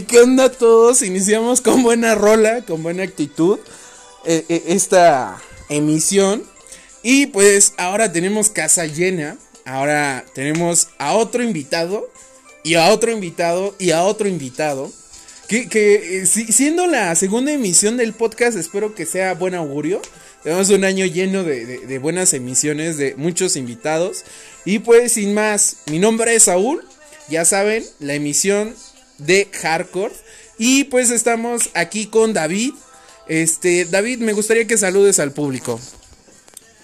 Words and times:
¿qué 0.00 0.20
onda 0.20 0.50
todos? 0.50 1.02
Iniciamos 1.02 1.60
con 1.60 1.82
buena 1.82 2.14
rola, 2.14 2.62
con 2.62 2.82
buena 2.82 3.02
actitud 3.02 3.58
eh, 4.24 4.44
eh, 4.48 4.62
esta 4.68 5.40
emisión. 5.68 6.44
Y 7.02 7.26
pues 7.26 7.74
ahora 7.76 8.12
tenemos 8.12 8.50
casa 8.50 8.86
llena. 8.86 9.36
Ahora 9.64 10.24
tenemos 10.34 10.88
a 10.98 11.14
otro 11.14 11.42
invitado. 11.42 12.08
Y 12.64 12.74
a 12.74 12.90
otro 12.90 13.12
invitado. 13.12 13.74
Y 13.78 13.90
a 13.90 14.04
otro 14.04 14.28
invitado. 14.28 14.90
Que, 15.48 15.68
eh, 16.22 16.26
si- 16.26 16.50
siendo 16.50 16.86
la 16.86 17.14
segunda 17.14 17.52
emisión 17.52 17.96
del 17.98 18.14
podcast, 18.14 18.56
espero 18.56 18.94
que 18.94 19.04
sea 19.04 19.34
buen 19.34 19.54
augurio. 19.54 20.00
Tenemos 20.42 20.70
un 20.70 20.84
año 20.84 21.04
lleno 21.06 21.44
de 21.44 21.98
buenas 22.00 22.32
emisiones, 22.32 22.96
de 22.96 23.14
muchos 23.16 23.54
invitados. 23.56 24.24
Y 24.64 24.78
pues 24.80 25.12
sin 25.12 25.34
más, 25.34 25.76
mi 25.86 25.98
nombre 25.98 26.34
es 26.34 26.44
Saúl. 26.44 26.82
Ya 27.28 27.44
saben, 27.44 27.84
la 28.00 28.14
emisión 28.14 28.74
de 29.26 29.50
Hardcore. 29.52 30.14
Y 30.58 30.84
pues 30.84 31.10
estamos 31.10 31.70
aquí 31.74 32.06
con 32.06 32.32
David. 32.32 32.74
Este, 33.28 33.84
David, 33.84 34.18
me 34.18 34.32
gustaría 34.32 34.66
que 34.66 34.76
saludes 34.76 35.18
al 35.18 35.32
público. 35.32 35.80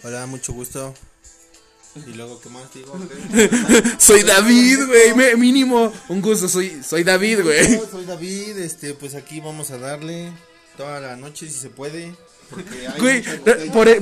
Hola, 0.02 0.26
mucho 0.26 0.52
gusto. 0.52 0.94
Y 2.06 2.12
luego, 2.14 2.40
¿qué 2.40 2.48
más 2.48 2.72
digo? 2.72 2.98
Soy 3.98 4.22
David, 4.22 4.78
güey, 4.86 5.36
mínimo. 5.36 5.92
Un 6.08 6.20
gusto, 6.20 6.48
soy, 6.48 6.80
soy 6.82 7.02
David, 7.02 7.42
güey. 7.42 7.80
Soy 7.90 8.04
David, 8.04 8.58
este, 8.58 8.94
pues 8.94 9.14
aquí 9.14 9.40
vamos 9.40 9.70
a 9.70 9.78
darle 9.78 10.32
toda 10.76 11.00
la 11.00 11.16
noche 11.16 11.48
si 11.48 11.58
se 11.58 11.70
puede. 11.70 12.14
Güey, 12.98 13.22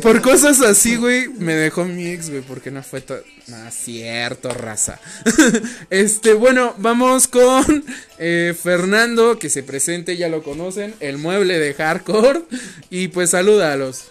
por 0.00 0.22
cosas 0.22 0.60
así, 0.60 0.96
güey, 0.96 1.28
me 1.28 1.54
dejó 1.54 1.84
mi 1.84 2.06
ex, 2.06 2.30
güey, 2.30 2.42
porque 2.42 2.70
no 2.70 2.82
fue 2.82 3.00
todo... 3.00 3.20
No, 3.48 3.70
cierto, 3.70 4.50
raza. 4.50 4.98
este, 5.90 6.34
bueno, 6.34 6.74
vamos 6.78 7.28
con 7.28 7.84
eh, 8.18 8.54
Fernando, 8.60 9.38
que 9.38 9.50
se 9.50 9.62
presente, 9.62 10.16
ya 10.16 10.28
lo 10.28 10.42
conocen, 10.42 10.94
el 11.00 11.18
mueble 11.18 11.58
de 11.58 11.74
hardcore. 11.74 12.42
Y 12.90 13.08
pues 13.08 13.30
salúdalos. 13.30 14.06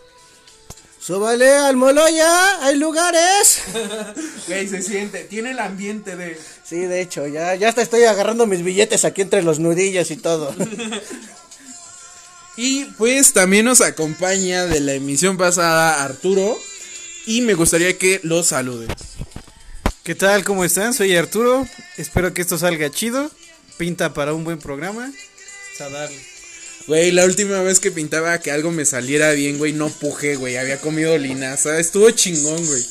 Súbale 1.05 1.49
al 1.49 1.75
Moloya, 1.75 2.65
hay 2.65 2.77
lugares. 2.77 3.61
Güey, 4.47 4.67
se 4.67 4.81
siente, 4.81 5.23
tiene 5.23 5.51
el 5.51 5.59
ambiente 5.59 6.15
de... 6.15 6.35
Sí, 6.63 6.77
de 6.77 7.01
hecho, 7.01 7.27
ya, 7.27 7.53
ya 7.55 7.69
hasta 7.69 7.81
estoy 7.83 8.03
agarrando 8.05 8.47
mis 8.47 8.63
billetes 8.63 9.05
aquí 9.05 9.21
entre 9.21 9.43
los 9.43 9.59
nudillos 9.59 10.09
y 10.11 10.17
todo. 10.17 10.53
Y 12.57 12.85
pues 12.97 13.33
también 13.33 13.65
nos 13.65 13.81
acompaña 13.81 14.65
de 14.65 14.79
la 14.79 14.93
emisión 14.93 15.37
pasada 15.37 16.03
Arturo. 16.03 16.57
Y 17.25 17.41
me 17.41 17.53
gustaría 17.53 17.97
que 17.97 18.19
lo 18.23 18.43
saluden. 18.43 18.87
¿Qué 20.03 20.15
tal? 20.15 20.43
¿Cómo 20.43 20.63
están? 20.63 20.93
Soy 20.93 21.15
Arturo. 21.15 21.67
Espero 21.97 22.33
que 22.33 22.41
esto 22.41 22.57
salga 22.57 22.91
chido. 22.91 23.31
Pinta 23.77 24.13
para 24.13 24.33
un 24.33 24.43
buen 24.43 24.59
programa. 24.59 25.11
Sea, 25.77 25.89
darle. 25.89 26.19
Güey, 26.87 27.11
la 27.11 27.25
última 27.25 27.61
vez 27.61 27.79
que 27.79 27.89
pintaba 27.89 28.37
que 28.39 28.51
algo 28.51 28.69
me 28.69 28.85
saliera 28.85 29.31
bien, 29.31 29.57
güey, 29.57 29.73
no 29.73 29.89
pujé, 29.89 30.35
güey. 30.35 30.57
Había 30.57 30.79
comido 30.79 31.17
linaza. 31.17 31.79
Estuvo 31.79 32.11
chingón, 32.11 32.63
güey. 32.63 32.85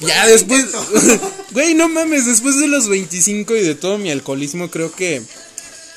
Ya 0.00 0.26
después. 0.26 0.66
Güey, 1.52 1.74
no 1.74 1.88
mames, 1.88 2.26
después 2.26 2.58
de 2.58 2.66
los 2.66 2.88
25 2.88 3.54
y 3.54 3.62
de 3.62 3.76
todo 3.76 3.96
mi 3.96 4.10
alcoholismo, 4.10 4.68
creo 4.70 4.92
que. 4.92 5.22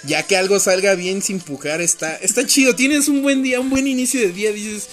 Ya 0.03 0.23
que 0.23 0.37
algo 0.37 0.59
salga 0.59 0.95
bien 0.95 1.21
sin 1.21 1.39
pujar, 1.39 1.81
está, 1.81 2.15
está 2.15 2.45
chido. 2.45 2.75
Tienes 2.75 3.07
un 3.07 3.21
buen 3.23 3.43
día, 3.43 3.59
un 3.59 3.69
buen 3.69 3.87
inicio 3.87 4.19
de 4.21 4.31
día. 4.31 4.51
Dices, 4.51 4.87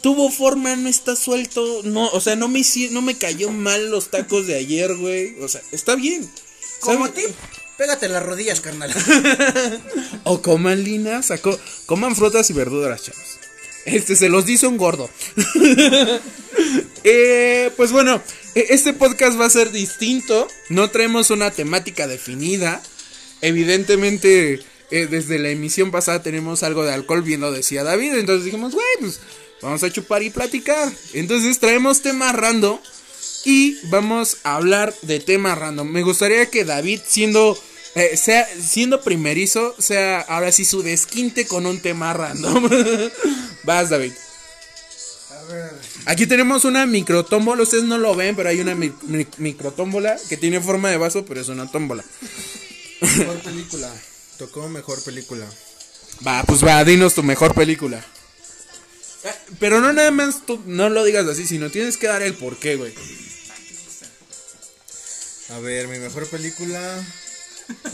tuvo 0.00 0.30
forma, 0.30 0.76
no 0.76 0.88
está 0.88 1.16
suelto. 1.16 1.82
No, 1.84 2.08
o 2.08 2.20
sea, 2.20 2.36
no 2.36 2.48
me, 2.48 2.62
no 2.90 3.02
me 3.02 3.16
cayó 3.16 3.50
mal 3.50 3.90
los 3.90 4.10
tacos 4.10 4.46
de 4.46 4.56
ayer, 4.56 4.94
güey. 4.96 5.36
O 5.40 5.48
sea, 5.48 5.62
está 5.72 5.94
bien. 5.94 6.28
Como 6.80 7.08
tip, 7.10 7.30
pégate 7.78 8.08
las 8.08 8.22
rodillas, 8.22 8.60
carnal. 8.60 8.92
O 10.24 10.40
coman 10.40 10.84
linas, 10.84 11.26
saco, 11.26 11.58
coman 11.86 12.16
frutas 12.16 12.48
y 12.50 12.52
verduras, 12.54 13.02
chavos. 13.02 13.38
Este 13.84 14.16
se 14.16 14.28
los 14.28 14.46
dice 14.46 14.66
un 14.66 14.76
gordo. 14.76 15.08
Eh, 17.06 17.70
pues 17.76 17.92
bueno, 17.92 18.22
eh, 18.54 18.66
este 18.70 18.94
podcast 18.94 19.38
va 19.38 19.44
a 19.44 19.50
ser 19.50 19.70
distinto. 19.72 20.48
No 20.70 20.88
traemos 20.88 21.28
una 21.30 21.50
temática 21.50 22.06
definida. 22.06 22.82
Evidentemente, 23.46 24.60
eh, 24.90 25.06
desde 25.06 25.38
la 25.38 25.50
emisión 25.50 25.90
pasada 25.90 26.22
tenemos 26.22 26.62
algo 26.62 26.84
de 26.84 26.92
alcohol, 26.92 27.22
bien 27.22 27.40
lo 27.40 27.52
decía 27.52 27.84
David. 27.84 28.14
Entonces 28.14 28.44
dijimos, 28.44 28.72
güey, 28.72 28.84
pues 29.00 29.20
vamos 29.62 29.82
a 29.82 29.90
chupar 29.92 30.22
y 30.22 30.30
platicar. 30.30 30.90
Entonces 31.12 31.58
traemos 31.58 32.00
temas 32.02 32.34
random 32.34 32.78
y 33.44 33.76
vamos 33.88 34.38
a 34.44 34.56
hablar 34.56 34.94
de 35.02 35.20
temas 35.20 35.58
random. 35.58 35.88
Me 35.90 36.02
gustaría 36.02 36.46
que 36.46 36.64
David, 36.64 37.00
siendo, 37.06 37.58
eh, 37.94 38.16
sea, 38.16 38.46
siendo 38.60 39.02
primerizo, 39.02 39.74
sea 39.78 40.20
ahora 40.20 40.50
sí 40.52 40.64
su 40.64 40.82
desquinte 40.82 41.46
con 41.46 41.66
un 41.66 41.80
tema 41.80 42.12
random. 42.14 42.68
Vas, 43.64 43.90
David. 43.90 44.12
Aquí 46.06 46.26
tenemos 46.26 46.64
una 46.64 46.86
microtómbola, 46.86 47.62
ustedes 47.62 47.84
no 47.84 47.98
lo 47.98 48.14
ven, 48.14 48.34
pero 48.34 48.48
hay 48.48 48.60
una 48.60 48.74
mi- 48.74 48.92
mi- 49.02 49.26
microtómbola 49.36 50.16
que 50.28 50.36
tiene 50.38 50.60
forma 50.60 50.90
de 50.90 50.96
vaso, 50.96 51.24
pero 51.26 51.40
es 51.42 51.48
una 51.48 51.70
tómbola. 51.70 52.02
Mejor 53.04 53.38
película. 53.44 53.92
Tocó 54.38 54.68
mejor 54.68 55.02
película. 55.02 55.46
Va, 56.26 56.42
pues 56.44 56.64
va, 56.64 56.82
dinos 56.84 57.14
tu 57.14 57.22
mejor 57.22 57.54
película. 57.54 58.04
Eh, 59.24 59.34
Pero 59.58 59.80
no 59.80 59.92
nada 59.92 60.10
más 60.10 60.44
tú, 60.46 60.60
no 60.66 60.88
lo 60.88 61.04
digas 61.04 61.26
así, 61.26 61.46
sino 61.46 61.70
tienes 61.70 61.96
que 61.96 62.06
dar 62.08 62.22
el 62.22 62.34
porqué, 62.34 62.76
güey. 62.76 62.94
A 65.50 65.58
ver, 65.58 65.88
mi 65.88 65.98
mejor 65.98 66.26
película. 66.28 67.04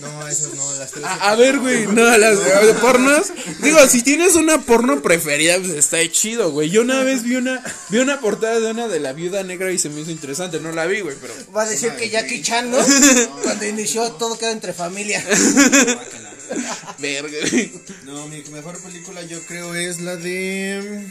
No, 0.01 0.27
esas 0.27 0.55
no, 0.55 0.75
las 0.79 0.91
tres. 0.91 1.05
A, 1.05 1.31
a 1.31 1.37
ver, 1.37 1.59
güey, 1.59 1.87
no, 1.87 2.17
las 2.19 2.39
de 2.39 2.75
pornos. 2.75 3.29
Digo, 3.61 3.79
si 3.87 4.03
tienes 4.03 4.35
una 4.35 4.61
porno 4.61 5.01
preferida, 5.01 5.59
pues 5.59 5.71
está 5.71 5.99
chido, 6.11 6.51
güey. 6.51 6.71
Yo 6.71 6.83
una 6.83 7.05
vez 7.05 7.23
vi 7.23 7.37
una, 7.37 7.63
vi 7.89 7.99
una 7.99 8.21
portada 8.21 8.59
de 8.59 8.71
una 8.71 8.89
de 8.89 8.99
la 8.99 9.13
viuda 9.13 9.43
negra 9.45 9.71
y 9.71 9.79
se 9.79 9.89
me 9.89 10.01
hizo 10.01 10.11
interesante. 10.11 10.59
No 10.59 10.73
la 10.73 10.87
vi, 10.87 11.01
güey, 11.01 11.17
pero. 11.21 11.35
Va 11.55 11.63
a 11.63 11.69
decir 11.69 11.93
que 11.93 12.11
Jackie 12.11 12.43
Chan, 12.43 12.71
¿no? 12.71 12.79
Cuando 13.43 13.65
inició 13.65 14.11
todo 14.13 14.37
queda 14.39 14.53
entre 14.53 14.73
familia. 14.73 15.25
Verga, 16.99 17.39
güey. 17.51 17.73
No, 18.05 18.27
mi 18.27 18.43
mejor 18.43 18.81
película 18.83 19.23
yo 19.23 19.41
creo 19.43 19.75
es 19.75 20.01
la 20.01 20.17
de. 20.17 21.07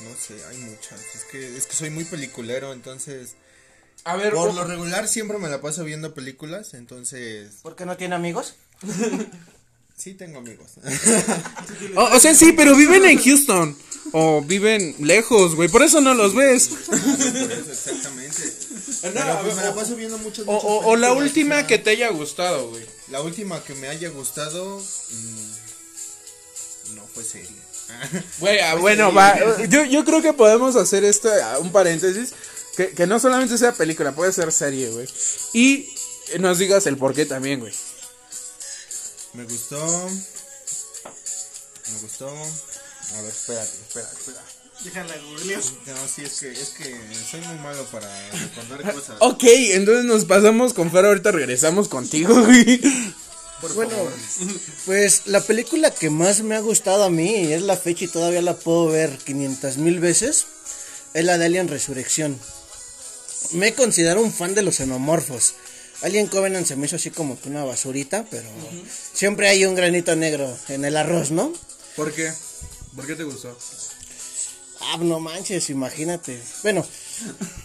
No 0.00 0.10
sé, 0.16 0.34
hay 0.48 0.56
muchas. 0.58 1.00
Es 1.14 1.24
que, 1.30 1.56
es 1.56 1.66
que 1.66 1.74
soy 1.74 1.90
muy 1.90 2.04
peliculero, 2.04 2.72
entonces. 2.72 3.34
A 4.06 4.16
ver, 4.16 4.32
Por 4.34 4.50
o- 4.50 4.52
lo 4.52 4.64
regular 4.64 5.08
siempre 5.08 5.38
me 5.38 5.48
la 5.48 5.60
paso 5.60 5.82
viendo 5.84 6.14
películas, 6.14 6.74
entonces. 6.74 7.54
¿Por 7.62 7.74
qué 7.76 7.86
no 7.86 7.96
tiene 7.96 8.14
amigos? 8.14 8.54
Sí 9.98 10.12
tengo 10.12 10.40
amigos. 10.40 10.72
o, 11.96 12.02
o 12.04 12.20
sea, 12.20 12.34
sí, 12.34 12.52
pero 12.52 12.76
viven 12.76 13.06
en 13.06 13.18
Houston. 13.18 13.74
O 14.12 14.42
viven 14.42 14.94
lejos, 15.00 15.54
güey. 15.56 15.70
Por 15.70 15.82
eso 15.82 16.02
no 16.02 16.12
los 16.12 16.34
ves. 16.34 16.68
Por 16.68 16.94
eso, 16.96 17.72
exactamente. 17.72 18.42
Pero 19.00 19.40
pues 19.42 19.56
me 19.56 19.62
la 19.62 19.74
paso 19.74 19.96
viendo 19.96 20.18
muchas, 20.18 20.44
O, 20.46 20.52
o- 20.52 20.86
o 20.90 20.96
la 20.96 21.14
última 21.14 21.60
o 21.60 21.66
que 21.66 21.78
te 21.78 21.88
haya 21.90 22.10
gustado, 22.10 22.68
güey. 22.68 22.84
La 23.08 23.22
última 23.22 23.64
que 23.64 23.74
me 23.74 23.88
haya 23.88 24.10
gustado. 24.10 24.78
mm, 24.78 25.54
no 26.94 27.02
fue 27.14 27.24
serie. 27.24 27.48
Güey, 28.38 28.60
ah, 28.60 28.74
bueno, 28.74 29.14
va. 29.14 29.34
Yo, 29.66 29.82
yo 29.86 30.04
creo 30.04 30.20
que 30.20 30.34
podemos 30.34 30.76
hacer 30.76 31.04
esto, 31.04 31.30
un 31.60 31.72
paréntesis. 31.72 32.34
Que, 32.76 32.90
que 32.90 33.06
no 33.06 33.18
solamente 33.18 33.56
sea 33.58 33.72
película, 33.72 34.14
puede 34.14 34.32
ser 34.32 34.52
serie, 34.52 34.90
güey. 34.90 35.08
Y 35.54 35.88
nos 36.38 36.58
digas 36.58 36.86
el 36.86 36.96
por 36.98 37.14
qué 37.14 37.24
también, 37.26 37.60
güey. 37.60 37.72
Me 39.32 39.44
gustó. 39.44 40.08
Me 41.92 41.98
gustó. 42.00 42.28
A 42.28 43.20
ver, 43.22 43.30
espérate, 43.30 43.70
espera, 43.86 44.10
espera. 44.12 44.42
Déjala 44.84 45.14
googleo. 45.30 45.58
No, 45.86 46.08
sí, 46.08 46.22
es 46.24 46.38
que, 46.40 46.50
es 46.52 46.68
que 46.70 46.98
soy 47.30 47.40
muy 47.40 47.58
malo 47.58 47.84
para 47.86 48.08
recordar 48.30 48.92
cosas. 48.94 49.16
Ok, 49.20 49.44
entonces 49.44 50.04
nos 50.04 50.24
pasamos 50.26 50.74
con 50.74 50.90
Fer, 50.90 51.06
ahorita 51.06 51.32
regresamos 51.32 51.88
contigo, 51.88 52.34
güey. 52.44 52.80
Por 53.60 53.72
Bueno, 53.74 53.90
favor. 53.92 54.12
pues 54.84 55.22
la 55.26 55.40
película 55.40 55.90
que 55.90 56.10
más 56.10 56.42
me 56.42 56.56
ha 56.56 56.60
gustado 56.60 57.04
a 57.04 57.10
mí, 57.10 57.44
y 57.44 57.52
es 57.54 57.62
la 57.62 57.76
fecha 57.78 58.04
y 58.04 58.08
todavía 58.08 58.42
la 58.42 58.54
puedo 58.54 58.88
ver 58.88 59.16
500 59.16 59.78
mil 59.78 59.98
veces, 59.98 60.44
es 61.14 61.24
la 61.24 61.38
de 61.38 61.46
Alien 61.46 61.68
Resurrección. 61.68 62.38
Me 63.52 63.74
considero 63.74 64.22
un 64.22 64.32
fan 64.32 64.54
de 64.54 64.62
los 64.62 64.76
xenomorfos. 64.76 65.54
Alien 66.02 66.26
Covenant 66.26 66.66
se 66.66 66.76
me 66.76 66.86
hizo 66.86 66.96
así 66.96 67.10
como 67.10 67.40
que 67.40 67.48
una 67.48 67.64
basurita, 67.64 68.26
pero 68.30 68.48
siempre 69.14 69.48
hay 69.48 69.64
un 69.64 69.74
granito 69.74 70.14
negro 70.14 70.54
en 70.68 70.84
el 70.84 70.96
arroz, 70.96 71.30
¿no? 71.30 71.52
¿Por 71.96 72.12
qué? 72.12 72.30
¿Por 72.94 73.06
qué 73.06 73.14
te 73.14 73.24
gustó? 73.24 73.56
Ah, 74.80 74.98
no 75.00 75.20
manches, 75.20 75.70
imagínate. 75.70 76.38
Bueno, 76.62 76.84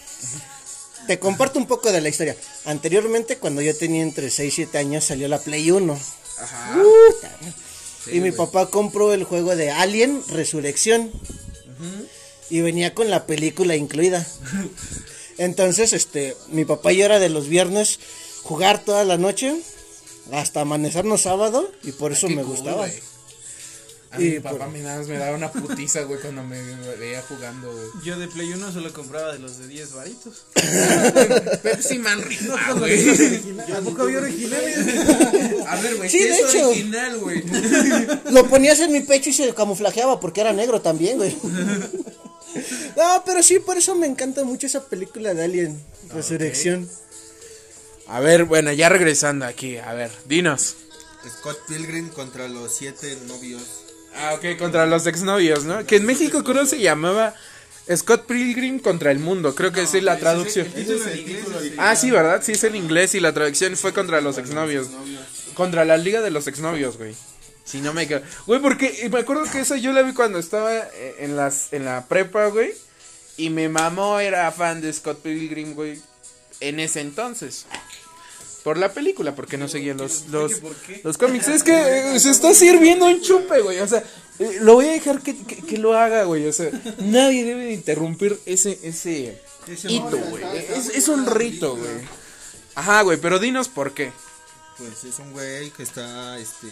te 1.07 1.19
comparto 1.19 1.59
un 1.59 1.67
poco 1.67 1.91
de 1.91 1.99
la 1.99 2.09
historia. 2.09 2.37
Anteriormente, 2.65 3.37
cuando 3.37 3.61
yo 3.61 3.75
tenía 3.75 4.01
entre 4.01 4.29
6 4.29 4.53
y 4.53 4.55
7 4.55 4.77
años, 4.77 5.03
salió 5.03 5.27
la 5.27 5.39
Play 5.39 5.69
1. 5.71 5.99
Ajá. 6.39 6.77
Y 8.07 8.19
mi 8.21 8.31
papá 8.31 8.69
compró 8.69 9.13
el 9.13 9.25
juego 9.25 9.55
de 9.55 9.71
Alien 9.71 10.23
Resurrección. 10.29 11.11
Y 12.49 12.61
venía 12.61 12.93
con 12.93 13.09
la 13.09 13.25
película 13.25 13.75
incluida. 13.75 14.25
Entonces, 15.43 15.93
este, 15.93 16.35
mi 16.49 16.65
papá 16.65 16.93
y 16.93 16.97
yo 16.97 17.05
era 17.05 17.19
de 17.19 17.29
los 17.29 17.47
viernes 17.47 17.99
jugar 18.43 18.83
toda 18.83 19.03
la 19.05 19.17
noche. 19.17 19.55
hasta 20.31 20.61
amanecernos 20.61 21.21
sábado 21.21 21.69
y 21.83 21.91
por 21.93 22.11
eso 22.11 22.27
Qué 22.27 22.35
me 22.35 22.43
cool, 22.43 22.55
gustaba. 22.55 22.87
A 24.13 24.17
mi 24.19 24.25
Y 24.25 24.39
papá 24.39 24.57
por- 24.65 24.69
me, 24.69 24.79
nada 24.79 24.99
más 24.99 25.07
me 25.07 25.17
daba 25.17 25.35
una 25.37 25.51
putiza, 25.51 26.01
güey, 26.03 26.19
cuando 26.19 26.43
me 26.43 26.61
veía 26.99 27.21
jugando, 27.27 27.71
güey. 27.71 27.85
Yo 28.03 28.19
de 28.19 28.27
Play 28.27 28.51
1 28.53 28.71
solo 28.73 28.91
compraba 28.93 29.31
de 29.33 29.39
los 29.39 29.57
de 29.57 29.67
10 29.67 29.93
varitos. 29.93 30.43
Pepsi 31.63 31.97
Man 31.97 32.21
rifa, 32.21 32.73
güey. 32.73 33.09
¿A 33.73 33.79
poco 33.81 34.03
había 34.03 34.19
originales? 34.19 34.77
A 35.67 35.75
ver, 35.81 35.95
güey, 35.95 36.09
Sí, 36.09 36.19
sí, 36.19 36.23
de 36.25 36.29
es 36.39 36.53
hecho. 36.55 36.69
original, 36.69 37.17
güey. 37.19 37.43
Lo 38.31 38.47
ponías 38.47 38.79
en 38.81 38.91
mi 38.91 38.99
pecho 39.01 39.29
y 39.29 39.33
se 39.33 39.53
camuflajeaba 39.53 40.19
porque 40.19 40.41
era 40.41 40.51
negro 40.53 40.81
también, 40.81 41.17
güey. 41.17 41.35
No, 42.97 43.23
pero 43.25 43.43
sí, 43.43 43.59
por 43.59 43.77
eso 43.77 43.95
me 43.95 44.07
encanta 44.07 44.43
mucho 44.43 44.67
esa 44.67 44.85
película 44.87 45.33
de 45.33 45.43
Alien 45.43 45.81
Resurrección. 46.13 46.89
A 48.07 48.19
ver, 48.19 48.45
bueno, 48.45 48.71
ya 48.71 48.89
regresando 48.89 49.45
aquí, 49.45 49.77
a 49.77 49.93
ver, 49.93 50.11
dinos. 50.25 50.75
Scott 51.29 51.59
Pilgrim 51.67 52.09
contra 52.09 52.47
los 52.47 52.75
siete 52.75 53.17
novios. 53.27 53.61
Ah, 54.15 54.33
ok, 54.35 54.57
contra 54.57 54.85
los 54.85 55.07
exnovios, 55.07 55.63
¿no? 55.63 55.85
Que 55.85 55.97
en 55.97 56.05
México 56.05 56.43
creo 56.43 56.65
se 56.65 56.79
llamaba 56.79 57.33
Scott 57.95 58.25
Pilgrim 58.25 58.79
contra 58.79 59.11
el 59.11 59.19
mundo, 59.19 59.55
creo 59.55 59.71
que 59.71 59.83
es 59.83 59.93
la 60.03 60.17
traducción. 60.17 60.67
Ese 60.75 60.95
es 60.95 61.07
el 61.07 61.25
título 61.25 61.57
original. 61.57 61.87
Ah, 61.89 61.95
sí, 61.95 62.11
¿verdad? 62.11 62.41
Sí, 62.43 62.53
es 62.53 62.63
en 62.63 62.75
inglés 62.75 63.15
y 63.15 63.19
la 63.19 63.33
traducción 63.33 63.77
fue 63.77 63.93
contra 63.93 64.19
los 64.21 64.37
exnovios. 64.37 64.87
Contra 65.53 65.85
la 65.85 65.97
liga 65.97 66.21
de 66.21 66.31
los 66.31 66.47
exnovios, 66.47 66.97
güey. 66.97 67.15
Si 67.71 67.79
no 67.79 67.93
me 67.93 68.05
quedo. 68.05 68.21
Güey, 68.47 68.59
porque 68.59 69.07
me 69.09 69.19
acuerdo 69.19 69.43
que 69.49 69.61
esa 69.61 69.77
yo 69.77 69.93
la 69.93 70.01
vi 70.01 70.13
cuando 70.13 70.39
estaba 70.39 70.75
eh, 70.75 71.15
en 71.19 71.37
las 71.37 71.71
en 71.71 71.85
la 71.85 72.05
prepa, 72.05 72.47
güey. 72.47 72.73
Y 73.37 73.49
mi 73.49 73.69
mamá 73.69 74.21
era 74.21 74.51
fan 74.51 74.81
de 74.81 74.91
Scott 74.91 75.21
Pilgrim, 75.21 75.73
güey. 75.73 75.97
En 76.59 76.81
ese 76.81 76.99
entonces. 76.99 77.65
Por 78.63 78.77
la 78.77 78.93
película, 78.93 79.33
porque 79.33 79.57
no 79.57 79.67
seguía 79.67 79.93
los, 79.93 80.27
los, 80.27 80.61
los 81.03 81.17
cómics. 81.17 81.47
Es 81.47 81.63
que 81.63 82.15
eh, 82.15 82.19
se 82.19 82.29
está 82.29 82.53
sirviendo 82.53 83.05
un 83.05 83.21
chupe, 83.21 83.61
güey. 83.61 83.79
O 83.79 83.87
sea, 83.87 84.03
eh, 84.37 84.57
lo 84.61 84.75
voy 84.75 84.87
a 84.89 84.91
dejar 84.91 85.21
que, 85.21 85.35
que, 85.35 85.55
que 85.55 85.77
lo 85.77 85.97
haga, 85.97 86.25
güey. 86.25 86.45
O 86.47 86.53
sea, 86.53 86.69
nadie 86.99 87.45
debe 87.45 87.65
de 87.65 87.73
interrumpir 87.73 88.37
ese, 88.45 88.77
ese 88.83 89.41
Ese 89.67 89.91
hito, 89.91 90.17
güey. 90.29 90.43
Es, 90.75 90.89
es 90.89 91.07
un 91.07 91.25
rito, 91.25 91.75
güey. 91.75 91.89
Ajá, 92.75 93.01
güey, 93.01 93.17
pero 93.17 93.39
dinos 93.39 93.69
por 93.69 93.93
qué. 93.93 94.11
Pues 94.81 95.03
es 95.03 95.19
un 95.19 95.31
güey 95.31 95.69
que 95.71 95.83
está, 95.83 96.37
este... 96.39 96.67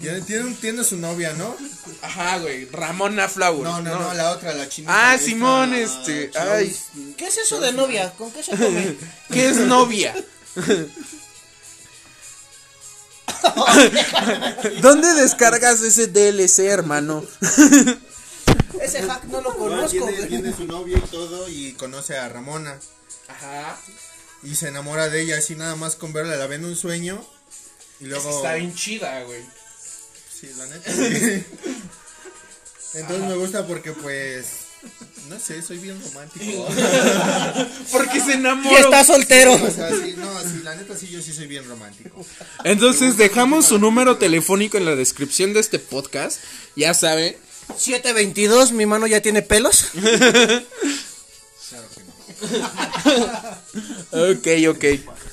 Tiene, 0.00 0.54
tiene, 0.60 0.82
su 0.82 0.96
novia, 0.96 1.32
¿no? 1.34 1.56
Ajá, 2.02 2.38
güey. 2.38 2.64
Ramona 2.70 3.28
Flower. 3.28 3.62
No, 3.62 3.80
no, 3.80 3.98
no, 4.00 4.14
la 4.14 4.32
otra, 4.32 4.52
la 4.54 4.68
chinita. 4.68 4.92
Ah, 5.10 5.14
esta, 5.14 5.26
Simón, 5.26 5.74
este. 5.74 6.30
Charles- 6.32 6.86
Ay, 6.96 7.14
¿Qué 7.16 7.26
es 7.28 7.36
eso 7.38 7.60
de 7.60 7.72
novia? 7.72 8.12
¿Con 8.18 8.32
qué 8.32 8.42
se 8.42 8.50
come? 8.50 8.96
¿qué 9.32 9.48
es 9.48 9.56
novia? 9.58 10.12
¿Dónde 14.80 15.14
descargas 15.14 15.80
ese 15.82 16.06
DLC, 16.08 16.60
hermano? 16.70 17.24
Ese 18.82 19.02
hack 19.02 19.24
no 19.24 19.40
lo 19.40 19.50
No, 19.52 19.56
conozco. 19.56 19.90
tiene, 19.90 20.12
güey. 20.12 20.28
tiene 20.28 20.56
su 20.56 20.64
novia 20.64 20.98
y 20.98 21.08
todo 21.10 21.48
y 21.48 21.72
conoce 21.72 22.16
a 22.16 22.28
Ramona. 22.28 22.78
Ajá. 23.28 23.76
Y 24.42 24.54
se 24.54 24.68
enamora 24.68 25.08
de 25.08 25.22
ella 25.22 25.38
así 25.38 25.54
nada 25.56 25.76
más 25.76 25.96
con 25.96 26.12
verla, 26.12 26.36
la 26.36 26.46
ve 26.46 26.56
en 26.56 26.64
un 26.64 26.76
sueño. 26.76 27.24
Y 28.00 28.04
luego... 28.04 28.30
Está 28.36 28.54
bien 28.54 28.74
chida, 28.74 29.22
güey. 29.24 29.42
Sí, 30.40 30.48
la 30.56 30.66
neta. 30.66 30.92
sí. 30.92 31.44
Entonces 32.94 33.26
me 33.28 33.34
gusta 33.34 33.66
porque 33.66 33.92
pues... 33.92 34.46
No 35.28 35.38
sé, 35.40 35.60
soy 35.60 35.78
bien 35.78 36.00
romántico. 36.00 36.68
Porque 37.92 38.20
se 38.20 38.30
Y 38.30 38.34
enamoró. 38.34 38.78
está 38.78 39.04
soltero. 39.04 39.52
O 39.54 39.70
sea, 39.70 39.90
sí, 39.90 40.14
no, 40.16 40.40
sí, 40.40 40.60
la 40.62 40.76
neta 40.76 40.96
sí, 40.96 41.08
yo 41.08 41.20
sí 41.20 41.32
soy 41.32 41.48
bien 41.48 41.66
romántico. 41.68 42.24
Entonces 42.62 43.16
dejamos 43.16 43.66
su 43.66 43.78
número 43.80 44.18
telefónico 44.18 44.78
en 44.78 44.84
la 44.86 44.94
descripción 44.94 45.52
de 45.52 45.60
este 45.60 45.80
podcast. 45.80 46.38
Ya 46.76 46.94
saben. 46.94 47.36
722, 47.76 48.70
mi 48.72 48.86
mano 48.86 49.06
ya 49.08 49.20
tiene 49.20 49.42
pelos. 49.42 49.86
Ok, 54.12 54.46
ok. 54.68 54.84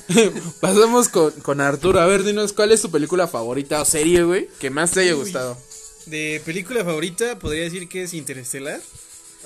Pasamos 0.61 1.09
con, 1.09 1.31
con 1.41 1.61
Arturo. 1.61 1.99
A 1.99 2.05
ver, 2.05 2.23
dinos, 2.23 2.53
¿cuál 2.53 2.71
es 2.71 2.81
tu 2.81 2.91
película 2.91 3.27
favorita 3.27 3.81
o 3.81 3.85
serie, 3.85 4.23
güey? 4.23 4.47
Que 4.59 4.69
más 4.69 4.91
te 4.91 5.01
haya 5.01 5.13
gustado. 5.13 5.57
De 6.05 6.41
película 6.45 6.83
favorita 6.83 7.39
podría 7.39 7.63
decir 7.63 7.87
que 7.89 8.03
es 8.03 8.13
Interestelar. 8.13 8.79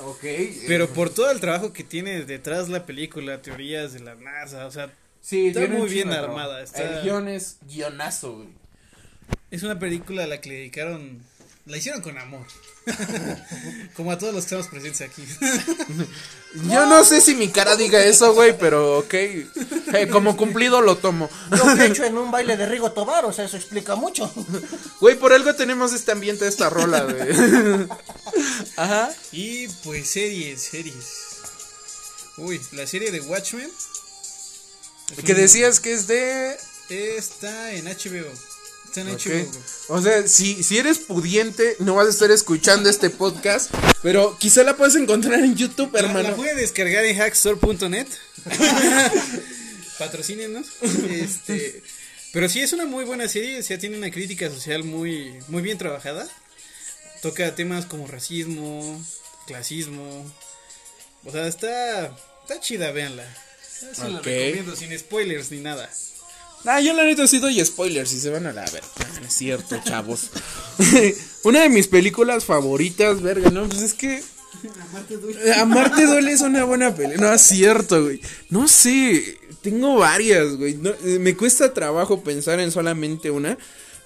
Ok. 0.04 0.24
Pero 0.68 0.90
por 0.90 1.10
todo 1.10 1.30
el 1.32 1.40
trabajo 1.40 1.74
que 1.74 1.84
tiene 1.84 2.26
detrás 2.26 2.70
la 2.70 2.86
película, 2.86 3.42
teorías 3.42 3.94
de 3.94 4.00
la 4.02 4.16
NASA, 4.16 4.66
o 4.66 4.72
sea, 4.72 4.94
Sí, 5.22 5.48
Está 5.50 5.68
muy 5.68 5.90
bien 5.90 6.12
armada, 6.14 6.64
está- 6.64 6.82
El 7.00 7.04
guion 7.04 7.28
es 7.28 7.58
guionazo, 7.68 8.38
güey. 8.38 8.48
es 9.52 9.64
una 9.64 9.78
película 9.78 10.24
a 10.24 10.28
la 10.28 10.40
que 10.40 10.48
le 10.50 10.56
dedicaron, 10.56 11.20
la 11.70 11.78
hicieron 11.78 12.02
con 12.02 12.18
amor. 12.18 12.46
Como 13.96 14.12
a 14.12 14.18
todos 14.18 14.34
los 14.34 14.44
que 14.44 14.56
estamos 14.56 14.68
presentes 14.68 15.02
aquí. 15.02 15.24
Yo 16.70 16.88
no 16.88 17.04
sé 17.04 17.22
si 17.22 17.36
mi 17.36 17.50
cara 17.50 17.76
diga 17.76 18.04
eso, 18.04 18.34
güey, 18.34 18.58
pero 18.58 18.98
ok. 19.00 19.14
Como 20.12 20.36
cumplido 20.36 20.82
lo 20.82 20.98
tomo. 20.98 21.30
Yo 21.56 21.72
he 21.76 21.86
hecho 21.86 22.04
en 22.04 22.18
un 22.18 22.32
baile 22.32 22.58
de 22.58 22.66
Rigo 22.66 22.92
Tobar, 22.92 23.26
o 23.26 23.32
sea, 23.32 23.46
eso 23.46 23.56
explica 23.56 23.96
mucho. 23.96 24.32
Güey, 25.00 25.16
por 25.16 25.32
algo 25.32 25.54
tenemos 25.56 25.94
este 25.94 26.12
ambiente 26.12 26.46
de 26.46 26.50
esta 26.50 26.72
rola, 26.72 27.04
güey. 27.04 27.88
Ajá. 28.76 29.12
y 29.32 29.68
pues 29.84 30.10
series, 30.10 30.62
series. 30.64 31.30
Uy, 32.38 32.60
la 32.72 32.88
serie 32.88 33.12
de 33.12 33.22
Watchmen 33.22 33.70
Que 35.24 35.34
decías 35.36 35.80
que 35.80 35.94
es 35.94 36.08
de. 36.08 36.58
está 36.90 37.74
en 37.74 37.86
HBO. 37.86 38.49
Está 38.90 39.02
en 39.02 39.10
Ok. 39.10 39.22
HBO. 39.22 39.96
O 39.96 40.02
sea, 40.02 40.28
si, 40.28 40.64
si 40.64 40.80
eres 40.80 40.98
pudiente, 40.98 41.76
no 41.80 41.94
vas 41.96 42.08
a 42.08 42.10
estar 42.10 42.32
escuchando 42.32 42.90
este 42.90 43.12
podcast. 43.12 43.72
Pero 44.02 44.36
quizá 44.40 44.64
la 44.64 44.76
puedes 44.78 44.96
encontrar 44.96 45.40
en 45.42 45.56
YouTube, 45.56 45.96
hermano. 45.96 46.30
la 46.30 46.36
puede 46.36 46.56
descargar 46.56 47.06
en 47.06 47.16
hackstore.net. 47.16 48.08
Patrocínenos. 50.00 50.68
Este, 50.82 51.84
pero 52.34 52.50
sí 52.50 52.62
es 52.62 52.74
una 52.74 52.86
muy 52.86 53.06
buena 53.06 53.28
serie, 53.28 53.60
o 53.60 53.64
sea, 53.64 53.78
tiene 53.78 53.98
una 53.98 54.10
crítica 54.10 54.50
social 54.50 54.84
muy 54.84 55.34
muy 55.50 55.62
bien 55.62 55.78
trabajada. 55.78 56.28
Toca 57.22 57.54
temas 57.54 57.86
como 57.86 58.08
racismo, 58.08 59.04
clasismo. 59.46 60.26
O 61.26 61.32
sea, 61.32 61.48
está 61.48 62.08
está 62.42 62.60
chida, 62.60 62.92
véanla. 62.92 63.26
Se 63.62 64.10
la 64.10 64.20
recomiendo 64.20 64.76
sin 64.76 64.98
spoilers 64.98 65.52
ni 65.52 65.60
nada. 65.60 65.90
Ah, 66.66 66.82
yo 66.82 66.94
la 66.94 67.04
neta 67.06 67.28
sí 67.28 67.40
doy 67.40 67.64
spoilers 67.64 68.12
y 68.14 68.20
se 68.20 68.30
van 68.30 68.46
a 68.46 68.54
la 68.54 68.66
ver. 68.72 68.84
No, 69.20 69.26
es 69.26 69.34
cierto, 69.34 69.80
chavos. 69.84 70.30
una 71.44 71.62
de 71.62 71.70
mis 71.70 71.88
películas 71.88 72.46
favoritas, 72.46 73.22
verga, 73.22 73.50
no, 73.50 73.68
pues 73.68 73.82
es 73.82 73.94
que. 73.94 74.22
Amarte 75.58 76.06
duele 76.06 76.32
es 76.32 76.42
una 76.42 76.66
buena 76.66 76.94
película. 76.94 77.28
No 77.30 77.34
es 77.34 77.42
cierto, 77.42 78.04
güey. 78.04 78.20
No 78.50 78.68
sé, 78.68 79.38
tengo 79.62 79.96
varias, 79.96 80.58
güey. 80.58 80.76
No, 80.76 80.90
eh, 81.06 81.20
me 81.20 81.36
cuesta 81.38 81.74
trabajo 81.74 82.24
pensar 82.24 82.60
en 82.60 82.72
solamente 82.72 83.32
una. 83.32 83.58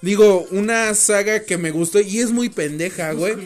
Digo, 0.04 0.46
una 0.50 0.92
saga 0.94 1.44
que 1.44 1.56
me 1.56 1.70
gustó 1.70 1.98
y 1.98 2.20
es 2.20 2.30
muy 2.30 2.50
pendeja, 2.50 3.12
güey. 3.12 3.36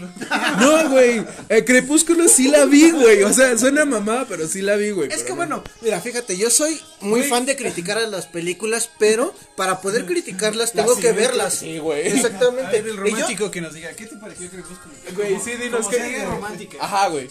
No, 0.58 0.90
güey. 0.90 1.24
Crepúsculo 1.64 2.26
sí 2.26 2.48
la 2.48 2.64
vi, 2.64 2.90
güey. 2.90 3.22
O 3.22 3.32
sea, 3.32 3.56
suena 3.56 3.84
mamada, 3.84 4.26
pero 4.28 4.48
sí 4.48 4.60
la 4.60 4.74
vi, 4.74 4.90
güey. 4.90 5.08
Es 5.12 5.22
que 5.22 5.30
no. 5.30 5.36
bueno, 5.36 5.62
mira, 5.82 6.00
fíjate, 6.00 6.36
yo 6.36 6.50
soy 6.50 6.80
muy 7.00 7.22
fan 7.22 7.46
de 7.46 7.54
criticar 7.54 7.98
a 7.98 8.08
las 8.08 8.26
películas, 8.26 8.90
pero 8.98 9.32
para 9.56 9.80
poder 9.80 10.04
criticarlas 10.04 10.72
tengo 10.72 10.96
que 10.96 11.12
verlas. 11.12 11.54
Sí, 11.54 11.78
güey. 11.78 12.08
Exactamente. 12.08 12.82
ver, 12.82 12.88
el 12.90 12.96
yo- 12.96 13.02
romántico 13.04 13.52
que 13.52 13.60
nos 13.60 13.72
diga, 13.72 13.92
¿qué 13.92 14.06
te 14.06 14.16
pareció 14.16 14.50
Crepúsculo? 14.50 14.94
Güey, 15.14 15.38
sí, 15.38 15.52
dinos 15.62 15.86
qué. 15.86 16.24
romántica. 16.24 16.78
Ajá, 16.80 17.06
güey. 17.06 17.30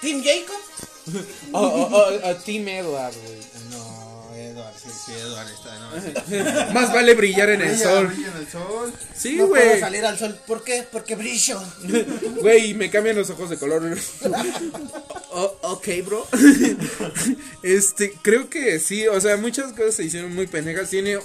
Team 0.00 0.22
Jacob. 0.24 0.56
O, 1.52 1.58
o, 1.60 1.82
o, 1.82 2.30
o 2.30 2.34
Team 2.36 2.68
Edward, 2.68 3.14
güey. 3.24 3.38
No, 3.70 4.34
Edward, 4.36 4.74
sí, 4.82 4.88
sí, 5.06 5.12
Edward 5.12 5.48
está, 5.50 5.78
no. 5.78 6.72
Más 6.72 6.92
vale 6.92 7.14
brillar 7.14 7.50
en 7.50 7.62
el 7.62 7.68
Brilla, 7.70 7.84
sol. 7.84 8.06
brilla 8.08 8.28
en 8.28 8.36
el 8.36 8.48
sol. 8.48 8.92
Sí, 9.16 9.36
No 9.36 9.48
puedo 9.48 9.64
güey. 9.66 9.80
salir 9.80 10.04
al 10.06 10.18
sol. 10.18 10.38
¿Por 10.46 10.62
qué? 10.64 10.86
Porque 10.90 11.16
brillo. 11.16 11.60
Güey, 12.40 12.74
me 12.74 12.90
cambian 12.90 13.16
los 13.16 13.28
ojos 13.30 13.50
de 13.50 13.56
color. 13.58 13.98
O- 15.32 15.56
ok, 15.62 15.88
bro. 16.04 16.26
Este, 17.62 18.12
creo 18.22 18.48
que 18.48 18.78
sí, 18.78 19.06
o 19.06 19.20
sea, 19.20 19.36
muchas 19.36 19.72
cosas 19.72 19.94
se 19.96 20.04
hicieron 20.04 20.34
muy 20.34 20.46
pendejas. 20.46 20.88
Tiene 20.90 21.18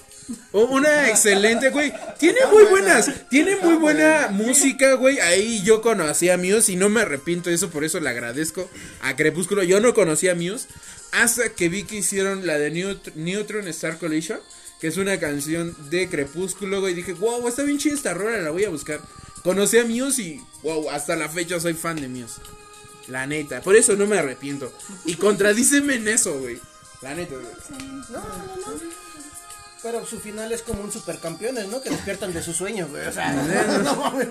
una 0.52 1.10
excelente, 1.10 1.70
güey. 1.70 1.94
Tiene 2.20 2.40
muy 2.52 2.66
buenas, 2.66 3.10
tiene 3.30 3.56
muy 3.58 3.76
buena 3.76 4.28
música, 4.32 4.94
güey. 4.96 5.20
Ahí 5.20 5.62
yo 5.64 5.82
conocí 5.82 6.30
a 6.30 6.38
Muse 6.38 6.74
y 6.74 6.76
no 6.76 6.90
me 6.90 7.02
arrepiento 7.02 7.50
de 7.50 7.56
eso, 7.56 7.70
por 7.70 7.84
eso 7.84 8.00
le 8.00 8.10
agradezco 8.10 8.70
a 9.02 9.16
Crepúsculo. 9.16 9.64
Yo 9.64 9.80
no 9.80 9.94
conocía 9.94 10.34
a 10.34 10.36
Muse 10.36 10.68
hasta 11.12 11.50
que 11.50 11.70
vi 11.70 11.84
que 11.84 11.98
hicieron 11.98 12.46
la 12.46 12.58
de 12.58 12.72
Neut- 12.74 13.14
Neutron 13.16 13.68
Star 13.70 13.98
Collision, 13.98 14.40
que 14.82 14.88
es 14.88 14.98
una 14.98 15.18
canción 15.20 15.76
de 15.90 16.10
Crepúsculo, 16.10 16.82
güey. 16.82 16.94
Dije, 16.94 17.14
wow, 17.14 17.48
está 17.48 17.64
bien 17.64 17.78
chida 17.78 17.94
esta 17.96 18.14
rola, 18.14 18.40
la 18.42 18.52
voy 18.52 18.66
a 18.66 18.70
buscar. 18.70 19.00
Conocí 19.44 19.78
a 19.78 19.86
Muse 19.86 20.22
y, 20.22 20.42
wow, 20.64 20.90
hasta 20.90 21.16
la 21.16 21.30
fecha 21.30 21.60
soy 21.60 21.74
fan 21.76 22.02
de 22.02 22.08
Muse. 22.10 22.42
La 23.08 23.28
neta, 23.28 23.62
por 23.62 23.76
eso 23.76 23.96
no 23.96 24.08
me 24.08 24.18
arrepiento. 24.18 24.72
Y 25.06 25.16
contradíceme 25.16 25.96
en 25.96 26.08
eso, 26.08 26.40
güey. 26.40 26.60
La 27.02 27.14
neta, 27.14 27.36
güey. 27.36 27.46
Pero 29.84 30.04
su 30.06 30.20
final 30.20 30.52
es 30.52 30.64
como 30.64 30.82
un 30.82 30.92
supercampeones, 30.92 31.68
¿no? 31.68 31.82
Que 31.82 31.92
despiertan 31.92 32.34
de 32.34 32.42
su 32.42 32.54
sueño, 32.54 32.88
güey. 32.88 33.06
O 33.06 33.12
sea, 33.12 33.32
no 33.84 33.96
mames. 33.96 34.30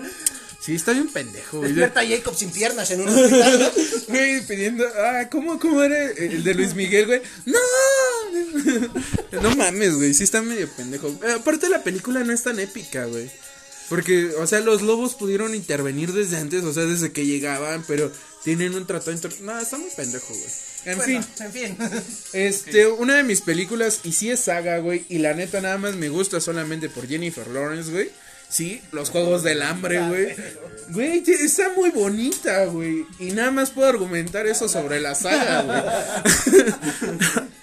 Sí, 0.59 0.75
está 0.75 0.91
bien 0.91 1.07
pendejo, 1.07 1.59
güey. 1.59 1.69
Despierta 1.71 2.01
a 2.01 2.07
Jacob 2.07 2.35
sin 2.35 2.51
piernas 2.51 2.91
en 2.91 3.01
un 3.01 3.09
hospital. 3.09 3.59
¿no? 3.59 3.71
Güey, 4.07 4.41
pidiendo. 4.47 4.85
Ah, 4.97 5.27
¿cómo, 5.29 5.59
¿cómo 5.59 5.81
era 5.81 6.11
el 6.11 6.43
de 6.43 6.53
Luis 6.55 6.73
Miguel, 6.75 7.05
güey? 7.05 7.21
¡No! 7.45 7.59
No 9.41 9.55
mames, 9.55 9.95
güey. 9.95 10.13
Sí 10.13 10.23
está 10.23 10.41
medio 10.41 10.67
pendejo. 10.69 11.07
Eh, 11.23 11.33
aparte, 11.33 11.69
la 11.69 11.83
película 11.83 12.23
no 12.23 12.33
es 12.33 12.43
tan 12.43 12.59
épica, 12.59 13.05
güey. 13.05 13.29
Porque, 13.89 14.31
o 14.39 14.47
sea, 14.47 14.59
los 14.61 14.81
lobos 14.81 15.13
pudieron 15.13 15.53
intervenir 15.53 16.11
desde 16.13 16.37
antes, 16.37 16.63
o 16.63 16.73
sea, 16.73 16.83
desde 16.83 17.11
que 17.11 17.25
llegaban, 17.25 17.83
pero 17.87 18.11
tienen 18.45 18.75
un 18.75 18.85
tratado 18.87 19.11
inter... 19.11 19.33
No, 19.41 19.59
está 19.59 19.77
muy 19.77 19.89
pendejo, 19.89 20.27
güey. 20.33 20.49
En 20.85 20.97
Bueno, 20.97 21.23
fin, 21.23 21.45
en 21.45 21.51
fin. 21.51 21.77
este, 22.33 22.87
una 22.87 23.15
de 23.17 23.23
mis 23.23 23.41
películas, 23.41 24.01
y 24.03 24.13
sí 24.13 24.29
es 24.29 24.39
saga, 24.39 24.77
güey, 24.77 25.03
y 25.09 25.17
la 25.17 25.33
neta 25.33 25.59
nada 25.59 25.77
más 25.79 25.95
me 25.95 26.09
gusta 26.09 26.39
solamente 26.39 26.87
por 26.87 27.07
Jennifer 27.07 27.47
Lawrence, 27.47 27.91
güey. 27.91 28.11
Sí, 28.47 28.79
los 28.91 29.09
Juegos 29.09 29.41
del 29.41 29.63
Hambre, 29.63 29.99
güey. 30.07 30.35
Güey, 30.89 31.23
está 31.27 31.69
muy 31.75 31.89
bonita, 31.89 32.65
güey. 32.65 33.03
Y 33.19 33.31
nada 33.31 33.49
más 33.49 33.71
puedo 33.71 33.87
argumentar 33.87 34.45
eso 34.45 34.69
sobre 34.69 34.99
la 34.99 35.15
saga, 35.15 35.63
güey. 35.63 36.63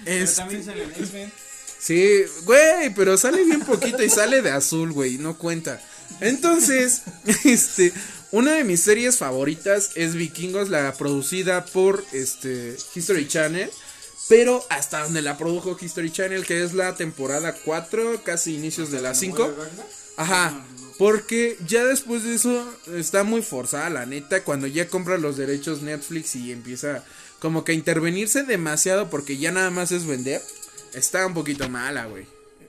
Pero 0.04 0.24
Este, 0.24 0.36
también 0.36 0.64
sale 0.64 0.82
en 0.82 0.90
X-Men. 0.90 1.32
Sí, 1.78 2.22
güey, 2.44 2.94
pero 2.94 3.16
sale 3.16 3.44
bien 3.44 3.60
poquito 3.60 4.02
y 4.04 4.08
sale 4.10 4.40
de 4.42 4.50
azul, 4.50 4.92
güey, 4.92 5.18
no 5.18 5.36
cuenta. 5.38 5.80
Entonces, 6.20 7.02
este, 7.44 7.92
una 8.32 8.54
de 8.54 8.64
mis 8.64 8.80
series 8.80 9.18
favoritas 9.18 9.90
es 9.94 10.14
Vikingos, 10.14 10.68
la 10.68 10.92
producida 10.94 11.64
por 11.66 12.04
este 12.12 12.76
History 12.94 13.28
Channel, 13.28 13.70
pero 14.28 14.64
hasta 14.70 15.04
donde 15.04 15.22
la 15.22 15.36
produjo 15.36 15.76
History 15.80 16.10
Channel, 16.10 16.46
que 16.46 16.64
es 16.64 16.72
la 16.72 16.96
temporada 16.96 17.54
4, 17.64 18.24
casi 18.24 18.54
inicios 18.54 18.90
de 18.90 19.02
la 19.02 19.14
5. 19.14 19.54
Ajá. 20.16 20.64
Porque 20.98 21.58
ya 21.66 21.84
después 21.84 22.24
de 22.24 22.34
eso 22.34 22.66
está 22.94 23.22
muy 23.24 23.42
forzada, 23.42 23.90
la 23.90 24.06
neta, 24.06 24.44
cuando 24.44 24.66
ya 24.66 24.88
compra 24.88 25.18
los 25.18 25.36
derechos 25.36 25.82
Netflix 25.82 26.34
y 26.36 26.52
empieza 26.52 27.04
como 27.38 27.64
que 27.64 27.72
a 27.72 27.74
intervenirse 27.74 28.44
demasiado 28.44 29.10
porque 29.10 29.36
ya 29.36 29.50
nada 29.50 29.70
más 29.70 29.90
es 29.90 30.06
vender. 30.06 30.40
Está 30.94 31.26
un 31.26 31.34
poquito 31.34 31.68
mala, 31.68 32.06
güey. 32.06 32.26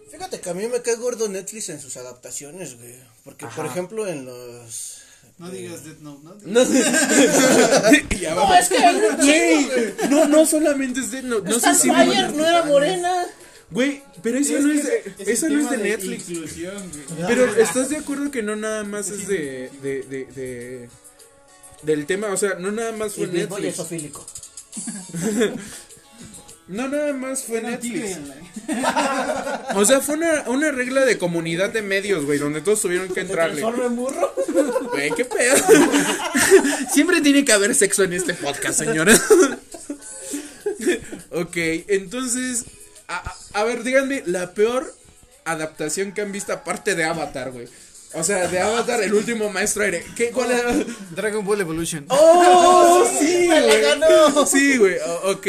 Fíjate 0.10 0.42
que 0.42 0.50
a 0.50 0.54
mí 0.54 0.68
me 0.68 0.82
cae 0.82 0.96
gordo 0.96 1.30
Netflix 1.30 1.70
en 1.70 1.80
sus 1.80 1.96
adaptaciones, 1.98 2.78
güey. 2.78 2.96
Porque, 3.24 3.46
por 3.56 3.66
ejemplo, 3.66 4.08
en 4.08 4.26
los. 4.26 5.03
No 5.40 5.50
digas 5.50 5.84
Death 5.84 6.00
Note, 6.00 6.22
¿no? 6.24 6.36
No, 6.46 6.64
Ya 8.22 8.36
va. 8.36 8.48
No, 8.48 8.54
es 8.56 8.70
que. 8.70 8.78
Güey, 9.18 9.68
no, 10.10 10.28
no 10.28 10.46
solamente 10.46 11.00
es 11.00 11.10
de. 11.12 11.24
No, 11.24 11.40
no 11.40 11.60
sé 11.60 11.74
si. 11.76 11.90
Starfire 11.90 12.30
no 12.32 12.46
era 12.46 12.64
morena. 12.66 13.26
Güey, 13.72 14.04
pero 14.22 14.38
esa 14.38 14.60
no 14.60 14.72
es 14.72 14.86
de, 14.86 15.16
esa 15.32 15.50
no 15.50 15.60
es 15.62 15.70
de 15.72 15.78
Netflix. 15.78 16.26
Pero 17.28 17.56
¿estás 17.56 17.90
de 17.90 17.98
acuerdo 17.98 18.30
que 18.30 18.44
no 18.44 18.56
nada 18.56 18.84
más 18.84 19.10
es 19.10 19.28
de. 19.28 19.72
de, 19.82 20.04
de, 20.04 20.26
de- 20.26 20.90
del 21.82 22.06
tema? 22.06 22.28
O 22.28 22.38
sea, 22.38 22.54
no 22.56 22.72
nada 22.72 22.92
más 22.94 23.16
fue 23.16 23.26
Netflix. 23.28 23.78
No 26.68 26.88
nada 26.88 27.14
más 27.14 27.44
fue 27.44 27.62
No, 27.62 27.70
Netflix. 27.70 28.18
O 29.76 29.86
sea, 29.86 30.00
fue 30.00 30.16
una, 30.16 30.44
una 30.48 30.72
regla 30.72 31.04
de 31.06 31.18
comunidad 31.18 31.70
de 31.72 31.82
medios, 31.82 32.26
güey, 32.26 32.40
donde 32.40 32.62
todos 32.62 32.82
tuvieron 32.82 33.10
que 33.10 33.22
entrarle. 33.22 33.62
Transforma 33.62 33.86
en 33.88 33.96
burro. 33.96 34.34
Güey, 34.92 35.12
qué 35.12 35.26
pedo. 35.26 35.56
Siempre 36.94 37.22
tiene 37.22 37.44
que 37.44 37.52
haber 37.52 37.76
sexo 37.76 38.04
en 38.04 38.14
este 38.14 38.34
podcast, 38.34 38.80
señora. 38.80 39.14
ok, 41.32 41.58
entonces. 41.88 42.66
A, 43.08 43.18
a- 43.18 43.60
a 43.60 43.64
ver, 43.66 43.84
díganme, 43.84 44.24
la 44.26 44.54
peor 44.54 44.94
adaptación 45.46 46.14
que 46.14 46.22
han 46.22 46.32
visto 46.32 46.54
aparte 46.54 46.96
de 46.96 47.04
Avatar, 47.04 47.52
güey. 47.52 47.68
O 48.16 48.24
sea, 48.24 48.48
de 48.48 48.60
Avatar, 48.60 49.02
el 49.02 49.14
último 49.14 49.50
maestro 49.50 49.84
aire. 49.84 50.06
¿Qué, 50.16 50.30
¿Cuál 50.32 50.52
era? 50.52 50.72
Dragon 51.12 51.44
Ball 51.46 51.62
Evolution. 51.62 52.06
¡Oh! 52.10 53.06
Sí, 53.20 53.48
¡Me 53.48 53.60
la 53.60 53.66
güey. 53.68 53.82
ganó! 53.82 54.46
Sí, 54.46 54.78
güey. 54.78 54.96
o- 55.00 55.32
ok. 55.32 55.48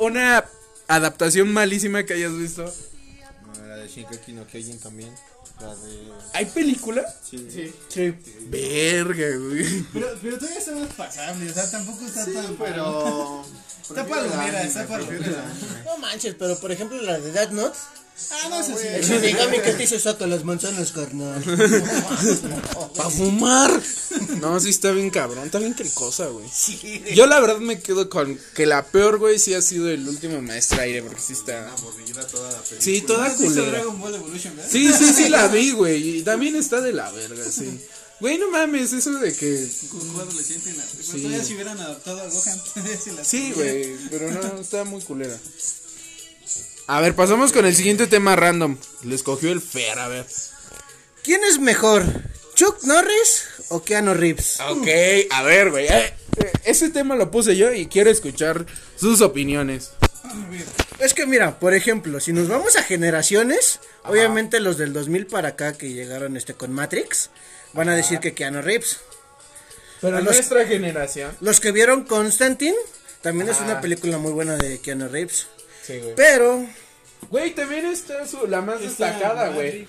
Una 0.00 0.44
adaptación 0.88 1.52
malísima 1.52 2.04
que 2.04 2.14
hayas 2.14 2.36
visto. 2.36 2.64
No, 3.58 3.66
la 3.66 3.76
de 3.76 3.88
Shinkeki 3.88 4.32
no 4.32 4.46
Kyojin 4.46 4.78
también. 4.80 5.10
La 5.60 5.74
de. 5.74 6.12
¿Hay 6.34 6.44
película? 6.46 7.02
Sí. 7.28 7.48
Sí. 7.50 7.72
Sí. 7.88 8.14
Verga, 8.48 9.26
güey. 9.38 9.84
Pero, 9.92 10.08
pero 10.20 10.36
todavía 10.38 10.58
está 10.58 10.72
más 10.72 10.92
pasable, 10.92 11.50
o 11.50 11.54
sea, 11.54 11.70
tampoco 11.70 12.04
está 12.06 12.24
tan. 12.26 12.56
Pero. 12.56 13.44
Está 13.88 14.06
palomera, 14.06 14.62
está 14.64 14.86
palomera. 14.86 15.44
No 15.84 15.96
manches, 15.98 16.34
pero 16.38 16.58
por 16.58 16.72
ejemplo 16.72 17.00
la 17.00 17.18
de 17.18 17.32
Dead 17.32 17.50
Note. 17.52 17.78
Ah, 18.30 18.48
no 18.48 18.60
es 18.60 18.68
así. 18.70 18.86
El 18.86 19.04
Shinigami 19.04 19.60
que 19.60 19.72
te 19.72 19.84
hizo 19.84 19.98
saca 19.98 20.26
las 20.26 20.42
manzanas, 20.42 20.90
carnal. 20.92 21.42
¡Pa' 22.96 23.10
fumar! 23.10 23.70
No, 24.40 24.58
sí 24.58 24.70
está 24.70 24.90
bien 24.90 25.10
cabrón, 25.10 25.44
está 25.44 25.58
bien 25.58 25.74
cricosa, 25.74 26.26
güey. 26.28 26.46
Sí. 26.52 27.02
Yo 27.14 27.26
la 27.26 27.40
verdad 27.40 27.58
me 27.58 27.80
quedo 27.80 28.08
con 28.08 28.38
que 28.54 28.64
la 28.66 28.86
peor, 28.86 29.18
güey, 29.18 29.38
sí 29.38 29.52
ha 29.54 29.60
sido 29.60 29.90
el 29.90 30.08
último 30.08 30.40
maestro 30.40 30.80
aire, 30.80 31.02
porque 31.02 31.20
sí 31.20 31.34
está... 31.34 31.70
Aburrida 31.72 32.26
toda 32.26 32.50
la 32.52 32.58
película. 32.58 32.80
Sí, 32.80 33.00
toda 33.02 33.26
¿Has 33.26 33.38
visto 33.38 33.62
culera. 33.62 33.82
Sí, 34.68 34.92
sí, 34.92 35.12
sí 35.12 35.28
la 35.28 35.48
vi, 35.48 35.70
güey, 35.72 36.18
y 36.18 36.22
también 36.22 36.56
está 36.56 36.80
de 36.80 36.92
la 36.94 37.10
verga, 37.12 37.44
sí. 37.50 37.80
Güey, 38.18 38.38
no 38.38 38.50
mames, 38.50 38.94
eso 38.94 39.12
de 39.12 39.34
que... 39.34 39.68
Goku 39.92 40.20
adolescente 40.20 40.70
en 40.70 40.78
la. 40.78 40.84
Pero 40.90 41.04
Sí. 41.04 41.18
todavía 41.22 41.44
si 41.44 41.52
hubieran 41.54 41.78
adaptado 41.78 42.20
a 42.22 42.28
Gohan, 42.28 42.60
Sí, 43.24 43.52
güey, 43.54 43.94
pero 44.10 44.30
no, 44.30 44.58
está 44.58 44.84
muy 44.84 45.02
culera. 45.02 45.38
A 46.86 47.00
ver, 47.00 47.14
pasamos 47.14 47.52
con 47.52 47.66
el 47.66 47.74
siguiente 47.74 48.06
tema 48.06 48.36
random. 48.36 48.76
Le 49.02 49.14
escogió 49.14 49.50
el 49.50 49.60
Fer, 49.60 49.98
a 49.98 50.08
ver. 50.08 50.26
¿Quién 51.24 51.42
es 51.44 51.58
mejor? 51.58 52.04
¿Chuck 52.54 52.82
Norris 52.84 53.44
o 53.68 53.82
Keanu 53.82 54.14
Reeves? 54.14 54.60
Ok, 54.68 54.86
a 55.30 55.42
ver, 55.42 55.70
güey. 55.70 55.86
eh, 55.88 56.14
eh, 56.38 56.52
ese 56.64 56.88
tema 56.90 57.16
lo 57.16 57.30
puse 57.30 57.56
yo 57.56 57.72
y 57.72 57.86
quiero 57.86 58.10
escuchar 58.10 58.66
sus 58.96 59.20
opiniones. 59.20 59.90
Es 61.00 61.12
que 61.12 61.26
mira, 61.26 61.58
por 61.58 61.74
ejemplo, 61.74 62.20
si 62.20 62.32
nos 62.32 62.48
vamos 62.48 62.76
a 62.76 62.82
generaciones, 62.82 63.80
obviamente 64.04 64.60
los 64.60 64.78
del 64.78 64.92
2000 64.92 65.26
para 65.26 65.48
acá 65.50 65.72
que 65.72 65.92
llegaron 65.92 66.36
este 66.36 66.54
con 66.54 66.72
Matrix, 66.72 67.30
van 67.72 67.88
a 67.88 67.96
decir 67.96 68.20
que 68.20 68.32
Keanu 68.34 68.62
Reeves. 68.62 68.98
Pero 70.00 70.18
A 70.18 70.20
los- 70.20 70.34
nuestra 70.34 70.64
generación. 70.66 71.36
Los 71.40 71.58
que 71.60 71.72
vieron 71.72 72.04
Constantine, 72.04 72.76
también 73.22 73.48
es 73.48 73.60
una 73.60 73.80
película 73.80 74.18
muy 74.18 74.32
buena 74.32 74.56
de 74.56 74.78
Keanu 74.78 75.08
Reeves. 75.08 75.48
Sí, 75.86 75.98
güey. 75.98 76.14
Pero, 76.16 76.66
Güey, 77.30 77.54
también 77.54 77.86
está 77.86 78.26
su- 78.26 78.46
la 78.46 78.60
más 78.60 78.80
Está 78.80 79.06
destacada, 79.06 79.48
güey. 79.48 79.86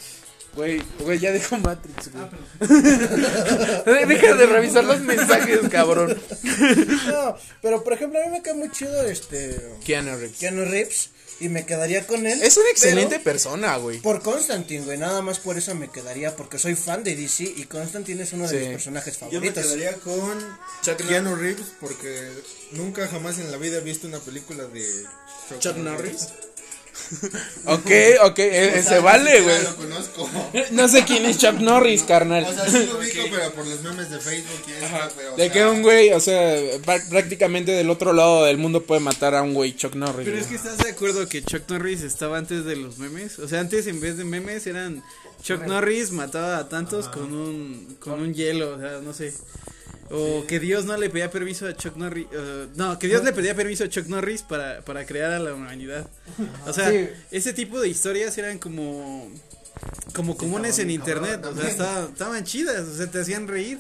Güey, 0.56 0.82
güey, 1.00 1.20
ya 1.20 1.32
dijo 1.32 1.58
Matrix, 1.60 2.10
güey. 2.12 2.26
Deja 4.08 4.34
de 4.34 4.46
revisar 4.48 4.84
los 4.84 5.02
mensajes, 5.02 5.60
cabrón. 5.70 6.18
no, 7.08 7.38
pero 7.62 7.84
por 7.84 7.94
ejemplo, 7.94 8.20
a 8.20 8.26
mí 8.26 8.32
me 8.32 8.42
cae 8.42 8.56
muy 8.56 8.72
chido 8.72 9.04
este 9.04 9.56
Keanu 9.86 10.16
Reeves. 10.18 10.38
Keanu 10.40 10.66
Reeves 10.66 11.10
y 11.40 11.50
me 11.50 11.66
quedaría 11.66 12.06
con 12.08 12.26
él. 12.26 12.42
Es 12.42 12.58
una 12.58 12.70
excelente 12.70 13.20
persona, 13.20 13.76
güey. 13.78 14.00
Por 14.00 14.22
Constantine, 14.22 14.84
güey, 14.86 14.98
nada 14.98 15.22
más 15.22 15.40
por 15.40 15.58
eso 15.58 15.74
me 15.76 15.90
quedaría, 15.90 16.36
porque 16.36 16.58
soy 16.60 16.76
fan 16.76 17.04
de 17.04 17.16
DC 17.16 17.44
y 17.44 17.64
Constantine 17.66 18.24
es 18.24 18.34
uno 18.34 18.48
de 18.48 18.50
Sí. 18.50 18.56
mis 18.66 18.70
personajes 18.74 19.14
Yo 19.20 19.26
me 19.26 19.32
favoritos. 19.52 19.64
quedaría 19.66 19.94
con 19.98 20.58
Chuck 20.82 20.98
Keanu 21.08 21.36
Reeves 21.36 21.68
porque 21.80 22.30
nunca 22.72 23.08
jamás 23.08 23.40
en 23.40 23.52
la 23.52 23.58
vida 23.58 23.78
he 23.78 23.82
visto 23.82 24.08
una 24.08 24.20
película 24.20 24.66
de 24.66 24.84
Chuck 25.60 25.78
Norris. 25.78 26.28
Ok, 27.66 27.90
ok, 28.24 28.40
eh, 28.40 28.80
eh, 28.80 28.84
se 28.84 29.00
vale, 29.00 29.42
güey. 29.42 29.64
lo 29.64 29.76
conozco. 29.76 30.30
No 30.72 30.88
sé 30.88 31.04
quién 31.06 31.26
es 31.26 31.38
Chuck 31.38 31.60
Norris, 31.60 32.04
carnal. 32.04 32.44
O 32.46 32.54
sea, 32.54 32.66
sí 32.70 32.86
lo 32.86 32.98
ubico, 33.00 33.22
pero 33.32 33.52
por 33.54 33.66
los 33.68 33.82
memes 33.82 34.10
de 34.10 34.20
Facebook 34.20 34.62
y 34.68 34.72
esto, 34.72 34.86
Ajá, 34.86 35.10
pero, 35.16 35.34
o 35.34 35.38
De 35.38 35.44
sea, 35.46 35.52
que 35.54 35.66
un 35.66 35.82
güey, 35.82 36.12
o 36.14 36.20
sea, 36.20 36.56
pr- 36.84 37.10
prácticamente 37.10 37.72
del 37.72 37.90
otro 37.90 38.14
lado 38.14 38.46
del 38.46 38.58
mundo 38.58 38.84
puede 38.84 39.02
matar 39.02 39.36
a 39.36 39.42
un 39.42 39.54
güey 39.54 39.76
Chuck 39.76 39.96
Norris. 39.96 40.26
Pero 40.26 40.32
güey. 40.32 40.42
es 40.42 40.48
que 40.48 40.56
estás 40.56 40.78
de 40.78 40.90
acuerdo 40.92 41.28
que 41.28 41.44
Chuck 41.44 41.64
Norris 41.70 42.02
estaba 42.04 42.38
antes 42.38 42.66
de 42.66 42.76
los 42.76 42.98
memes. 42.98 43.40
O 43.40 43.48
sea, 43.48 43.60
antes 43.60 43.88
en 43.88 44.00
vez 44.00 44.18
de 44.18 44.24
memes 44.26 44.68
eran 44.68 45.04
Chuck 45.44 45.66
Norris 45.66 46.12
mataba 46.12 46.58
a 46.58 46.70
tantos 46.70 47.08
con 47.10 47.34
un 47.34 47.98
con 48.00 48.20
un 48.22 48.34
hielo, 48.34 48.76
o 48.76 48.80
sea, 48.80 49.00
no 49.04 49.14
sé. 49.14 49.34
O 50.10 50.46
que 50.48 50.60
Dios 50.60 50.86
no 50.86 50.96
le 50.96 51.10
pedía 51.10 51.30
permiso 51.30 51.68
a 51.68 51.76
Chuck 51.76 51.98
Norris. 51.98 52.28
eh, 52.32 52.68
no, 52.76 52.98
que 52.98 53.08
Dios 53.08 53.24
le 53.26 53.34
pedía 53.34 53.54
permiso 53.56 53.84
a 53.84 53.90
Chuck 53.90 54.08
Norris 54.08 54.42
para, 54.42 54.82
para 54.82 55.06
crear 55.06 55.32
a 55.32 55.40
la 55.40 55.54
humanidad. 55.54 56.08
O 56.66 56.72
sea, 56.74 56.90
Sí. 56.90 57.10
ese 57.32 57.52
tipo 57.54 57.80
de 57.82 57.90
historias 57.90 58.38
eran 58.38 58.58
como 58.60 59.30
como 60.14 60.36
comunes 60.38 60.80
en 60.80 60.90
internet. 60.90 61.46
O 61.46 61.54
sea, 61.56 61.68
estaba- 61.70 62.06
estaban 62.06 62.44
chidas, 62.46 62.88
o 62.88 62.96
sea, 62.96 63.08
te 63.12 63.20
hacían 63.20 63.48
reír. 63.48 63.80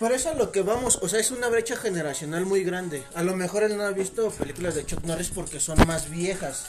Pero 0.00 0.14
es 0.14 0.26
a 0.26 0.34
lo 0.34 0.50
que 0.52 0.62
vamos, 0.62 0.98
o 1.02 1.08
sea, 1.08 1.20
es 1.20 1.30
una 1.30 1.48
brecha 1.48 1.76
generacional 1.76 2.46
muy 2.46 2.64
grande. 2.64 3.02
A 3.14 3.22
lo 3.22 3.36
mejor 3.36 3.62
él 3.64 3.76
no 3.76 3.82
ha 3.84 3.90
visto 3.90 4.30
películas 4.30 4.74
de 4.74 4.86
Chuck 4.86 5.04
Norris 5.04 5.28
porque 5.34 5.60
son 5.60 5.78
más 5.86 6.08
viejas. 6.10 6.64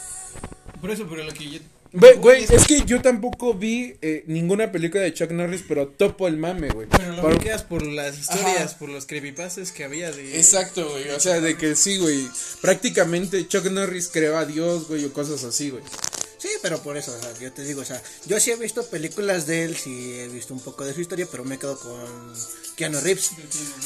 Por 0.81 0.91
eso, 0.91 1.07
pero 1.09 1.23
lo 1.23 1.31
que 1.31 1.49
yo. 1.49 1.59
Ve- 1.97 2.13
Güey, 2.15 2.45
es 2.49 2.67
que 2.67 2.83
yo 2.85 3.01
tampoco 3.01 3.53
vi 3.53 3.95
eh, 4.01 4.23
ninguna 4.27 4.71
película 4.71 5.01
de 5.03 5.13
Chuck 5.13 5.31
Norris, 5.31 5.63
pero 5.67 5.87
topo 5.87 6.27
el 6.27 6.35
mame, 6.37 6.69
güey. 6.69 6.87
Pero 6.89 7.13
lo 7.15 7.21
Por- 7.21 7.31
bloqueas 7.35 7.63
por 7.63 7.83
las 7.85 8.17
historias, 8.19 8.57
Ajá. 8.71 8.77
por 8.79 8.89
los 8.89 9.05
creepypastas 9.05 9.71
que 9.71 9.83
había 9.85 10.11
de. 10.11 10.37
Exacto, 10.37 10.89
güey. 10.89 11.09
O 11.11 11.19
sea, 11.19 11.39
de 11.39 11.57
que 11.57 11.75
sí, 11.75 11.97
güey. 11.97 12.27
Prácticamente 12.61 13.47
Chuck 13.47 13.65
Norris 13.67 14.09
creó 14.11 14.37
a 14.37 14.45
Dios, 14.45 14.87
güey, 14.87 15.05
o 15.05 15.13
cosas 15.13 15.43
así, 15.45 15.69
güey. 15.69 15.83
Sí, 16.37 16.49
pero 16.61 16.83
por 16.83 16.97
eso, 16.97 17.15
o 17.17 17.21
sea, 17.21 17.31
yo 17.39 17.51
te 17.53 17.63
digo, 17.63 17.81
o 17.81 17.85
sea, 17.85 18.01
yo 18.25 18.39
sí 18.39 18.51
he 18.51 18.55
visto 18.55 18.85
películas 18.87 19.47
de 19.47 19.63
él, 19.63 19.75
sí 19.77 20.13
he 20.19 20.27
visto 20.27 20.53
un 20.53 20.59
poco 20.59 20.83
de 20.85 20.93
su 20.93 21.01
historia, 21.01 21.27
pero 21.31 21.43
me 21.45 21.57
quedo 21.57 21.79
con 21.79 22.33
Keanu 22.75 22.99
Reeves. 22.99 23.31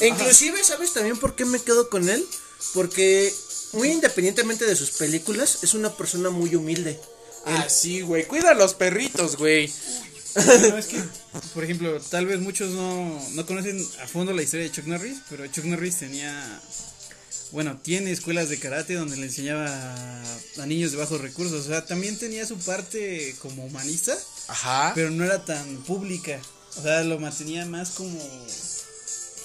E 0.00 0.08
inclusive, 0.08 0.62
¿sabes 0.64 0.92
también 0.92 1.16
por 1.16 1.36
qué 1.36 1.44
me 1.44 1.58
quedo 1.60 1.88
con 1.88 2.08
él? 2.08 2.26
Porque 2.74 3.32
muy 3.72 3.88
independientemente 3.92 4.66
de 4.66 4.74
sus 4.76 4.90
películas, 4.90 5.62
es 5.62 5.74
una 5.74 5.96
persona 5.96 6.28
muy 6.30 6.54
humilde. 6.56 6.98
Ah, 7.46 7.68
sí, 7.68 8.02
güey. 8.02 8.26
Cuida 8.26 8.50
a 8.50 8.54
los 8.54 8.74
perritos, 8.74 9.36
güey. 9.36 9.70
No, 10.34 10.78
es 10.78 10.86
que, 10.86 11.02
por 11.54 11.64
ejemplo, 11.64 12.00
tal 12.02 12.26
vez 12.26 12.40
muchos 12.40 12.70
no, 12.70 13.20
no 13.34 13.46
conocen 13.46 13.84
a 14.02 14.06
fondo 14.06 14.32
la 14.32 14.42
historia 14.42 14.66
de 14.66 14.72
Chuck 14.72 14.86
Norris, 14.86 15.18
pero 15.28 15.46
Chuck 15.48 15.64
Norris 15.64 15.96
tenía, 15.96 16.60
bueno, 17.50 17.78
tiene 17.82 18.12
escuelas 18.12 18.48
de 18.48 18.58
karate 18.58 18.94
donde 18.94 19.16
le 19.16 19.26
enseñaba 19.26 19.66
a, 20.58 20.66
niños 20.66 20.92
de 20.92 20.98
bajos 20.98 21.20
recursos. 21.20 21.66
O 21.66 21.68
sea, 21.68 21.84
también 21.84 22.16
tenía 22.16 22.46
su 22.46 22.58
parte 22.58 23.34
como 23.40 23.64
humanista, 23.64 24.16
Ajá. 24.48 24.92
pero 24.94 25.10
no 25.10 25.24
era 25.24 25.44
tan 25.44 25.78
pública. 25.78 26.38
O 26.76 26.82
sea, 26.82 27.02
lo 27.02 27.18
mantenía 27.18 27.66
más 27.66 27.90
como, 27.90 28.20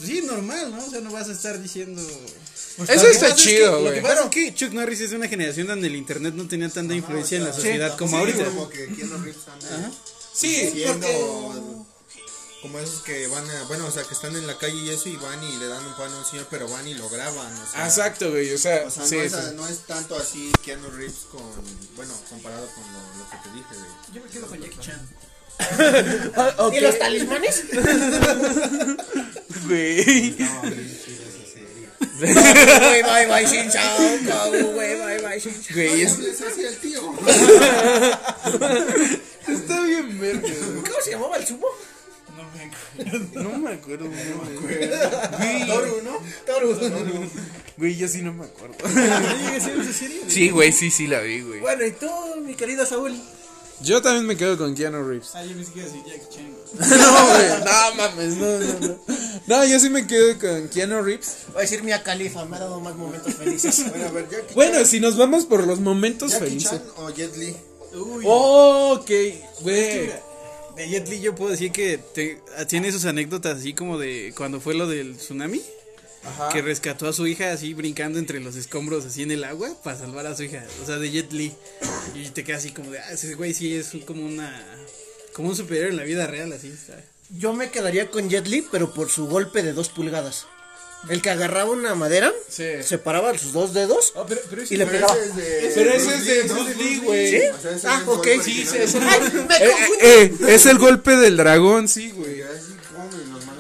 sí, 0.04 0.22
normal, 0.24 0.72
¿no? 0.76 0.86
O 0.86 0.90
sea, 0.90 1.02
no 1.02 1.12
vas 1.12 1.30
a 1.30 1.34
estar 1.34 1.62
diciendo... 1.62 2.02
Eso 2.02 2.82
Lo 2.82 2.86
que 2.88 2.94
está 2.94 3.08
pasa 3.08 3.28
es 3.28 3.34
que- 3.36 3.42
chido, 3.42 3.72
Lo 3.74 3.82
güey. 3.84 3.94
que 3.96 4.02
pasa 4.02 4.24
es 4.26 4.30
que 4.30 4.54
Chuck 4.54 4.72
Norris 4.74 5.00
es 5.02 5.10
de 5.12 5.16
una 5.16 5.28
generación 5.28 5.68
donde 5.68 5.88
el 5.88 5.96
internet 5.96 6.34
no 6.34 6.48
tenía 6.48 6.70
tanta 6.70 6.94
influencia 6.94 7.38
en 7.38 7.46
la 7.46 7.54
sociedad 7.54 7.96
como 7.98 8.12
Sí, 8.12 8.16
ahorita. 8.18 8.46
Como 8.46 8.68
que 8.70 8.88
Keanu 8.88 9.18
Reeves 9.24 9.48
anda 9.48 9.92
Sí, 10.34 10.50
diciendo, 10.74 11.86
Como 12.62 12.80
esos 12.80 13.02
que 13.04 13.28
van 13.28 13.48
a. 13.50 13.64
Bueno, 13.66 13.86
o 13.86 13.92
sea, 13.92 14.04
que 14.04 14.14
están 14.16 14.36
en 14.36 14.46
la 14.48 14.58
calle 14.58 14.74
y 14.76 14.90
eso 14.90 15.08
y 15.08 15.16
van 15.18 15.42
y 15.44 15.56
le 15.58 15.68
dan 15.68 15.86
un 15.86 15.94
pan 15.96 16.12
a 16.12 16.18
un 16.18 16.26
señor, 16.26 16.48
pero 16.50 16.68
van 16.68 16.88
y 16.88 16.96
lo 16.96 17.08
graban. 17.10 17.54
O 17.62 17.72
sea, 17.72 17.86
Exacto, 17.86 18.32
güey. 18.32 18.52
O 18.54 18.58
sea, 18.58 18.86
O 18.88 18.90
sea, 18.92 19.06
sí, 19.06 19.16
no, 19.18 19.22
es, 19.24 19.54
no 19.54 19.68
es 19.68 19.80
tanto 19.86 20.18
así 20.18 20.52
Keanu 20.64 20.90
Reeves 20.90 21.28
con. 21.32 21.44
Bueno, 21.96 22.12
comparado 22.30 22.68
con 22.74 22.84
lo, 22.92 23.00
lo 23.24 23.30
que 23.30 23.38
te 23.38 23.56
dije, 23.56 23.68
güey. 23.72 24.16
Yo 24.16 24.22
me 24.26 24.30
quedo 24.32 24.48
con 24.48 24.60
Jackie 24.62 24.80
Chan. 24.80 25.10
¿Y 26.74 26.80
los 26.80 27.00
talismanes? 27.00 27.64
Güey. 29.68 30.36
No. 30.38 30.62
Güey, 32.20 33.04
bye, 33.04 33.26
bye, 33.28 33.48
sin 33.48 33.70
chao, 33.70 33.98
güey, 34.74 34.96
bye, 34.96 35.18
bye, 35.28 35.40
sin 35.40 35.54
chao. 35.62 35.74
Güey, 35.76 36.02
es- 36.04 36.42
así 36.42 36.66
al 36.66 36.76
tío. 36.78 37.14
está 39.48 39.82
bien 39.82 40.20
verga, 40.20 40.42
güey. 40.42 40.82
¿Cómo 40.84 41.02
se 41.04 41.12
llamaba 41.12 41.38
el 41.38 41.46
sumo? 41.48 41.68
No 42.38 42.44
me 42.54 42.64
acuerdo. 42.64 43.44
No 43.44 43.58
me 43.60 43.74
acuerdo, 43.74 44.06
güey. 44.06 44.88
Güey, 44.88 45.68
Toru, 45.68 46.02
¿no? 46.04 46.20
Toru. 46.46 47.30
güey, 47.78 47.96
yo 47.98 48.08
sí 48.08 48.22
no 48.22 48.34
me 48.34 48.46
acuerdo. 48.46 48.76
¿No 48.88 49.38
llegué 49.38 49.58
a 49.58 49.60
ser 49.60 49.80
esa 49.80 49.94
serie? 49.94 50.22
Sí, 50.28 50.50
güey, 50.50 50.72
sí, 50.72 50.92
sí 50.92 51.08
la 51.08 51.20
vi, 51.22 51.42
güey. 51.42 51.60
Bueno, 51.60 51.86
¿y 51.86 51.92
tú, 51.92 52.10
mi 52.46 52.56
querido 52.56 52.86
Saúl? 52.86 53.20
Yo 53.82 54.02
también 54.02 54.26
me 54.26 54.38
quedo 54.38 54.58
con 54.58 54.74
Keanu 54.74 55.04
Reeves. 55.08 55.32
Ah, 55.36 55.44
yo 55.44 55.54
pensé 55.56 55.72
que 55.74 55.80
iba 55.80 55.88
a 55.90 55.92
decir 55.92 56.06
Jackie 56.06 56.36
Chan. 56.36 56.56
No, 57.00 57.28
güey, 57.28 57.48
no 57.60 57.96
mames, 57.96 58.38
no, 58.38 58.60
no, 58.60 58.88
no. 58.88 59.00
No, 59.48 59.66
yo 59.66 59.80
sí 59.80 59.90
me 59.90 60.08
quedo 60.08 60.40
con 60.40 60.70
Keanu 60.70 61.02
Reeves. 61.02 61.38
Voy 61.50 61.58
a 61.58 61.62
decir 61.62 61.84
Mia 61.84 62.02
Khalifa, 62.04 62.46
me 62.46 62.56
ha 62.56 62.60
dado 62.62 62.80
más 62.80 62.96
momentos 62.96 63.34
felices. 63.36 63.86
Bueno, 63.90 64.06
a 64.08 64.12
ver, 64.12 64.30
Jackie 64.30 64.54
Bueno, 64.56 64.78
Chan, 64.78 64.86
si 64.88 65.00
nos 65.00 65.18
vamos 65.18 65.46
por 65.46 65.66
los 65.68 65.80
momentos 65.80 66.32
Jackie 66.32 66.46
felices. 66.46 66.72
Chan 66.72 66.84
o 66.98 67.10
Jet 67.12 67.36
Li. 67.36 67.56
Uy. 67.94 68.24
Oh, 68.28 68.98
ok, 69.00 69.12
güey. 69.62 70.10
De 70.76 70.90
Jet 70.90 71.08
Li 71.08 71.20
yo 71.22 71.36
puedo 71.36 71.52
decir 71.52 71.72
que 71.72 71.98
te- 71.98 72.42
tiene 72.68 72.92
sus 72.92 73.06
anécdotas 73.06 73.60
así 73.60 73.74
como 73.74 73.98
de 73.98 74.34
cuando 74.36 74.60
fue 74.60 74.74
lo 74.74 74.88
del 74.88 75.16
tsunami. 75.18 75.62
Ajá. 76.28 76.50
Que 76.50 76.62
rescató 76.62 77.08
a 77.08 77.14
su 77.14 77.28
hija 77.28 77.52
así 77.52 77.74
brincando 77.74 78.18
entre 78.20 78.40
los 78.40 78.56
escombros 78.56 79.06
así 79.06 79.24
en 79.24 79.32
el 79.32 79.44
agua 79.44 79.70
para 79.84 79.98
salvar 79.98 80.26
a 80.28 80.36
su 80.36 80.44
hija. 80.44 80.64
O 80.82 80.86
sea, 80.86 80.98
de 80.98 81.12
Jet 81.12 81.32
Li. 81.32 81.54
Y 82.16 82.30
te 82.30 82.44
quedas 82.44 82.60
así 82.62 82.72
como 82.72 82.92
de, 82.92 83.00
ah, 83.00 83.12
ese 83.12 83.36
güey 83.36 83.54
sí 83.54 83.76
es 83.76 83.92
como 84.06 84.26
una... 84.26 84.64
Como 85.34 85.50
un 85.50 85.56
superior 85.56 85.90
en 85.90 85.98
la 85.98 86.04
vida 86.04 86.28
real, 86.28 86.52
así. 86.54 86.70
está. 86.70 86.98
Yo 87.38 87.54
me 87.54 87.70
quedaría 87.70 88.10
con 88.10 88.30
Jet 88.30 88.48
Li, 88.48 88.66
pero 88.72 88.94
por 88.94 89.10
su 89.10 89.28
golpe 89.28 89.64
de 89.64 89.74
dos 89.74 89.90
pulgadas. 89.90 90.48
El 91.10 91.22
que 91.22 91.30
agarraba 91.30 91.70
una 91.70 91.94
madera, 91.94 92.34
Sí. 92.50 92.64
separaba 92.82 93.38
sus 93.38 93.54
dos 93.54 93.74
dedos 93.76 94.14
Oh, 94.16 94.26
pero, 94.28 94.42
pero 94.50 94.64
y 94.68 94.76
le 94.76 94.88
pegaba. 94.88 95.14
Ese 95.14 95.28
es 95.28 95.36
de 95.36 95.72
Pero 95.76 95.90
ese 95.92 96.06
Bruce 96.08 96.18
es 96.18 96.26
de. 96.48 96.54
Bruce 96.54 96.76
Lee, 96.76 97.00
güey. 97.04 97.50
O 97.50 97.60
sea, 97.62 97.72
ese 97.72 97.88
Ah, 97.88 98.04
ok. 98.08 98.28
Sí, 98.44 98.66
sí, 98.66 98.78
es 98.78 98.96
el 98.96 99.04
eh, 99.04 99.72
eh, 100.02 100.34
es 100.48 100.66
el 100.66 100.80
golpe 100.80 101.16
del 101.18 101.38
dragón, 101.38 101.88
sí, 101.88 102.10
güey. 102.12 102.42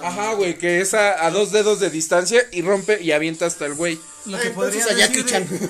Ajá, 0.05 0.33
güey, 0.33 0.55
que 0.57 0.81
es 0.81 0.93
a, 0.93 1.25
a 1.25 1.31
dos 1.31 1.51
dedos 1.51 1.79
de 1.79 1.89
distancia 1.89 2.45
y 2.51 2.61
rompe 2.61 3.01
y 3.01 3.11
avienta 3.11 3.45
hasta 3.47 3.65
el 3.65 3.73
güey. 3.73 3.99
Lo 4.25 4.39
que 4.39 4.51
podría 4.51 4.83
a 4.85 4.93
decir 4.93 5.25
Chan. 5.25 5.47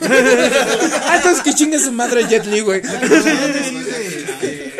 Ah, 1.08 1.16
entonces 1.18 1.42
que 1.44 1.54
chingue 1.54 1.80
su 1.80 1.92
madre 1.92 2.26
Jet 2.28 2.46
Li, 2.46 2.60
güey. 2.62 2.82
de, 2.82 4.74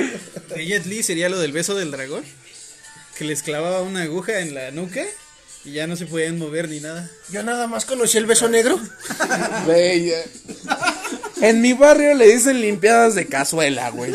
de 0.56 0.66
Jet 0.66 0.86
Li 0.86 1.04
sería 1.04 1.30
lo 1.30 1.40
del 1.40 1.52
beso 1.52 1.76
del 1.76 1.92
dragón. 1.92 2.24
Que 3.18 3.24
les 3.24 3.44
clavaba 3.44 3.82
una 3.82 4.02
aguja 4.02 4.40
en 4.40 4.54
la 4.54 4.72
nuca 4.72 5.04
y 5.64 5.72
ya 5.72 5.88
no 5.88 5.96
se 5.96 6.06
podían 6.06 6.38
mover 6.38 6.68
ni 6.70 6.80
nada. 6.82 7.10
Yo 7.30 7.42
nada 7.44 7.68
más 7.68 7.86
conocí 7.86 8.18
el 8.18 8.26
beso 8.26 8.50
negro. 8.50 8.78
Güey, 9.66 10.10
eh. 10.10 10.26
En 11.42 11.62
mi 11.62 11.72
barrio 11.74 12.14
le 12.14 12.28
dicen 12.28 12.60
limpiadas 12.60 13.16
de 13.16 13.28
cazuela, 13.28 13.90
güey. 13.90 14.12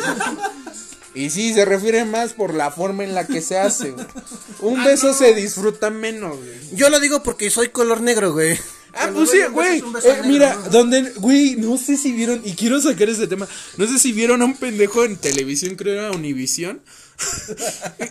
Y 1.14 1.30
sí, 1.30 1.52
se 1.54 1.64
refiere 1.64 2.04
más 2.04 2.32
por 2.32 2.54
la 2.54 2.70
forma 2.70 3.04
en 3.04 3.14
la 3.14 3.26
que 3.26 3.40
se 3.40 3.58
hace. 3.58 3.90
güey. 3.90 4.06
Un 4.60 4.84
beso 4.84 5.12
se 5.12 5.34
disfruta 5.34 5.90
menos, 5.90 6.36
güey. 6.36 6.50
Yo 6.72 6.88
lo 6.90 7.00
digo 7.00 7.22
porque 7.22 7.50
soy 7.50 7.68
color 7.68 8.00
negro, 8.00 8.32
güey. 8.32 8.58
Ah, 8.92 9.02
Cuando 9.04 9.20
pues 9.20 9.30
sí, 9.30 9.38
güey. 9.52 9.78
eh, 9.78 10.22
mira, 10.24 10.54
¿no? 10.54 10.70
donde, 10.70 11.02
güey, 11.16 11.56
no 11.56 11.76
sé 11.78 11.96
si 11.96 12.12
vieron, 12.12 12.40
y 12.44 12.54
quiero 12.54 12.80
sacar 12.80 13.08
ese 13.08 13.28
tema, 13.28 13.46
no 13.76 13.86
sé 13.86 14.00
si 14.00 14.12
vieron 14.12 14.42
a 14.42 14.44
un 14.44 14.56
pendejo 14.56 15.04
en 15.04 15.16
televisión, 15.16 15.76
creo 15.76 15.94
era 15.94 16.10
Univisión. 16.10 16.80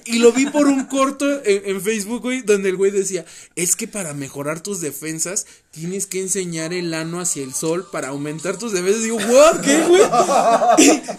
Y, 0.05 0.15
y 0.15 0.19
lo 0.19 0.31
vi 0.31 0.45
por 0.47 0.67
un 0.67 0.85
corto 0.85 1.25
en, 1.43 1.61
en 1.65 1.81
Facebook, 1.81 2.21
güey, 2.21 2.41
donde 2.41 2.69
el 2.69 2.75
güey 2.77 2.91
decía, 2.91 3.25
es 3.55 3.75
que 3.75 3.87
para 3.87 4.13
mejorar 4.13 4.61
tus 4.61 4.81
defensas 4.81 5.45
tienes 5.71 6.07
que 6.07 6.19
enseñar 6.21 6.73
el 6.73 6.93
ano 6.93 7.19
hacia 7.19 7.43
el 7.43 7.53
sol 7.53 7.87
para 7.91 8.09
aumentar 8.09 8.57
tus 8.57 8.73
defensas. 8.73 9.03
Digo, 9.03 9.17
what, 9.17 9.61
¿qué, 9.61 9.77
güey? 9.87 10.01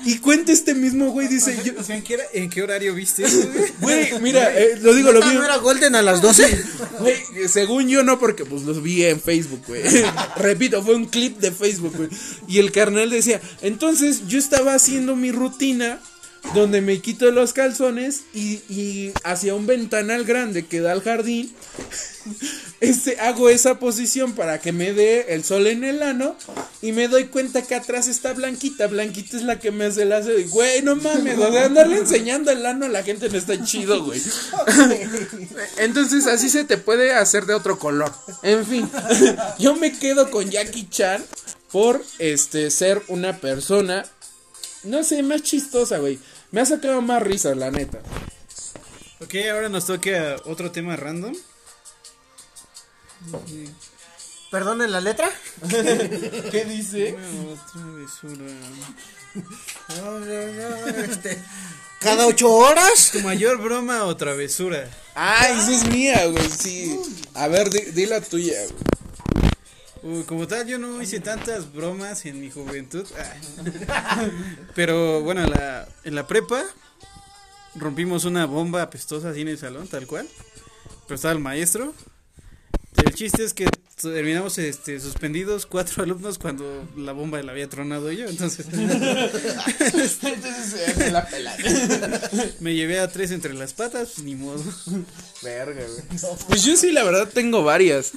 Y, 0.04 0.12
y 0.12 0.18
cuenta 0.18 0.52
este 0.52 0.74
mismo 0.74 1.10
güey, 1.12 1.28
dice, 1.28 1.56
yo, 1.64 1.72
O 1.78 1.82
sea, 1.84 1.96
¿en 1.96 2.02
qué, 2.02 2.14
hora- 2.14 2.24
en 2.32 2.50
qué 2.50 2.62
horario 2.62 2.94
viste 2.94 3.24
eso, 3.24 3.48
güey? 3.52 3.72
güey, 3.80 4.20
mira, 4.20 4.56
eh, 4.58 4.78
lo 4.80 4.94
digo, 4.94 5.12
lo 5.12 5.20
vi. 5.20 5.34
¿No 5.34 5.44
era 5.44 5.56
Golden 5.58 5.94
a 5.94 6.02
las 6.02 6.20
12? 6.20 6.64
Güey, 6.98 7.16
según 7.48 7.88
yo 7.88 8.02
no, 8.02 8.18
porque 8.18 8.44
pues 8.44 8.62
los 8.62 8.82
vi 8.82 9.04
en 9.04 9.20
Facebook, 9.20 9.62
güey. 9.66 9.82
Repito, 10.36 10.82
fue 10.82 10.94
un 10.94 11.06
clip 11.06 11.38
de 11.38 11.52
Facebook, 11.52 11.94
güey. 11.96 12.08
Y 12.48 12.58
el 12.58 12.72
carnal 12.72 13.10
decía, 13.10 13.40
entonces 13.62 14.26
yo 14.26 14.38
estaba 14.38 14.74
haciendo 14.74 15.16
mi 15.16 15.30
rutina 15.32 16.00
donde 16.54 16.80
me 16.80 17.00
quito 17.00 17.30
los 17.30 17.52
calzones 17.52 18.22
y, 18.34 18.60
y 18.68 19.12
hacia 19.24 19.54
un 19.54 19.66
ventanal 19.66 20.24
grande 20.24 20.66
que 20.66 20.80
da 20.80 20.92
al 20.92 21.02
jardín. 21.02 21.52
Este, 22.80 23.20
hago 23.20 23.50
esa 23.50 23.78
posición 23.78 24.32
para 24.32 24.58
que 24.58 24.72
me 24.72 24.94
dé 24.94 25.34
el 25.34 25.44
sol 25.44 25.66
en 25.66 25.84
el 25.84 26.02
ano 26.02 26.34
y 26.80 26.92
me 26.92 27.08
doy 27.08 27.26
cuenta 27.26 27.60
que 27.60 27.74
atrás 27.74 28.08
está 28.08 28.32
Blanquita. 28.32 28.86
Blanquita 28.86 29.36
es 29.36 29.42
la 29.42 29.58
que 29.58 29.70
me 29.70 29.84
hace 29.84 30.02
el 30.02 30.12
hace 30.12 30.40
y, 30.40 30.44
güey, 30.44 30.80
no 30.80 30.96
mames, 30.96 31.38
o 31.38 31.52
sea, 31.52 31.66
andarle 31.66 31.98
enseñando 31.98 32.50
el 32.50 32.64
ano 32.64 32.86
a 32.86 32.88
la 32.88 33.02
gente 33.02 33.28
no 33.28 33.36
está 33.36 33.62
chido, 33.62 34.02
güey. 34.02 34.22
Entonces 35.76 36.26
así 36.26 36.48
se 36.48 36.64
te 36.64 36.78
puede 36.78 37.12
hacer 37.12 37.44
de 37.44 37.52
otro 37.52 37.78
color. 37.78 38.14
En 38.42 38.64
fin, 38.64 38.90
yo 39.58 39.76
me 39.76 39.98
quedo 39.98 40.30
con 40.30 40.50
Jackie 40.50 40.88
Chan 40.88 41.22
por 41.70 42.02
este 42.18 42.70
ser 42.70 43.02
una 43.08 43.38
persona, 43.40 44.06
no 44.84 45.04
sé, 45.04 45.22
más 45.22 45.42
chistosa, 45.42 45.98
güey. 45.98 46.18
Me 46.50 46.60
ha 46.60 46.66
sacado 46.66 47.00
más 47.02 47.22
risas, 47.22 47.56
la 47.56 47.70
neta. 47.70 48.00
Ok, 49.20 49.34
ahora 49.52 49.68
nos 49.68 49.86
toca 49.86 50.36
otro 50.44 50.70
tema 50.70 50.96
random. 50.96 51.34
Perdón, 54.50 54.90
la 54.90 55.00
letra? 55.00 55.30
¿Qué 55.70 56.64
dice? 56.68 57.16
Este, 60.96 61.38
Cada 62.00 62.26
ocho 62.26 62.50
horas. 62.50 63.10
¿Tu 63.12 63.20
mayor 63.20 63.58
broma 63.58 64.04
o 64.04 64.16
travesura? 64.16 64.90
Ah, 65.14 65.48
esa 65.50 65.70
es 65.72 65.86
mía, 65.88 66.26
güey, 66.26 66.48
sí. 66.48 66.98
A 67.34 67.46
ver, 67.46 67.70
di, 67.70 67.92
di 67.92 68.06
la 68.06 68.20
tuya, 68.20 68.56
güey. 68.64 69.09
Uy, 70.02 70.22
como 70.24 70.46
tal, 70.46 70.66
yo 70.66 70.78
no 70.78 71.02
hice 71.02 71.20
tantas 71.20 71.72
bromas 71.72 72.24
en 72.26 72.40
mi 72.40 72.50
juventud. 72.50 73.06
Ah. 73.88 74.26
Pero 74.74 75.20
bueno, 75.22 75.44
en 75.44 75.50
la, 75.50 75.88
en 76.04 76.14
la 76.14 76.26
prepa 76.26 76.62
rompimos 77.74 78.24
una 78.24 78.46
bomba 78.46 78.82
apestosa 78.82 79.30
así 79.30 79.42
en 79.42 79.48
el 79.48 79.58
salón, 79.58 79.88
tal 79.88 80.06
cual. 80.06 80.26
Pero 81.06 81.16
estaba 81.16 81.32
el 81.32 81.40
maestro. 81.40 81.94
El 82.96 83.14
chiste 83.14 83.44
es 83.44 83.54
que 83.54 83.66
terminamos 84.00 84.56
este, 84.58 84.98
suspendidos 85.00 85.66
cuatro 85.66 86.02
alumnos 86.04 86.38
cuando 86.38 86.88
la 86.96 87.12
bomba 87.12 87.42
la 87.42 87.52
había 87.52 87.68
tronado 87.68 88.10
yo. 88.10 88.26
Entonces 88.26 88.66
Entonces 88.72 90.18
se 90.96 91.10
la 91.10 91.26
pelada. 91.26 91.58
me 92.60 92.74
llevé 92.74 93.00
a 93.00 93.10
tres 93.10 93.30
entre 93.30 93.54
las 93.54 93.74
patas, 93.74 94.12
pues, 94.14 94.24
ni 94.24 94.34
modo. 94.34 94.62
Verga, 95.42 95.82
güey. 95.86 96.02
Pues 96.48 96.62
yo 96.64 96.76
sí, 96.76 96.90
la 96.92 97.04
verdad, 97.04 97.28
tengo 97.32 97.62
varias. 97.62 98.12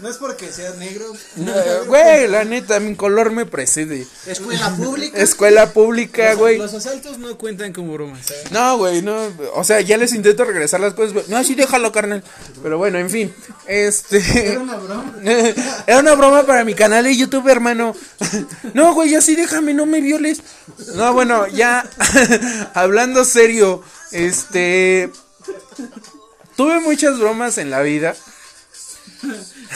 No 0.00 0.08
es 0.08 0.16
porque 0.16 0.52
sea 0.52 0.70
negro. 0.74 1.06
Eh, 1.36 1.80
Güey, 1.86 2.28
la 2.28 2.44
neta, 2.44 2.80
mi 2.80 2.94
color 2.96 3.30
me 3.30 3.46
precede. 3.46 4.06
Escuela 4.26 4.70
pública. 4.76 5.18
Escuela 5.18 5.72
pública, 5.72 6.34
güey. 6.34 6.58
Los 6.58 6.74
asaltos 6.74 7.18
no 7.18 7.36
cuentan 7.38 7.72
como 7.72 7.92
bromas. 7.92 8.20
No, 8.50 8.78
güey, 8.78 9.02
no. 9.02 9.28
O 9.54 9.62
sea, 9.64 9.80
ya 9.80 9.96
les 9.96 10.12
intento 10.12 10.44
regresar 10.44 10.80
las 10.80 10.94
cosas. 10.94 11.12
güey. 11.12 11.24
No, 11.28 11.42
sí, 11.44 11.54
déjalo, 11.54 11.92
carnal. 11.92 12.22
Pero 12.62 12.78
bueno, 12.78 12.98
en 12.98 13.10
fin. 13.10 13.34
Este. 13.66 14.18
Era 14.50 14.60
una 14.60 14.76
broma. 14.76 15.14
Era 15.86 15.98
una 15.98 16.14
broma 16.14 16.44
para 16.44 16.64
mi 16.64 16.74
canal 16.74 17.04
de 17.04 17.16
YouTube, 17.16 17.48
hermano. 17.48 17.94
No, 18.74 18.94
güey, 18.94 19.14
así 19.14 19.36
déjame, 19.36 19.74
no 19.74 19.86
me 19.86 20.00
violes. 20.00 20.40
No, 20.94 21.12
bueno, 21.12 21.46
ya. 21.48 21.88
Hablando 22.74 23.24
serio, 23.24 23.82
este. 24.10 25.10
Tuve 26.56 26.80
muchas 26.80 27.18
bromas 27.18 27.58
en 27.58 27.70
la 27.70 27.82
vida. 27.82 28.14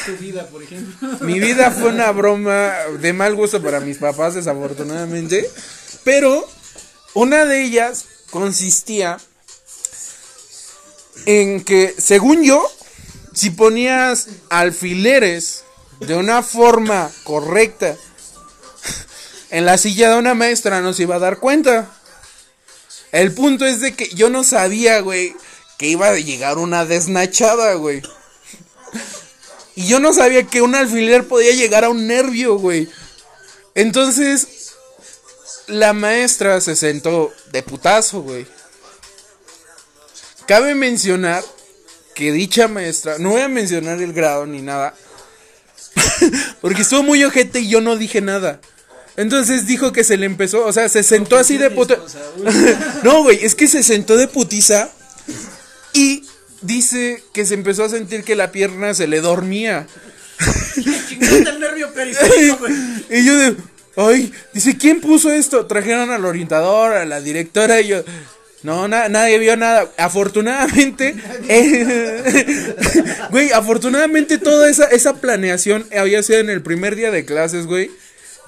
Tu 0.04 0.16
vida, 0.16 0.46
por 0.48 0.62
ejemplo. 0.62 1.08
Mi 1.20 1.40
vida 1.40 1.70
fue 1.70 1.90
una 1.90 2.10
broma 2.12 2.72
de 3.00 3.12
mal 3.12 3.34
gusto 3.34 3.62
para 3.62 3.80
mis 3.80 3.98
papás, 3.98 4.34
desafortunadamente. 4.34 5.48
Pero 6.04 6.48
una 7.14 7.44
de 7.44 7.62
ellas 7.62 8.04
consistía 8.30 9.18
en 11.26 11.64
que, 11.64 11.94
según 11.98 12.42
yo, 12.44 12.66
si 13.32 13.50
ponías 13.50 14.28
alfileres 14.50 15.64
de 16.00 16.14
una 16.14 16.42
forma 16.42 17.10
correcta 17.24 17.96
en 19.50 19.66
la 19.66 19.78
silla 19.78 20.10
de 20.10 20.18
una 20.18 20.34
maestra, 20.34 20.80
no 20.80 20.92
se 20.92 21.02
iba 21.02 21.16
a 21.16 21.20
dar 21.20 21.38
cuenta. 21.38 21.90
El 23.12 23.32
punto 23.32 23.64
es 23.64 23.80
de 23.80 23.94
que 23.94 24.08
yo 24.10 24.28
no 24.28 24.44
sabía, 24.44 25.00
güey, 25.00 25.34
que 25.78 25.86
iba 25.86 26.08
a 26.08 26.14
llegar 26.16 26.58
una 26.58 26.84
desnachada, 26.84 27.74
güey. 27.74 28.02
Y 29.78 29.86
yo 29.86 30.00
no 30.00 30.12
sabía 30.12 30.42
que 30.42 30.60
un 30.60 30.74
alfiler 30.74 31.28
podía 31.28 31.54
llegar 31.54 31.84
a 31.84 31.88
un 31.88 32.08
nervio, 32.08 32.58
güey. 32.58 32.88
Entonces, 33.76 34.72
la 35.68 35.92
maestra 35.92 36.60
se 36.60 36.74
sentó 36.74 37.32
de 37.52 37.62
putazo, 37.62 38.22
güey. 38.22 38.44
Cabe 40.48 40.74
mencionar 40.74 41.44
que 42.16 42.32
dicha 42.32 42.66
maestra, 42.66 43.18
no 43.20 43.30
voy 43.30 43.42
a 43.42 43.48
mencionar 43.48 44.02
el 44.02 44.12
grado 44.12 44.46
ni 44.46 44.62
nada, 44.62 44.96
porque 46.60 46.82
estuvo 46.82 47.04
muy 47.04 47.22
ojete 47.22 47.60
y 47.60 47.68
yo 47.68 47.80
no 47.80 47.94
dije 47.94 48.20
nada. 48.20 48.60
Entonces 49.16 49.68
dijo 49.68 49.92
que 49.92 50.02
se 50.02 50.16
le 50.16 50.26
empezó, 50.26 50.66
o 50.66 50.72
sea, 50.72 50.88
se 50.88 51.04
sentó 51.04 51.36
así 51.36 51.56
de 51.56 51.70
puta. 51.70 51.96
no, 53.04 53.22
güey, 53.22 53.44
es 53.44 53.54
que 53.54 53.68
se 53.68 53.84
sentó 53.84 54.16
de 54.16 54.26
putiza 54.26 54.90
y 55.92 56.27
dice 56.62 57.22
que 57.32 57.44
se 57.46 57.54
empezó 57.54 57.84
a 57.84 57.88
sentir 57.88 58.24
que 58.24 58.34
la 58.36 58.50
pierna 58.52 58.94
se 58.94 59.06
le 59.06 59.20
dormía. 59.20 59.86
El 61.20 61.60
nervio 61.60 61.92
periférico, 61.92 62.58
güey. 62.58 62.74
Y 63.10 63.24
yo 63.24 63.36
de, 63.38 63.56
ay, 63.96 64.32
dice, 64.52 64.76
¿quién 64.76 65.00
puso 65.00 65.32
esto? 65.32 65.66
Trajeron 65.66 66.10
al 66.10 66.24
orientador, 66.24 66.92
a 66.94 67.04
la 67.04 67.20
directora 67.20 67.80
y 67.80 67.88
yo, 67.88 68.02
no, 68.62 68.86
na- 68.88 69.08
nadie 69.08 69.38
vio 69.38 69.56
nada. 69.56 69.90
Afortunadamente, 69.96 71.14
eh, 71.48 72.74
güey, 73.30 73.50
afortunadamente 73.52 74.38
toda 74.38 74.68
esa, 74.70 74.84
esa 74.84 75.14
planeación 75.20 75.86
había 75.96 76.22
sido 76.22 76.40
en 76.40 76.50
el 76.50 76.62
primer 76.62 76.94
día 76.96 77.10
de 77.10 77.24
clases, 77.24 77.66
güey. 77.66 77.90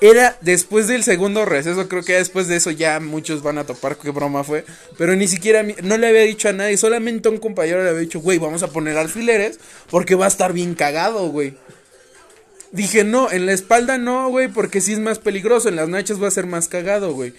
Era 0.00 0.38
después 0.40 0.88
del 0.88 1.02
segundo 1.04 1.44
receso, 1.44 1.86
creo 1.86 2.02
que 2.02 2.14
después 2.14 2.48
de 2.48 2.56
eso 2.56 2.70
ya 2.70 3.00
muchos 3.00 3.42
van 3.42 3.58
a 3.58 3.64
topar 3.64 3.98
qué 3.98 4.10
broma 4.10 4.44
fue. 4.44 4.64
Pero 4.96 5.14
ni 5.14 5.28
siquiera, 5.28 5.62
no 5.62 5.98
le 5.98 6.08
había 6.08 6.22
dicho 6.22 6.48
a 6.48 6.52
nadie, 6.54 6.78
solamente 6.78 7.28
a 7.28 7.32
un 7.32 7.38
compañero 7.38 7.82
le 7.82 7.90
había 7.90 8.00
dicho, 8.00 8.20
güey, 8.20 8.38
vamos 8.38 8.62
a 8.62 8.68
poner 8.68 8.96
alfileres 8.96 9.60
porque 9.90 10.14
va 10.14 10.24
a 10.24 10.28
estar 10.28 10.54
bien 10.54 10.74
cagado, 10.74 11.28
güey. 11.28 11.54
Dije, 12.72 13.04
no, 13.04 13.30
en 13.30 13.46
la 13.46 13.52
espalda 13.52 13.98
no, 13.98 14.30
güey, 14.30 14.48
porque 14.48 14.80
sí 14.80 14.92
es 14.92 15.00
más 15.00 15.18
peligroso. 15.18 15.68
En 15.68 15.76
las 15.76 15.88
nachas 15.88 16.22
va 16.22 16.28
a 16.28 16.30
ser 16.30 16.46
más 16.46 16.68
cagado, 16.68 17.12
güey. 17.12 17.34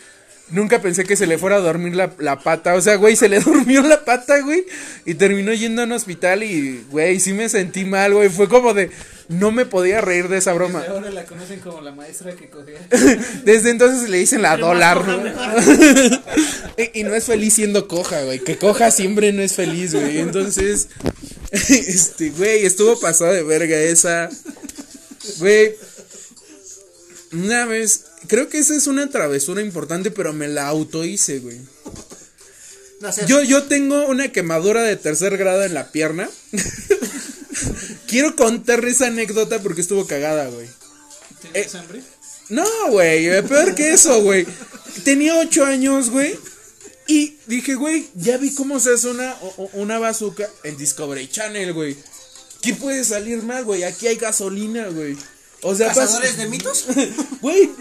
Nunca 0.50 0.82
pensé 0.82 1.06
que 1.06 1.16
se 1.16 1.28
le 1.28 1.38
fuera 1.38 1.58
a 1.58 1.60
dormir 1.60 1.96
la, 1.96 2.12
la 2.20 2.40
pata. 2.40 2.76
O 2.76 2.82
sea, 2.82 2.96
güey, 2.96 3.16
se 3.16 3.30
le 3.30 3.40
durmió 3.42 3.82
la 3.82 4.04
pata, 4.04 4.40
güey. 4.42 4.66
Y 5.06 5.14
terminó 5.14 5.54
yendo 5.54 5.82
a 5.82 5.86
un 5.86 5.94
hospital 5.94 6.44
y, 6.44 6.84
güey, 6.90 7.20
sí 7.20 7.34
me 7.34 7.48
sentí 7.48 7.86
mal, 7.86 8.14
güey. 8.14 8.30
Fue 8.30 8.50
como 8.50 8.74
de, 8.74 8.92
no 9.30 9.52
me 9.52 9.66
podía 9.66 10.02
reír 10.02 10.28
de 10.28 10.38
esa 10.38 10.52
broma. 10.54 10.84
Ahora 10.90 11.10
la 11.10 11.24
conocen 11.24 11.62
como 11.62 11.80
la 11.80 11.94
maestra 11.94 12.36
que 12.36 12.50
cogía. 12.50 12.80
Desde 13.46 13.70
entonces 13.70 14.10
le 14.10 14.18
dicen 14.18 14.42
la 14.42 14.58
dólar, 14.58 15.08
¿no? 15.08 15.24
y, 16.78 17.00
y 17.00 17.04
no 17.04 17.16
es 17.16 17.24
feliz 17.26 17.54
siendo 17.54 17.88
coja, 17.88 18.22
güey. 18.24 18.40
Que 18.40 18.58
coja 18.58 18.92
siempre 18.92 19.32
no 19.32 19.42
es 19.42 19.54
feliz, 19.54 19.94
güey. 19.96 20.20
Entonces, 20.20 20.90
este, 21.52 22.32
güey, 22.32 22.66
estuvo 22.66 23.00
pasado 23.00 23.32
de 23.32 23.44
verga 23.44 23.78
esa. 23.78 24.30
Güey. 25.40 25.76
Una 27.34 27.66
vez, 27.66 28.06
creo 28.28 28.50
que 28.50 28.60
esa 28.60 28.76
es 28.76 28.88
una 28.88 29.10
travesura 29.10 29.62
importante, 29.62 30.12
pero 30.12 30.34
me 30.34 30.48
la 30.48 30.68
auto 30.68 31.06
hice, 31.06 31.40
güey. 31.40 31.60
No 33.00 33.12
sé. 33.12 33.26
Yo, 33.26 33.42
yo 33.42 33.64
tengo 33.64 34.06
una 34.08 34.32
quemadura 34.32 34.84
de 34.84 34.96
tercer 34.98 35.38
grado 35.38 35.64
en 35.64 35.74
la 35.74 35.92
pierna. 35.92 36.30
Quiero 38.08 38.36
contar 38.36 38.84
esa 38.86 39.08
anécdota 39.08 39.60
porque 39.60 39.82
estuvo 39.82 40.06
cagada, 40.06 40.48
güey. 40.50 40.68
¿Tienes 41.42 41.76
hambre? 41.76 42.02
No, 42.50 42.66
güey, 42.90 43.28
eh, 43.28 43.44
peor 43.44 43.76
que 43.76 43.94
eso, 43.94 44.22
güey. 44.22 44.46
Tenía 45.06 45.40
ocho 45.40 45.64
años, 45.64 46.10
güey. 46.10 46.38
Y 47.08 47.38
dije, 47.48 47.76
güey, 47.76 48.10
ya 48.16 48.38
vi 48.38 48.54
cómo 48.54 48.80
se 48.80 48.94
hace 48.94 49.08
una 49.74 50.00
bazooka 50.00 50.50
en 50.64 50.78
Discovery 50.78 51.30
Channel, 51.30 51.74
güey. 51.74 51.96
¿Qué 52.62 52.76
puede 52.76 53.04
salir 53.04 53.42
mal, 53.42 53.66
güey? 53.66 53.84
Aquí 53.84 54.08
hay 54.08 54.18
gasolina, 54.18 54.88
güey. 54.90 55.18
O 55.64 55.76
sea, 55.76 55.88
¿Cazadores 55.88 56.38
de 56.38 56.48
mitos? 56.48 56.86
Güey, 57.42 57.72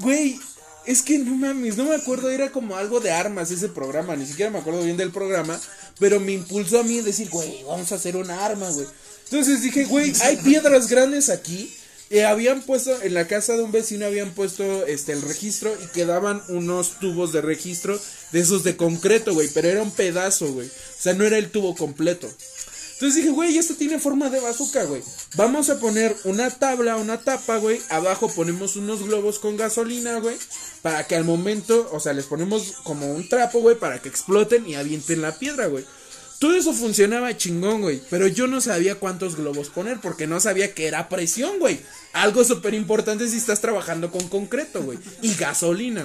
güey, 0.00 0.40
es 0.86 1.02
que 1.02 1.18
no 1.18 1.34
mames, 1.34 1.76
no 1.76 1.84
me 1.84 1.94
acuerdo, 1.94 2.30
era 2.30 2.50
como 2.50 2.76
algo 2.76 3.00
de 3.00 3.10
armas 3.10 3.50
ese 3.50 3.68
programa, 3.68 4.16
ni 4.16 4.26
siquiera 4.26 4.50
me 4.50 4.58
acuerdo 4.58 4.82
bien 4.82 4.96
del 4.96 5.10
programa, 5.10 5.60
pero 5.98 6.18
me 6.18 6.32
impulsó 6.32 6.80
a 6.80 6.82
mí 6.82 7.00
decir, 7.00 7.28
güey, 7.28 7.62
vamos 7.64 7.92
a 7.92 7.96
hacer 7.96 8.16
una 8.16 8.44
arma, 8.44 8.70
güey. 8.70 8.86
Entonces 9.24 9.62
dije, 9.62 9.84
güey, 9.84 10.12
hay 10.22 10.36
piedras 10.38 10.88
grandes 10.88 11.28
aquí. 11.28 11.74
Y 12.10 12.20
habían 12.20 12.62
puesto, 12.62 13.02
en 13.02 13.12
la 13.12 13.26
casa 13.26 13.54
de 13.54 13.62
un 13.62 13.70
vecino 13.70 14.06
habían 14.06 14.30
puesto 14.30 14.86
este 14.86 15.12
el 15.12 15.20
registro 15.20 15.76
y 15.84 15.88
quedaban 15.88 16.42
unos 16.48 16.98
tubos 17.00 17.34
de 17.34 17.42
registro 17.42 18.00
de 18.32 18.40
esos 18.40 18.64
de 18.64 18.78
concreto, 18.78 19.34
güey, 19.34 19.48
pero 19.52 19.68
era 19.68 19.82
un 19.82 19.90
pedazo, 19.90 20.50
güey. 20.54 20.68
O 20.68 21.02
sea, 21.02 21.12
no 21.12 21.24
era 21.24 21.36
el 21.36 21.50
tubo 21.50 21.76
completo. 21.76 22.30
Entonces 22.98 23.22
dije, 23.22 23.30
güey, 23.30 23.56
esto 23.56 23.74
tiene 23.74 24.00
forma 24.00 24.28
de 24.28 24.40
bazooka, 24.40 24.82
güey. 24.82 25.04
Vamos 25.36 25.70
a 25.70 25.78
poner 25.78 26.16
una 26.24 26.50
tabla, 26.50 26.96
una 26.96 27.20
tapa, 27.20 27.58
güey. 27.58 27.80
Abajo 27.90 28.28
ponemos 28.28 28.74
unos 28.74 29.04
globos 29.04 29.38
con 29.38 29.56
gasolina, 29.56 30.18
güey. 30.18 30.36
Para 30.82 31.06
que 31.06 31.14
al 31.14 31.22
momento, 31.22 31.88
o 31.92 32.00
sea, 32.00 32.12
les 32.12 32.24
ponemos 32.24 32.72
como 32.82 33.14
un 33.14 33.28
trapo, 33.28 33.60
güey, 33.60 33.78
para 33.78 34.02
que 34.02 34.08
exploten 34.08 34.66
y 34.66 34.74
avienten 34.74 35.22
la 35.22 35.38
piedra, 35.38 35.68
güey. 35.68 35.84
Todo 36.40 36.56
eso 36.56 36.72
funcionaba 36.72 37.36
chingón, 37.36 37.82
güey. 37.82 38.02
Pero 38.10 38.26
yo 38.26 38.48
no 38.48 38.60
sabía 38.60 38.96
cuántos 38.96 39.36
globos 39.36 39.68
poner 39.68 40.00
porque 40.00 40.26
no 40.26 40.40
sabía 40.40 40.74
que 40.74 40.88
era 40.88 41.08
presión, 41.08 41.60
güey. 41.60 41.78
Algo 42.14 42.42
súper 42.42 42.74
importante 42.74 43.28
si 43.28 43.36
estás 43.36 43.60
trabajando 43.60 44.10
con 44.10 44.28
concreto, 44.28 44.82
güey. 44.82 44.98
Y 45.22 45.34
gasolina. 45.34 46.04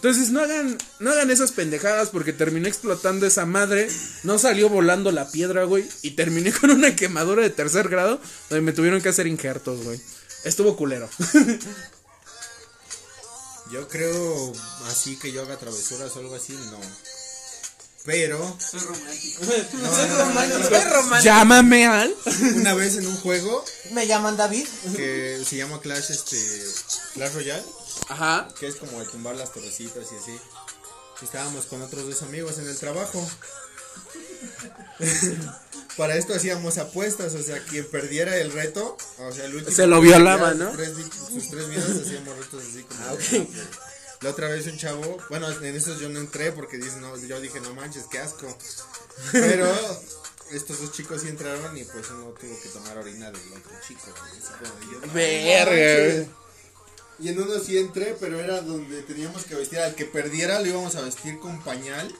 Entonces 0.00 0.30
no 0.30 0.40
hagan, 0.40 0.78
no 0.98 1.10
hagan 1.10 1.30
esas 1.30 1.52
pendejadas 1.52 2.08
porque 2.08 2.32
terminé 2.32 2.70
explotando 2.70 3.26
esa 3.26 3.44
madre. 3.44 3.86
No 4.22 4.38
salió 4.38 4.70
volando 4.70 5.12
la 5.12 5.30
piedra, 5.30 5.64
güey. 5.64 5.86
Y 6.00 6.12
terminé 6.12 6.52
con 6.60 6.70
una 6.70 6.96
quemadura 6.96 7.42
de 7.42 7.50
tercer 7.50 7.90
grado 7.90 8.18
donde 8.48 8.62
me 8.62 8.72
tuvieron 8.72 9.02
que 9.02 9.10
hacer 9.10 9.26
injertos, 9.26 9.84
güey. 9.84 10.00
Estuvo 10.44 10.74
culero. 10.74 11.06
Yo 13.70 13.86
creo 13.88 14.52
así 14.86 15.16
que 15.16 15.30
yo 15.30 15.42
haga 15.42 15.56
travesuras 15.56 16.16
o 16.16 16.18
algo 16.18 16.34
así, 16.34 16.54
no. 16.54 16.80
Pero 18.04 18.56
Soy 18.58 18.80
romántico. 18.80 19.44
Soy 19.44 19.62
romántico. 20.20 21.22
Llámame 21.22 21.86
al. 21.86 22.14
una 22.56 22.74
vez 22.74 22.96
en 22.96 23.06
un 23.06 23.16
juego 23.16 23.62
Me 23.92 24.06
llaman 24.06 24.36
David. 24.36 24.66
que 24.96 25.42
se 25.46 25.56
llama 25.56 25.80
Clash 25.80 26.10
este 26.10 26.64
Clash 27.14 27.34
Royale, 27.34 27.62
Ajá. 28.08 28.48
que 28.58 28.66
es 28.68 28.76
como 28.76 28.98
de 29.00 29.06
tumbar 29.06 29.36
las 29.36 29.52
torrecitas 29.52 30.06
y 30.12 30.16
así. 30.16 30.38
Estábamos 31.22 31.66
con 31.66 31.82
otros 31.82 32.06
dos 32.06 32.22
amigos 32.22 32.58
en 32.58 32.68
el 32.68 32.76
trabajo. 32.78 33.28
Para 35.96 36.16
esto 36.16 36.34
hacíamos 36.34 36.78
apuestas, 36.78 37.34
o 37.34 37.42
sea, 37.42 37.62
quien 37.64 37.86
perdiera 37.90 38.36
el 38.38 38.52
reto, 38.52 38.96
o 39.18 39.32
sea, 39.32 39.44
el 39.44 39.54
último 39.56 39.76
Se 39.76 39.86
lo 39.86 40.00
violaba, 40.00 40.54
¿no? 40.54 40.68
sus 40.68 40.76
tres 40.78 40.96
di- 40.96 41.02
sus 41.40 41.50
tres 41.50 41.68
vidas 41.68 41.90
hacíamos 41.90 42.38
retos 42.38 42.62
así 42.70 42.82
como. 42.84 43.16
de- 43.16 43.48
La 44.22 44.30
otra 44.30 44.48
vez 44.48 44.66
un 44.66 44.76
chavo, 44.76 45.16
bueno, 45.30 45.50
en 45.50 45.74
esos 45.76 45.98
yo 45.98 46.08
no 46.10 46.18
entré 46.20 46.52
porque 46.52 46.76
dice, 46.76 46.96
no, 47.00 47.16
yo 47.16 47.40
dije, 47.40 47.58
no 47.60 47.74
manches, 47.74 48.04
qué 48.10 48.18
asco. 48.18 48.54
Pero 49.32 49.66
estos 50.50 50.80
dos 50.80 50.92
chicos 50.92 51.22
sí 51.22 51.28
entraron 51.28 51.76
y 51.76 51.84
pues 51.84 52.10
uno 52.10 52.24
tuvo 52.38 52.60
que 52.60 52.68
tomar 52.68 52.98
orina 52.98 53.30
del 53.30 53.40
otro 53.52 53.72
chico. 53.86 54.02
yo, 54.92 55.06
"No 55.06 55.12
Verga, 55.14 55.70
manches". 55.70 56.14
güey. 56.26 56.40
Y 57.20 57.28
en 57.28 57.40
uno 57.40 57.58
sí 57.60 57.78
entré, 57.78 58.16
pero 58.18 58.40
era 58.40 58.60
donde 58.60 59.02
teníamos 59.02 59.44
que 59.44 59.54
vestir 59.54 59.78
al 59.78 59.94
que 59.94 60.04
perdiera, 60.06 60.60
lo 60.60 60.66
íbamos 60.66 60.96
a 60.96 61.02
vestir 61.02 61.38
con 61.38 61.62
pañal 61.62 62.14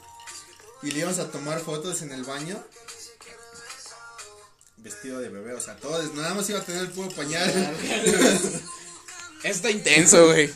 y 0.82 0.90
le 0.90 1.00
íbamos 1.00 1.18
a 1.18 1.30
tomar 1.30 1.60
fotos 1.60 2.00
en 2.02 2.12
el 2.12 2.24
baño. 2.24 2.62
vestido 4.78 5.20
de 5.20 5.28
bebé, 5.28 5.52
o 5.52 5.60
sea, 5.60 5.76
todo, 5.76 6.02
nada 6.14 6.32
más 6.32 6.48
iba 6.48 6.58
a 6.58 6.64
tener 6.64 6.80
el 6.82 6.90
puro 6.90 7.10
pañal. 7.10 7.76
Está 9.42 9.70
intenso, 9.70 10.26
güey. 10.28 10.50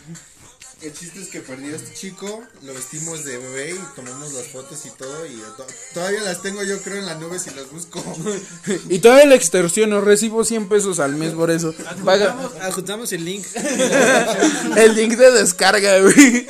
El 0.85 0.93
chiste 0.93 1.21
es 1.23 1.29
que 1.29 1.41
perdió 1.41 1.75
este 1.75 1.95
chico, 1.95 2.43
lo 2.63 2.75
vestimos 2.75 3.25
de 3.25 3.39
bebé 3.39 3.71
y 3.71 3.97
tomamos 3.97 4.33
las 4.35 4.47
fotos 4.49 4.85
y 4.85 4.91
todo 4.91 5.25
y 5.25 5.37
to- 5.57 5.67
todavía 5.95 6.21
las 6.21 6.43
tengo 6.43 6.63
yo 6.63 6.81
creo 6.83 6.99
en 6.99 7.07
la 7.07 7.15
nube 7.15 7.39
si 7.39 7.51
las 7.51 7.71
busco. 7.71 8.03
Y 8.91 8.99
todavía 8.99 9.25
la 9.27 9.35
extorsiono, 9.35 10.03
recibo 10.03 10.45
100 10.45 10.69
pesos 10.69 11.01
al 11.01 11.15
mes 11.17 11.33
por 11.33 11.51
eso. 11.51 11.75
Adjuntamos, 11.89 12.53
adjuntamos 12.61 13.13
el 13.13 13.25
link. 13.25 13.47
el 14.77 14.95
link 14.95 15.13
de 15.17 15.31
descarga, 15.33 15.99
güey. 16.01 16.47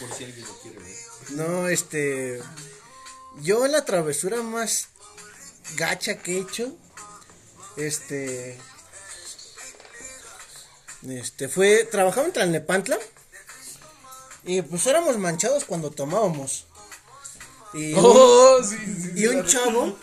Por 0.00 0.14
si 0.16 0.24
alguien 0.24 0.46
lo 0.46 0.54
quiere 0.62 0.78
ver. 0.78 0.96
No, 1.30 1.68
este. 1.68 2.40
Yo 3.42 3.66
la 3.66 3.84
travesura 3.84 4.42
más 4.42 4.88
gacha 5.76 6.16
que 6.18 6.38
he 6.38 6.40
hecho. 6.40 6.74
Este. 7.76 8.58
Este 11.06 11.48
fue. 11.48 11.84
Trabajaba 11.90 12.26
en 12.26 12.32
Tlalnepantla. 12.32 12.98
Y 14.44 14.62
pues 14.62 14.86
éramos 14.86 15.18
manchados 15.18 15.64
cuando 15.64 15.90
tomábamos. 15.90 16.66
Y 17.74 17.92
un, 17.92 18.00
Oh, 18.04 18.62
sí, 18.62 18.76
sí. 18.76 19.10
y 19.16 19.26
un 19.26 19.44
chavo. 19.44 19.98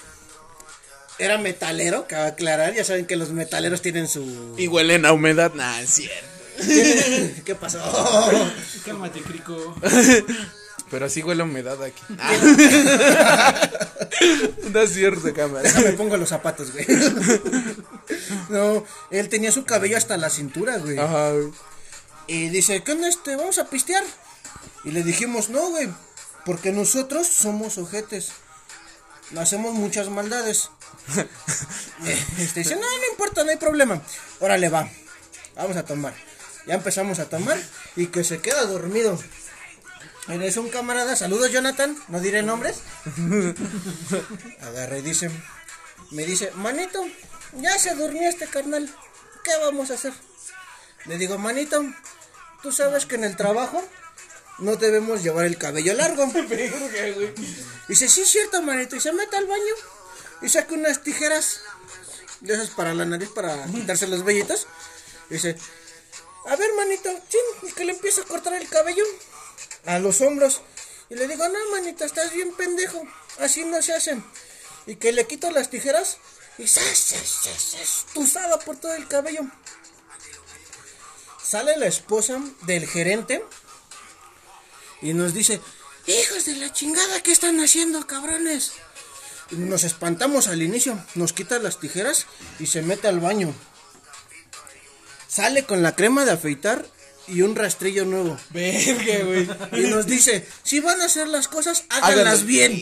Era 1.18 1.38
metalero, 1.38 2.08
cabe 2.08 2.28
aclarar. 2.28 2.74
Ya 2.74 2.84
saben 2.84 3.06
que 3.06 3.16
los 3.16 3.30
metaleros 3.30 3.82
tienen 3.82 4.08
su. 4.08 4.54
Y 4.58 4.68
huelen 4.68 5.06
a 5.06 5.14
humedad, 5.14 5.54
nah, 5.54 5.80
es 5.82 5.90
cierto. 5.92 6.28
¿Qué 7.46 7.56
pasó? 7.56 7.80
Cálmate, 8.86 9.22
crico. 9.22 9.76
Pero 10.92 11.10
sí 11.10 11.24
huele 11.24 11.42
a 11.42 11.46
humedad 11.46 11.82
aquí. 11.82 12.04
no 14.72 14.82
es 14.82 14.94
cierto, 14.94 15.34
cámara. 15.34 15.68
Me 15.82 15.94
pongo 15.94 16.18
los 16.18 16.30
zapatos, 16.30 16.72
güey. 16.72 16.86
No, 18.50 18.84
él 19.10 19.30
tenía 19.30 19.52
su 19.52 19.66
cabello 19.66 19.98
hasta 19.98 20.18
la 20.18 20.30
cintura, 20.30 20.78
güey. 20.78 21.00
Ajá, 21.00 21.32
güey. 21.32 21.52
Y 22.28 22.50
dice, 22.50 22.84
¿qué 22.84 22.92
onda 22.92 23.08
este? 23.08 23.36
¿Vamos 23.36 23.58
a 23.58 23.70
pistear? 23.70 24.04
Y 24.84 24.92
le 24.92 25.04
dijimos, 25.04 25.50
no, 25.50 25.70
güey, 25.70 25.90
porque 26.46 26.72
nosotros 26.72 27.28
somos 27.28 27.78
ojetes. 27.78 28.32
Hacemos 29.38 29.74
muchas 29.74 30.10
maldades. 30.10 30.70
Eh, 32.06 32.26
este 32.40 32.60
dice, 32.60 32.76
no, 32.76 32.82
no 32.82 33.08
importa, 33.10 33.44
no 33.44 33.52
hay 33.52 33.58
problema. 33.58 34.02
Órale, 34.40 34.70
va. 34.70 34.90
Vamos 35.56 35.78
a 35.78 35.86
tomar. 35.86 36.14
Ya 36.68 36.76
empezamos 36.76 37.20
a 37.20 37.30
tomar 37.30 37.58
y 37.96 38.08
que 38.08 38.24
se 38.24 38.42
queda 38.42 38.66
dormido. 38.66 39.18
Eres 40.28 40.58
un 40.58 40.70
camarada, 40.70 41.16
saludos 41.16 41.52
Jonathan, 41.52 41.96
no 42.08 42.20
diré 42.20 42.42
nombres. 42.42 42.78
Agarra 44.62 44.98
y 44.98 45.04
dice, 45.04 45.30
me 46.12 46.26
dice, 46.26 46.52
manito, 46.56 47.06
ya 47.54 47.78
se 47.78 47.94
durmió 47.94 48.28
este 48.28 48.48
carnal, 48.48 48.90
¿qué 49.44 49.52
vamos 49.62 49.92
a 49.92 49.94
hacer? 49.94 50.14
Le 51.06 51.20
digo, 51.20 51.38
manito, 51.38 51.84
tú 52.64 52.72
sabes 52.72 53.06
que 53.06 53.16
en 53.16 53.24
el 53.24 53.36
trabajo 53.36 53.84
no 54.58 54.76
debemos 54.78 55.22
llevar 55.22 55.46
el 55.46 55.58
cabello 55.58 55.94
largo. 55.94 56.26
Dice, 57.88 58.10
sí, 58.10 58.22
es 58.22 58.30
cierto, 58.30 58.62
manito, 58.64 58.96
y 58.96 59.00
se 59.00 59.14
mete 59.14 59.38
al 59.38 59.46
baño 59.46 59.74
y 60.42 60.50
saca 60.50 60.74
unas 60.74 61.04
tijeras 61.04 61.62
de 62.42 62.56
esas 62.56 62.70
para 62.72 62.96
la 62.96 63.06
nariz, 63.06 63.30
para 63.30 63.66
quitarse 63.68 64.08
los 64.08 64.24
vellitos. 64.24 64.66
Dice, 65.30 65.56
a 66.48 66.56
ver, 66.56 66.74
manito, 66.74 67.10
chin, 67.30 67.74
que 67.76 67.86
le 67.86 67.92
empieza 67.92 68.22
a 68.22 68.26
cortar 68.26 68.54
el 68.54 68.68
cabello 68.68 69.04
a 69.86 70.00
los 70.00 70.22
hombros. 70.22 70.62
Y 71.10 71.16
le 71.16 71.28
digo, 71.28 71.48
no, 71.48 71.60
manito, 71.72 72.04
estás 72.04 72.34
bien 72.34 72.54
pendejo, 72.54 73.04
así 73.40 73.64
no 73.64 73.82
se 73.82 73.94
hacen. 73.94 74.24
Y 74.88 74.96
que 74.96 75.12
le 75.12 75.28
quito 75.28 75.52
las 75.52 75.70
tijeras 75.70 76.18
y 76.58 76.68
¡zas, 76.68 76.98
zas, 76.98 77.42
zas, 77.44 77.64
zas! 77.72 78.06
tusado 78.14 78.60
por 78.60 78.78
todo 78.78 78.94
el 78.94 79.08
cabello. 79.08 79.42
Sale 81.44 81.78
la 81.78 81.86
esposa 81.86 82.40
del 82.62 82.88
gerente 82.88 83.44
y 85.02 85.14
nos 85.14 85.34
dice, 85.34 85.62
hijos 86.08 86.46
de 86.46 86.56
la 86.56 86.72
chingada, 86.72 87.22
¿qué 87.22 87.32
están 87.32 87.60
haciendo, 87.60 88.08
cabrones? 88.08 88.74
Y 89.52 89.56
Nos 89.56 89.84
espantamos 89.84 90.48
al 90.48 90.64
inicio, 90.64 90.98
nos 91.14 91.34
quita 91.34 91.60
las 91.60 91.80
tijeras 91.80 92.26
y 92.58 92.66
se 92.66 92.82
mete 92.82 93.08
al 93.08 93.20
baño. 93.20 93.54
Sale 95.28 95.66
con 95.66 95.84
la 95.84 95.96
crema 95.96 96.26
de 96.26 96.32
afeitar 96.32 96.86
y 97.28 97.42
un 97.42 97.56
rastrillo 97.56 98.06
nuevo. 98.06 98.38
Verga, 98.52 99.24
güey. 99.26 99.48
Y 99.74 99.88
nos 99.88 100.06
dice, 100.06 100.48
si 100.64 100.80
van 100.80 101.02
a 101.02 101.06
hacer 101.06 101.28
las 101.28 101.48
cosas, 101.48 101.86
háganlas 101.90 102.46
bien. 102.46 102.80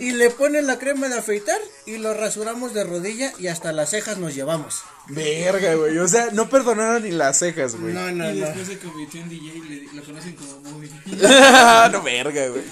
Y 0.00 0.12
le 0.12 0.30
ponen 0.30 0.66
la 0.66 0.78
crema 0.78 1.08
de 1.08 1.18
afeitar 1.18 1.60
y 1.86 1.98
lo 1.98 2.14
rasuramos 2.14 2.74
de 2.74 2.84
rodilla 2.84 3.32
y 3.38 3.48
hasta 3.48 3.72
las 3.72 3.90
cejas 3.90 4.18
nos 4.18 4.34
llevamos. 4.34 4.82
Verga, 5.08 5.74
güey. 5.76 5.98
O 5.98 6.08
sea, 6.08 6.30
no 6.32 6.48
perdonaron 6.48 7.02
ni 7.04 7.10
las 7.12 7.38
cejas, 7.38 7.76
güey. 7.76 7.94
No, 7.94 8.10
no, 8.10 8.28
Y 8.32 8.40
no. 8.40 8.46
después 8.46 8.66
se 8.66 8.78
convirtió 8.78 9.20
en 9.20 9.28
DJ 9.28 9.52
y 9.56 9.60
le- 9.60 9.92
lo 9.92 10.02
conocen 10.04 10.34
como 10.34 10.58
Moby. 10.72 10.90
no, 11.92 12.02
verga, 12.02 12.48
güey. 12.48 12.62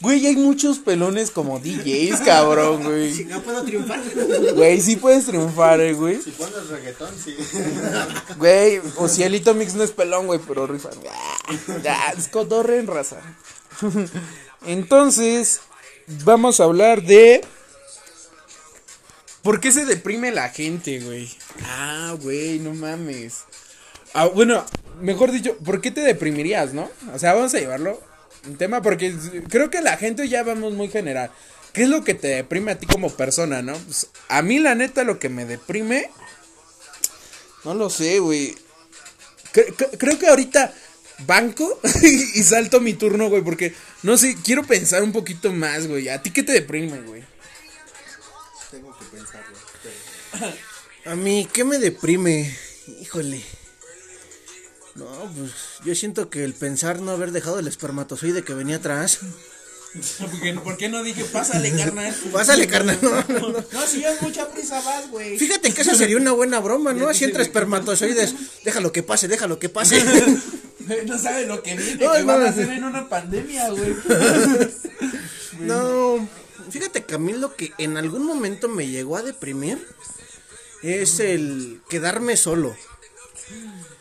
Güey, 0.00 0.26
hay 0.26 0.36
muchos 0.36 0.78
pelones 0.78 1.30
como 1.30 1.58
DJs, 1.60 2.20
cabrón, 2.22 2.82
güey. 2.82 3.24
No 3.26 3.42
puedo 3.42 3.62
triunfar. 3.62 4.00
Güey, 4.54 4.80
sí 4.80 4.96
puedes 4.96 5.26
triunfar, 5.26 5.80
eh, 5.80 5.92
güey. 5.92 6.20
Si 6.20 6.30
pones 6.30 6.66
reggaetón, 6.68 7.14
sí. 7.22 7.36
Güey, 8.38 8.80
o 8.96 9.06
si 9.06 9.22
Elito 9.22 9.54
Mix 9.54 9.74
no 9.74 9.82
es 9.84 9.92
pelón, 9.92 10.26
güey, 10.26 10.40
pero 10.48 10.66
rifa. 10.66 10.88
Ya, 11.82 12.08
es 12.18 12.28
cotorren 12.28 12.86
raza. 12.86 13.18
Entonces, 14.66 15.60
vamos 16.24 16.60
a 16.60 16.64
hablar 16.64 17.02
de. 17.02 17.44
¿Por 19.42 19.60
qué 19.60 19.72
se 19.72 19.84
deprime 19.84 20.30
la 20.30 20.48
gente, 20.50 21.00
güey? 21.00 21.28
Ah, 21.64 22.14
güey, 22.20 22.58
no 22.60 22.74
mames. 22.74 23.40
Ah, 24.14 24.26
bueno, 24.26 24.64
mejor 25.00 25.32
dicho, 25.32 25.56
¿por 25.58 25.80
qué 25.80 25.90
te 25.90 26.00
deprimirías, 26.00 26.74
no? 26.74 26.90
O 27.12 27.18
sea, 27.18 27.34
vamos 27.34 27.54
a 27.54 27.58
llevarlo 27.58 28.00
un 28.46 28.56
tema 28.56 28.82
porque 28.82 29.14
creo 29.48 29.70
que 29.70 29.80
la 29.80 29.96
gente 29.96 30.28
ya 30.28 30.42
vamos 30.42 30.74
muy 30.74 30.88
general. 30.88 31.30
¿Qué 31.72 31.84
es 31.84 31.88
lo 31.88 32.04
que 32.04 32.14
te 32.14 32.28
deprime 32.28 32.72
a 32.72 32.78
ti 32.78 32.86
como 32.86 33.10
persona, 33.10 33.62
no? 33.62 33.72
Pues, 33.74 34.08
a 34.28 34.42
mí, 34.42 34.58
la 34.58 34.74
neta, 34.74 35.04
lo 35.04 35.18
que 35.18 35.28
me 35.30 35.44
deprime. 35.46 36.10
No 37.64 37.74
lo 37.74 37.88
sé, 37.90 38.18
güey. 38.18 38.54
Cre- 39.54 39.74
cre- 39.74 39.96
creo 39.98 40.18
que 40.18 40.26
ahorita 40.28 40.72
banco 41.26 41.80
y 42.02 42.42
salto 42.42 42.80
mi 42.80 42.94
turno, 42.94 43.28
güey, 43.28 43.42
porque 43.42 43.74
no 44.02 44.16
sé, 44.18 44.36
quiero 44.44 44.64
pensar 44.64 45.02
un 45.02 45.12
poquito 45.12 45.52
más, 45.52 45.86
güey. 45.86 46.08
¿A 46.10 46.22
ti 46.22 46.30
qué 46.30 46.42
te 46.42 46.52
deprime, 46.52 47.00
güey? 47.00 47.24
A 51.04 51.14
mí, 51.16 51.48
¿qué 51.52 51.64
me 51.64 51.78
deprime? 51.78 52.56
Híjole. 53.00 53.42
No, 54.94 55.06
pues 55.36 55.52
yo 55.84 55.94
siento 55.94 56.28
que 56.28 56.44
el 56.44 56.54
pensar 56.54 57.00
no 57.00 57.12
haber 57.12 57.32
dejado 57.32 57.58
el 57.58 57.66
espermatozoide 57.66 58.44
que 58.44 58.54
venía 58.54 58.76
atrás. 58.76 59.20
¿Por 60.64 60.76
qué 60.76 60.88
no 60.88 61.02
dije, 61.02 61.24
pásale, 61.24 61.70
carnal? 61.72 62.14
Pásale, 62.32 62.66
carnal. 62.66 62.98
No, 63.02 63.10
no, 63.10 63.48
no. 63.50 63.64
No, 63.72 63.86
si 63.86 64.04
es 64.04 64.22
mucha 64.22 64.48
prisa 64.50 64.80
vas, 64.80 65.10
güey. 65.10 65.38
Fíjate 65.38 65.72
que 65.72 65.82
esa 65.82 65.94
sería 65.94 66.16
una 66.16 66.32
buena 66.32 66.60
broma, 66.60 66.92
¿no? 66.92 67.08
Así 67.08 67.24
entre 67.24 67.42
espermatozoides. 67.42 68.34
Déjalo 68.64 68.92
que 68.92 69.02
pase, 69.02 69.28
déjalo 69.28 69.58
que 69.58 69.68
pase. 69.68 70.02
No 71.06 71.16
sabe 71.16 71.46
lo 71.46 71.62
que 71.62 71.76
viene, 71.76 72.04
No, 72.04 72.12
que 72.12 72.22
van 72.24 72.42
a 72.42 72.48
hacer 72.48 72.68
en 72.68 72.82
una 72.82 73.08
pandemia, 73.08 73.68
güey. 73.70 73.94
No, 75.60 76.28
fíjate 76.70 77.04
que 77.04 77.14
a 77.14 77.18
mí 77.18 77.32
lo 77.32 77.54
que 77.56 77.72
en 77.78 77.96
algún 77.96 78.24
momento 78.24 78.68
me 78.68 78.86
llegó 78.86 79.16
a 79.16 79.22
deprimir 79.22 79.84
es 80.82 81.20
el 81.20 81.80
quedarme 81.88 82.36
solo. 82.36 82.76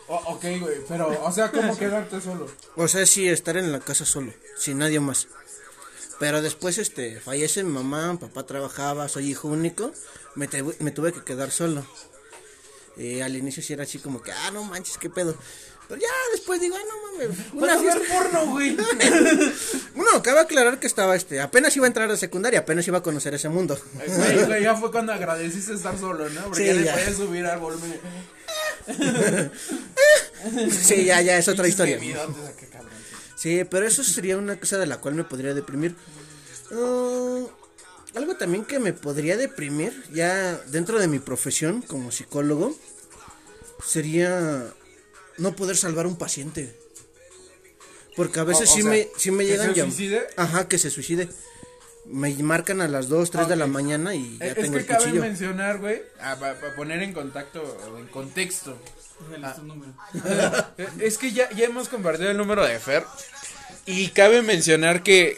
ok, 0.08 0.42
güey, 0.60 0.78
pero, 0.88 1.24
o 1.24 1.32
sea, 1.32 1.52
¿cómo 1.52 1.78
quedarte 1.78 2.20
solo? 2.22 2.48
O 2.76 2.88
sea, 2.88 3.06
sí, 3.06 3.28
estar 3.28 3.58
en 3.58 3.72
la 3.72 3.80
casa 3.80 4.06
solo, 4.06 4.34
sin 4.58 4.80
nadie 4.80 5.00
más. 5.00 5.28
Pero 6.20 6.42
después, 6.42 6.78
este, 6.78 7.20
fallece 7.20 7.64
mi 7.64 7.72
mamá, 7.72 8.18
papá 8.20 8.46
trabajaba, 8.46 9.08
soy 9.10 9.30
hijo 9.32 9.48
único, 9.48 9.92
me, 10.36 10.48
te- 10.48 10.64
me 10.80 10.92
tuve 10.92 11.14
que 11.14 11.24
quedar 11.24 11.50
solo. 11.52 11.86
Eh, 12.98 13.24
al 13.24 13.36
inicio 13.36 13.64
sí 13.64 13.74
era 13.74 13.84
así 13.84 13.98
como 14.00 14.22
que, 14.22 14.32
ah, 14.32 14.52
no 14.52 14.64
manches, 14.64 14.98
qué 14.98 15.10
pedo. 15.10 15.36
Pero 15.92 16.02
ya 16.04 16.08
después 16.32 16.62
digo, 16.62 16.78
ah, 16.78 16.84
no 16.88 17.12
mames, 17.12 17.38
una 17.52 17.68
Vas 17.68 17.78
a 17.78 17.82
ver 17.82 17.98
fiesta. 17.98 18.14
porno, 18.16 18.52
güey. 18.52 18.78
Bueno, 19.96 20.24
cabe 20.24 20.40
aclarar 20.40 20.80
que 20.80 20.88
estaba, 20.88 21.18
este, 21.18 21.42
apenas 21.42 21.76
iba 21.76 21.86
a 21.86 21.88
entrar 21.88 22.10
a 22.10 22.16
secundaria, 22.16 22.60
apenas 22.62 22.88
iba 22.88 23.00
a 23.00 23.04
conocer 23.04 23.34
ese 23.34 23.50
mundo. 23.50 23.78
Güey, 24.08 24.46
güey, 24.46 24.64
ya 24.64 24.76
fue 24.78 24.90
cuando 24.90 25.12
agradeciste 25.12 25.74
estar 25.74 26.00
solo, 26.00 26.30
¿no? 26.30 26.44
Porque 26.46 26.62
Sí, 26.62 26.68
ya 26.68 26.74
le 26.74 26.92
podías 26.94 27.16
subir 27.18 27.46
al 27.46 27.60
volumen. 27.60 28.00
Sí, 30.72 31.04
ya, 31.06 31.22
ya, 31.22 31.38
es 31.38 31.48
otra 31.50 31.68
historia. 31.68 32.00
Sí, 33.36 33.64
pero 33.70 33.86
eso 33.86 34.04
sería 34.04 34.38
una 34.38 34.60
cosa 34.60 34.78
de 34.78 34.86
la 34.86 34.98
cual 34.98 35.16
me 35.16 35.24
podría 35.26 35.54
deprimir. 35.54 35.96
Ah, 36.72 37.42
algo 38.16 38.36
también 38.38 38.64
que 38.64 38.80
me 38.80 38.94
podría 38.94 39.36
deprimir, 39.36 40.04
ya 40.14 40.58
dentro 40.68 41.00
de 41.00 41.08
mi 41.08 41.20
profesión 41.20 41.82
como 41.82 42.12
psicólogo, 42.12 42.76
sería 43.86 44.74
no 45.38 45.56
poder 45.56 45.78
salvar 45.78 46.06
a 46.06 46.08
un 46.10 46.18
paciente. 46.18 46.76
Porque 48.16 48.40
a 48.40 48.44
veces 48.44 48.70
O- 48.70 48.74
o 48.74 48.76
sí, 48.76 48.82
sea, 48.82 48.92
me, 48.92 49.08
sí 49.18 49.32
me 49.32 49.46
¿que 49.46 49.52
llegan 49.52 49.74
suicide? 49.76 50.28
Ajá, 50.36 50.68
que 50.68 50.78
se 50.78 50.90
suicide. 50.90 51.30
Me 52.06 52.34
marcan 52.44 52.82
a 52.82 52.88
las 52.88 53.08
2, 53.10 53.32
3 53.32 53.48
de 53.48 53.56
la 53.56 53.68
mañana 53.68 54.16
y 54.16 54.38
ya 54.40 54.48
Eh, 54.48 54.50
es 54.50 54.56
tengo 54.56 54.74
que 54.74 54.80
el 54.80 54.86
cabe 54.86 55.04
cuchillo. 55.04 55.22
mencionar, 55.22 55.78
güey, 55.80 56.02
para 56.20 56.76
poner 56.76 57.02
en 57.04 57.14
contacto, 57.14 57.62
o 57.92 57.98
en 57.98 58.08
contexto. 58.08 58.78
Número. 59.64 59.94
Eh, 60.78 60.88
es 61.00 61.18
que 61.20 61.32
ya, 61.32 61.50
ya 61.52 61.66
hemos 61.66 61.90
compartido 61.90 62.32
el 62.32 62.38
número 62.38 62.66
de 62.66 62.80
Fer. 62.80 63.06
Y 63.86 64.08
cabe 64.10 64.42
mencionar 64.42 65.04
que, 65.04 65.38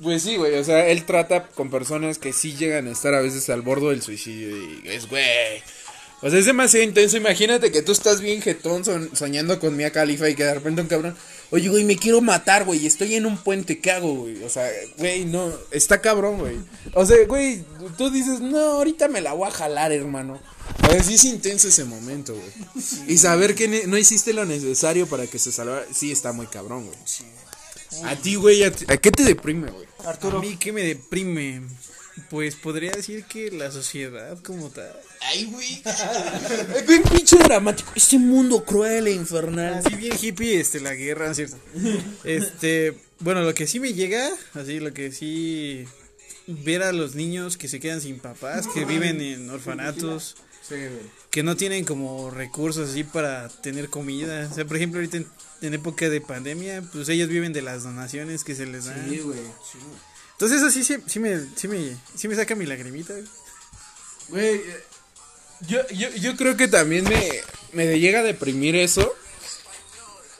pues 0.00 0.22
sí, 0.22 0.36
güey, 0.36 0.54
o 0.58 0.64
sea, 0.64 0.86
él 0.88 1.04
trata 1.04 1.48
con 1.48 1.70
personas 1.70 2.18
que 2.18 2.32
sí 2.32 2.54
llegan 2.56 2.86
a 2.86 2.92
estar 2.92 3.12
a 3.14 3.20
veces 3.20 3.50
al 3.50 3.62
borde 3.62 3.88
del 3.90 4.02
suicidio. 4.02 4.56
Y 4.56 4.82
es, 4.84 5.08
güey. 5.08 5.60
O 6.22 6.30
sea, 6.30 6.38
es 6.38 6.46
demasiado 6.46 6.84
intenso. 6.84 7.16
Imagínate 7.16 7.70
que 7.70 7.82
tú 7.82 7.92
estás 7.92 8.20
bien 8.20 8.40
jetón 8.40 8.84
son- 8.84 9.14
soñando 9.14 9.60
con 9.60 9.76
Mia 9.76 9.92
Khalifa 9.92 10.28
y 10.30 10.34
que 10.34 10.44
de 10.44 10.54
repente 10.54 10.80
un 10.82 10.88
cabrón. 10.88 11.16
Oye, 11.50 11.68
güey, 11.68 11.84
me 11.84 11.96
quiero 11.96 12.20
matar, 12.20 12.64
güey. 12.64 12.86
Estoy 12.86 13.14
en 13.14 13.26
un 13.26 13.36
puente, 13.36 13.78
¿qué 13.78 13.92
hago, 13.92 14.14
güey? 14.14 14.42
O 14.42 14.48
sea, 14.48 14.68
güey, 14.98 15.24
no. 15.26 15.52
Está 15.70 16.00
cabrón, 16.00 16.38
güey. 16.38 16.56
O 16.94 17.04
sea, 17.06 17.16
güey, 17.26 17.62
tú 17.98 18.10
dices, 18.10 18.40
no, 18.40 18.58
ahorita 18.58 19.08
me 19.08 19.20
la 19.20 19.34
voy 19.34 19.46
a 19.46 19.52
jalar, 19.52 19.92
hermano. 19.92 20.40
O 20.88 20.90
sea, 20.90 21.02
sí 21.04 21.14
es 21.14 21.24
intenso 21.24 21.68
ese 21.68 21.84
momento, 21.84 22.34
güey. 22.34 22.84
Y 23.08 23.18
saber 23.18 23.54
que 23.54 23.68
ne- 23.68 23.86
no 23.86 23.96
hiciste 23.98 24.32
lo 24.32 24.44
necesario 24.46 25.06
para 25.06 25.26
que 25.26 25.38
se 25.38 25.52
salvara, 25.52 25.84
sí 25.94 26.10
está 26.10 26.32
muy 26.32 26.46
cabrón, 26.46 26.86
güey. 26.86 26.98
A 28.04 28.16
ti, 28.16 28.34
güey, 28.34 28.64
a, 28.64 28.72
ti- 28.72 28.84
¿a 28.88 28.96
qué 28.96 29.10
te 29.12 29.22
deprime, 29.22 29.70
güey? 29.70 29.86
A 30.38 30.40
mí, 30.40 30.56
¿qué 30.56 30.72
me 30.72 30.82
deprime? 30.82 31.62
Pues 32.30 32.56
podría 32.56 32.92
decir 32.92 33.24
que 33.24 33.50
la 33.50 33.70
sociedad 33.70 34.38
como 34.42 34.70
tal. 34.70 34.92
Ay, 35.20 35.44
güey. 35.44 35.82
Bien 36.88 37.02
pinche 37.02 37.36
dramático. 37.36 37.92
Este 37.94 38.18
mundo 38.18 38.64
cruel 38.64 39.06
e 39.06 39.12
infernal. 39.12 39.74
Así 39.74 39.94
bien 39.94 40.16
hippie, 40.20 40.60
este, 40.60 40.80
la 40.80 40.94
guerra, 40.94 41.34
¿cierto? 41.34 41.58
Este, 42.24 42.96
bueno, 43.20 43.42
lo 43.42 43.54
que 43.54 43.66
sí 43.66 43.80
me 43.80 43.92
llega, 43.92 44.30
así, 44.54 44.80
lo 44.80 44.92
que 44.92 45.12
sí, 45.12 45.86
ver 46.46 46.82
a 46.82 46.92
los 46.92 47.14
niños 47.14 47.56
que 47.56 47.68
se 47.68 47.80
quedan 47.80 48.00
sin 48.00 48.18
papás, 48.18 48.66
que 48.66 48.84
viven 48.84 49.20
en 49.20 49.50
orfanatos, 49.50 50.36
Sí, 50.68 50.74
que 51.30 51.44
no 51.44 51.54
tienen 51.54 51.84
como 51.84 52.28
recursos 52.28 52.90
así 52.90 53.04
para 53.04 53.48
tener 53.48 53.88
comida. 53.88 54.48
O 54.50 54.54
sea, 54.54 54.64
por 54.64 54.76
ejemplo, 54.76 54.98
ahorita 54.98 55.18
en, 55.18 55.26
en 55.62 55.74
época 55.74 56.08
de 56.08 56.20
pandemia, 56.20 56.82
pues 56.92 57.08
ellos 57.08 57.28
viven 57.28 57.52
de 57.52 57.62
las 57.62 57.84
donaciones 57.84 58.42
que 58.42 58.56
se 58.56 58.66
les 58.66 58.86
dan. 58.86 59.08
Sí, 59.08 59.18
güey. 59.20 59.38
Entonces 60.36 60.58
eso 60.58 60.70
sí, 60.70 60.84
sí, 60.84 61.18
me, 61.18 61.40
sí, 61.56 61.66
me, 61.66 61.96
sí 62.14 62.28
me 62.28 62.34
saca 62.34 62.54
mi 62.54 62.66
lagrimita. 62.66 63.14
Güey, 64.28 64.56
eh, 64.56 64.84
yo, 65.66 65.86
yo, 65.88 66.10
yo 66.10 66.36
creo 66.36 66.58
que 66.58 66.68
también 66.68 67.04
me, 67.04 67.22
me 67.72 67.98
llega 67.98 68.20
a 68.20 68.22
deprimir 68.22 68.76
eso. 68.76 69.14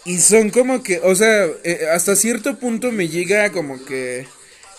Y 0.05 0.19
son 0.19 0.51
como 0.51 0.83
que, 0.83 1.01
o 1.03 1.15
sea, 1.15 1.47
eh, 1.65 1.89
hasta 1.93 2.15
cierto 2.15 2.59
punto 2.59 2.93
me 2.93 3.09
llega 3.09 3.51
como 3.53 3.85
que 3.85 4.29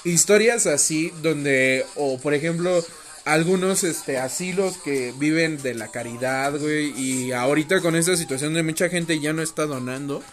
historias 0.06 0.68
así 0.68 1.12
donde, 1.22 1.86
o 1.96 2.20
por 2.20 2.34
ejemplo, 2.34 2.86
algunos 3.26 3.84
este 3.84 4.20
asilos 4.20 4.78
que 4.78 5.14
viven 5.18 5.62
de 5.62 5.74
la 5.74 5.90
caridad, 5.90 6.58
güey, 6.58 6.94
y 6.98 7.32
ahorita 7.34 7.82
con 7.82 7.96
esta 7.96 8.16
situación 8.16 8.54
de 8.54 8.64
mucha 8.64 8.88
gente 8.88 9.20
ya 9.20 9.34
no 9.34 9.42
está 9.42 9.66
donando. 9.66 10.24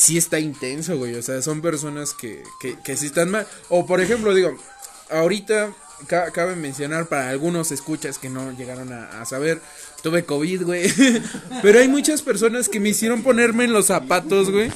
Sí 0.00 0.16
está 0.16 0.38
intenso, 0.38 0.96
güey. 0.96 1.16
O 1.16 1.22
sea, 1.22 1.42
son 1.42 1.60
personas 1.60 2.14
que, 2.14 2.42
que, 2.60 2.76
que 2.84 2.96
sí 2.96 3.06
están 3.06 3.30
mal. 3.30 3.48
O 3.68 3.84
por 3.84 4.00
ejemplo, 4.00 4.32
digo, 4.32 4.56
ahorita 5.10 5.74
ca- 6.06 6.30
cabe 6.30 6.54
mencionar 6.54 7.06
para 7.08 7.30
algunos 7.30 7.72
escuchas 7.72 8.16
que 8.18 8.30
no 8.30 8.52
llegaron 8.56 8.92
a, 8.92 9.20
a 9.20 9.24
saber, 9.24 9.60
tuve 10.02 10.24
COVID, 10.24 10.62
güey. 10.62 10.92
Pero 11.62 11.80
hay 11.80 11.88
muchas 11.88 12.22
personas 12.22 12.68
que 12.68 12.78
me 12.78 12.90
hicieron 12.90 13.22
ponerme 13.24 13.64
en 13.64 13.72
los 13.72 13.86
zapatos, 13.86 14.50
güey. 14.50 14.70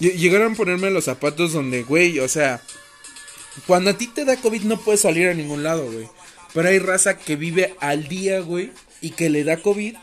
Lle- 0.00 0.16
Llegaron 0.16 0.54
a 0.54 0.56
ponerme 0.56 0.88
en 0.88 0.94
los 0.94 1.04
zapatos 1.04 1.52
donde, 1.52 1.84
güey, 1.84 2.18
o 2.18 2.28
sea, 2.28 2.60
cuando 3.66 3.90
a 3.90 3.94
ti 3.96 4.08
te 4.08 4.24
da 4.24 4.36
COVID 4.36 4.62
no 4.62 4.80
puedes 4.80 5.02
salir 5.02 5.28
a 5.28 5.34
ningún 5.34 5.62
lado, 5.62 5.84
güey. 5.90 6.08
Pero 6.52 6.68
hay 6.68 6.80
raza 6.80 7.16
que 7.16 7.36
vive 7.36 7.76
al 7.80 8.08
día, 8.08 8.40
güey, 8.40 8.72
y 9.00 9.10
que 9.10 9.30
le 9.30 9.44
da 9.44 9.56
COVID 9.58 9.94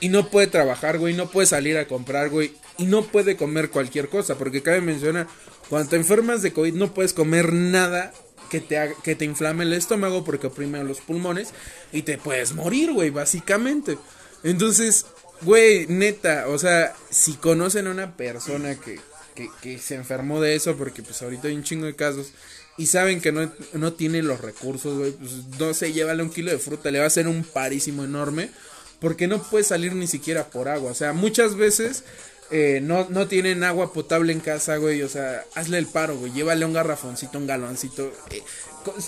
y 0.00 0.08
no 0.08 0.28
puede 0.30 0.46
trabajar, 0.46 0.98
güey, 0.98 1.12
no 1.14 1.30
puede 1.30 1.46
salir 1.46 1.76
a 1.76 1.86
comprar, 1.86 2.30
güey, 2.30 2.52
y 2.78 2.86
no 2.86 3.02
puede 3.02 3.36
comer 3.36 3.70
cualquier 3.70 4.08
cosa, 4.08 4.36
porque 4.36 4.62
cabe 4.62 4.80
mencionar, 4.80 5.28
cuando 5.68 5.90
te 5.90 5.96
enfermas 5.96 6.42
de 6.42 6.52
COVID 6.52 6.74
no 6.74 6.92
puedes 6.92 7.12
comer 7.12 7.52
nada 7.52 8.12
que 8.50 8.60
te, 8.60 8.94
que 9.02 9.14
te 9.14 9.24
inflame 9.24 9.64
el 9.64 9.72
estómago 9.72 10.24
porque 10.24 10.48
oprime 10.48 10.82
los 10.84 11.00
pulmones 11.00 11.50
y 11.92 12.02
te 12.02 12.18
puedes 12.18 12.52
morir, 12.52 12.92
güey, 12.92 13.10
básicamente. 13.10 13.98
Entonces, 14.42 15.06
güey, 15.42 15.86
neta, 15.86 16.46
o 16.48 16.58
sea, 16.58 16.94
si 17.10 17.34
conocen 17.34 17.86
a 17.86 17.90
una 17.90 18.16
persona 18.16 18.74
que, 18.74 19.00
que, 19.34 19.48
que 19.62 19.78
se 19.78 19.94
enfermó 19.94 20.40
de 20.40 20.54
eso, 20.54 20.76
porque 20.76 21.02
pues 21.02 21.22
ahorita 21.22 21.48
hay 21.48 21.54
un 21.54 21.64
chingo 21.64 21.86
de 21.86 21.96
casos, 21.96 22.32
y 22.76 22.86
saben 22.86 23.20
que 23.20 23.32
no, 23.32 23.50
no 23.72 23.92
tiene 23.92 24.22
los 24.22 24.40
recursos, 24.40 24.98
güey, 24.98 25.12
pues 25.12 25.32
no 25.58 25.74
sé, 25.74 25.92
llévale 25.92 26.22
un 26.22 26.30
kilo 26.30 26.50
de 26.50 26.58
fruta, 26.58 26.90
le 26.90 26.98
va 26.98 27.04
a 27.04 27.08
hacer 27.08 27.28
un 27.28 27.44
parísimo 27.44 28.04
enorme, 28.04 28.50
porque 29.00 29.26
no 29.28 29.42
puede 29.42 29.64
salir 29.64 29.94
ni 29.94 30.06
siquiera 30.06 30.50
por 30.50 30.68
agua, 30.68 30.90
o 30.90 30.94
sea, 30.94 31.12
muchas 31.12 31.56
veces 31.56 32.04
eh, 32.50 32.80
no, 32.82 33.06
no 33.10 33.26
tienen 33.26 33.64
agua 33.64 33.92
potable 33.92 34.32
en 34.32 34.40
casa, 34.40 34.76
güey, 34.76 35.02
o 35.02 35.08
sea, 35.08 35.44
hazle 35.54 35.78
el 35.78 35.86
paro, 35.86 36.16
güey, 36.16 36.32
llévale 36.32 36.64
un 36.64 36.72
garrafoncito, 36.72 37.38
un 37.38 37.46
galoncito, 37.46 38.12
eh, 38.30 38.42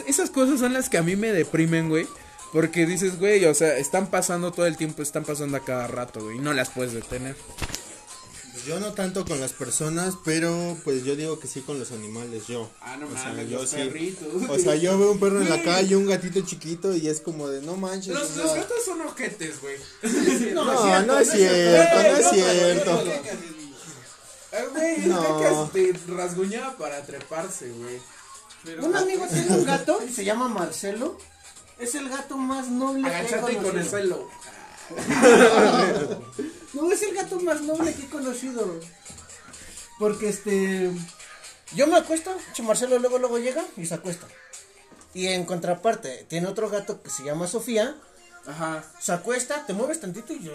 esas 0.07 0.31
cosas 0.31 0.61
son 0.61 0.73
las 0.73 0.89
que 0.89 0.99
a 0.99 1.03
mí 1.03 1.17
me 1.17 1.33
deprimen, 1.33 1.89
güey. 1.89 2.07
Porque 2.53 2.87
dices, 2.87 3.19
güey, 3.19 3.45
o 3.45 3.55
sea, 3.55 3.77
están 3.77 4.07
pasando 4.07 4.53
todo 4.53 4.67
el 4.67 4.77
tiempo, 4.77 5.03
están 5.03 5.25
pasando 5.25 5.57
a 5.57 5.65
cada 5.65 5.89
rato, 5.89 6.23
güey, 6.23 6.37
y 6.37 6.41
no 6.41 6.55
las 6.55 6.71
puedes 6.71 6.93
detener. 6.93 7.35
Yo 8.67 8.81
no 8.81 8.93
tanto 8.93 9.25
con 9.25 9.41
las 9.41 9.53
personas, 9.53 10.15
pero 10.25 10.77
pues 10.83 11.05
yo 11.05 11.15
digo 11.15 11.39
que 11.39 11.47
sí 11.47 11.61
con 11.61 11.79
los 11.79 11.93
animales, 11.93 12.49
yo. 12.49 12.69
Ah, 12.81 12.97
no 12.97 13.07
o 13.07 13.11
sea, 13.13 13.29
mames, 13.29 13.49
yo 13.49 13.61
los 13.61 13.71
sí. 13.71 13.77
perritos. 13.77 14.29
O 14.49 14.59
sea, 14.59 14.75
yo 14.75 14.99
veo 14.99 15.13
un 15.13 15.21
perro 15.21 15.41
en 15.41 15.49
la 15.49 15.63
calle, 15.65 15.95
un 15.95 16.07
gatito 16.07 16.41
chiquito 16.41 16.95
y 16.95 17.07
es 17.07 17.21
como 17.21 17.49
de 17.49 17.63
no 17.63 17.77
manches. 17.77 18.15
Los, 18.15 18.29
sea, 18.29 18.47
gatos 18.47 18.85
son 18.85 19.03
ojetes, 19.03 19.61
güey. 19.61 19.77
no, 20.55 20.65
no 20.65 21.19
es 21.19 21.31
cierto, 21.31 22.03
no 22.03 22.17
es 22.17 22.31
cierto. 22.31 23.03
Eh, 24.53 24.65
Güey, 24.73 25.03
el 25.05 25.09
No. 25.11 25.71
te 25.73 25.93
rasguñaba 26.09 26.77
para 26.77 27.03
treparse, 27.05 27.71
güey. 27.71 28.01
Un 28.83 28.97
amigo 28.97 29.27
tiene 29.33 29.51
un 29.59 29.65
gato, 29.65 30.01
se 30.13 30.25
llama 30.25 30.49
Marcelo. 30.49 31.19
Es 31.79 31.95
el 31.95 32.09
gato 32.09 32.37
más 32.37 32.69
noble 32.69 33.03
que 33.03 33.09
he 33.09 33.15
Agáchate 33.17 33.57
con 33.59 33.79
el 33.79 33.87
conocido. 33.87 34.29
No, 36.77 36.93
es 36.93 37.03
el 37.03 37.15
gato 37.15 37.41
más 37.41 37.63
noble 37.63 37.95
que 37.95 38.03
he 38.03 38.09
conocido. 38.09 38.79
Porque 39.99 40.29
este. 40.29 40.91
Yo 41.75 41.87
me 41.87 41.97
acuesto, 41.97 42.31
Marcelo 42.63 42.99
luego 42.99 43.19
luego 43.19 43.39
llega 43.39 43.65
y 43.77 43.87
se 43.87 43.95
acuesta. 43.95 44.29
Y 45.15 45.29
en 45.29 45.45
contraparte, 45.45 46.27
tiene 46.29 46.47
otro 46.47 46.69
gato 46.69 47.03
que 47.03 47.11
se 47.11 47.25
llama 47.25 47.47
Sofía. 47.49 47.97
Ajá. 48.47 48.85
Se 49.01 49.13
acuesta, 49.13 49.65
te 49.67 49.73
mueves 49.73 50.01
tantito 50.01 50.33
y 50.33 50.45
yo. 50.45 50.53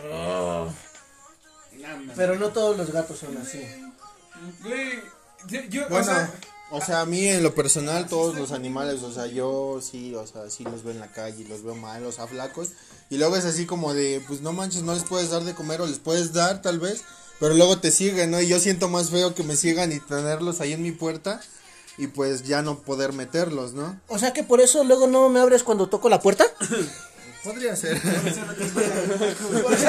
Pero 2.16 2.36
no 2.38 2.50
todos 2.50 2.78
los 2.78 2.92
gatos 2.92 3.20
son 3.20 3.36
así. 3.38 3.60
Güey, 4.62 5.02
yo, 5.48 5.62
yo, 5.70 5.90
Bueno, 5.90 6.04
o 6.04 6.04
sea, 6.04 6.34
o 6.72 6.82
sea, 6.82 7.02
a 7.02 7.06
mí 7.06 7.28
en 7.28 7.44
lo 7.44 7.54
personal 7.54 8.08
todos 8.08 8.36
los 8.36 8.52
animales, 8.52 9.04
o 9.04 9.12
sea, 9.12 9.26
yo 9.26 9.80
sí, 9.82 10.16
o 10.16 10.26
sea, 10.26 10.50
sí 10.50 10.64
los 10.64 10.84
veo 10.84 10.94
en 10.94 11.00
la 11.00 11.12
calle, 11.12 11.44
los 11.50 11.64
veo 11.64 11.76
mal, 11.76 12.06
o 12.06 12.12
sea, 12.12 12.28
flacos. 12.28 12.70
Y 13.12 13.17
luego 13.17 13.36
es 13.36 13.43
así 13.43 13.65
como 13.65 13.93
de, 13.93 14.24
pues 14.26 14.39
no 14.39 14.54
manches, 14.54 14.84
no 14.84 14.93
les 14.93 15.04
puedes 15.04 15.30
dar 15.30 15.43
de 15.43 15.54
comer 15.54 15.82
o 15.82 15.86
les 15.86 16.00
puedes 16.00 16.32
dar 16.32 16.62
tal 16.62 16.80
vez, 16.80 17.04
pero 17.41 17.54
luego 17.54 17.78
te 17.78 17.91
siguen, 17.91 18.32
¿no? 18.32 18.39
Y 18.39 18.47
yo 18.47 18.58
siento 18.58 18.88
más 18.88 19.10
feo 19.10 19.36
que 19.36 19.43
me 19.43 19.58
sigan 19.58 19.91
y 19.91 20.00
tenerlos 20.00 20.62
ahí 20.62 20.71
en 20.71 20.82
mi 20.82 20.93
puerta 20.93 21.41
y 21.97 22.08
pues 22.08 22.43
ya 22.43 22.62
no 22.62 22.80
poder 22.80 23.12
meterlos, 23.12 23.74
¿no? 23.74 24.00
O 24.08 24.17
sea 24.17 24.32
que 24.32 24.43
por 24.43 24.62
eso 24.62 24.86
luego 24.86 25.08
no 25.08 25.28
me 25.28 25.41
abres 25.41 25.63
cuando 25.63 25.89
toco 25.89 26.08
la 26.08 26.21
puerta. 26.21 26.45
Podría 27.43 27.76
ser. 27.76 28.00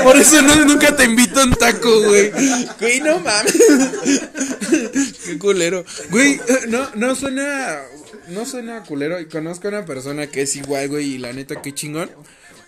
por 0.03 0.17
eso 0.17 0.43
no, 0.43 0.65
nunca 0.65 0.97
te 0.97 1.05
invito 1.05 1.41
a 1.41 1.45
un 1.45 1.53
taco, 1.53 2.01
güey. 2.01 2.33
Güey, 2.81 3.01
no 3.03 3.21
mames. 3.21 3.55
Qué 5.27 5.39
culero. 5.39 5.85
Güey, 6.11 6.41
eh, 6.49 6.61
no, 6.69 6.89
no 6.95 7.15
suena, 7.15 7.83
no 8.29 8.47
suena 8.47 8.83
culero. 8.85 9.21
Y 9.21 9.27
conozco 9.27 9.69
a 9.69 9.71
una 9.71 9.85
persona 9.85 10.27
que 10.29 10.43
es 10.43 10.57
igual, 10.57 10.89
güey, 10.89 11.15
y 11.15 11.19
la 11.19 11.35
neta, 11.35 11.61
qué 11.61 11.75
chingón. 11.75 12.11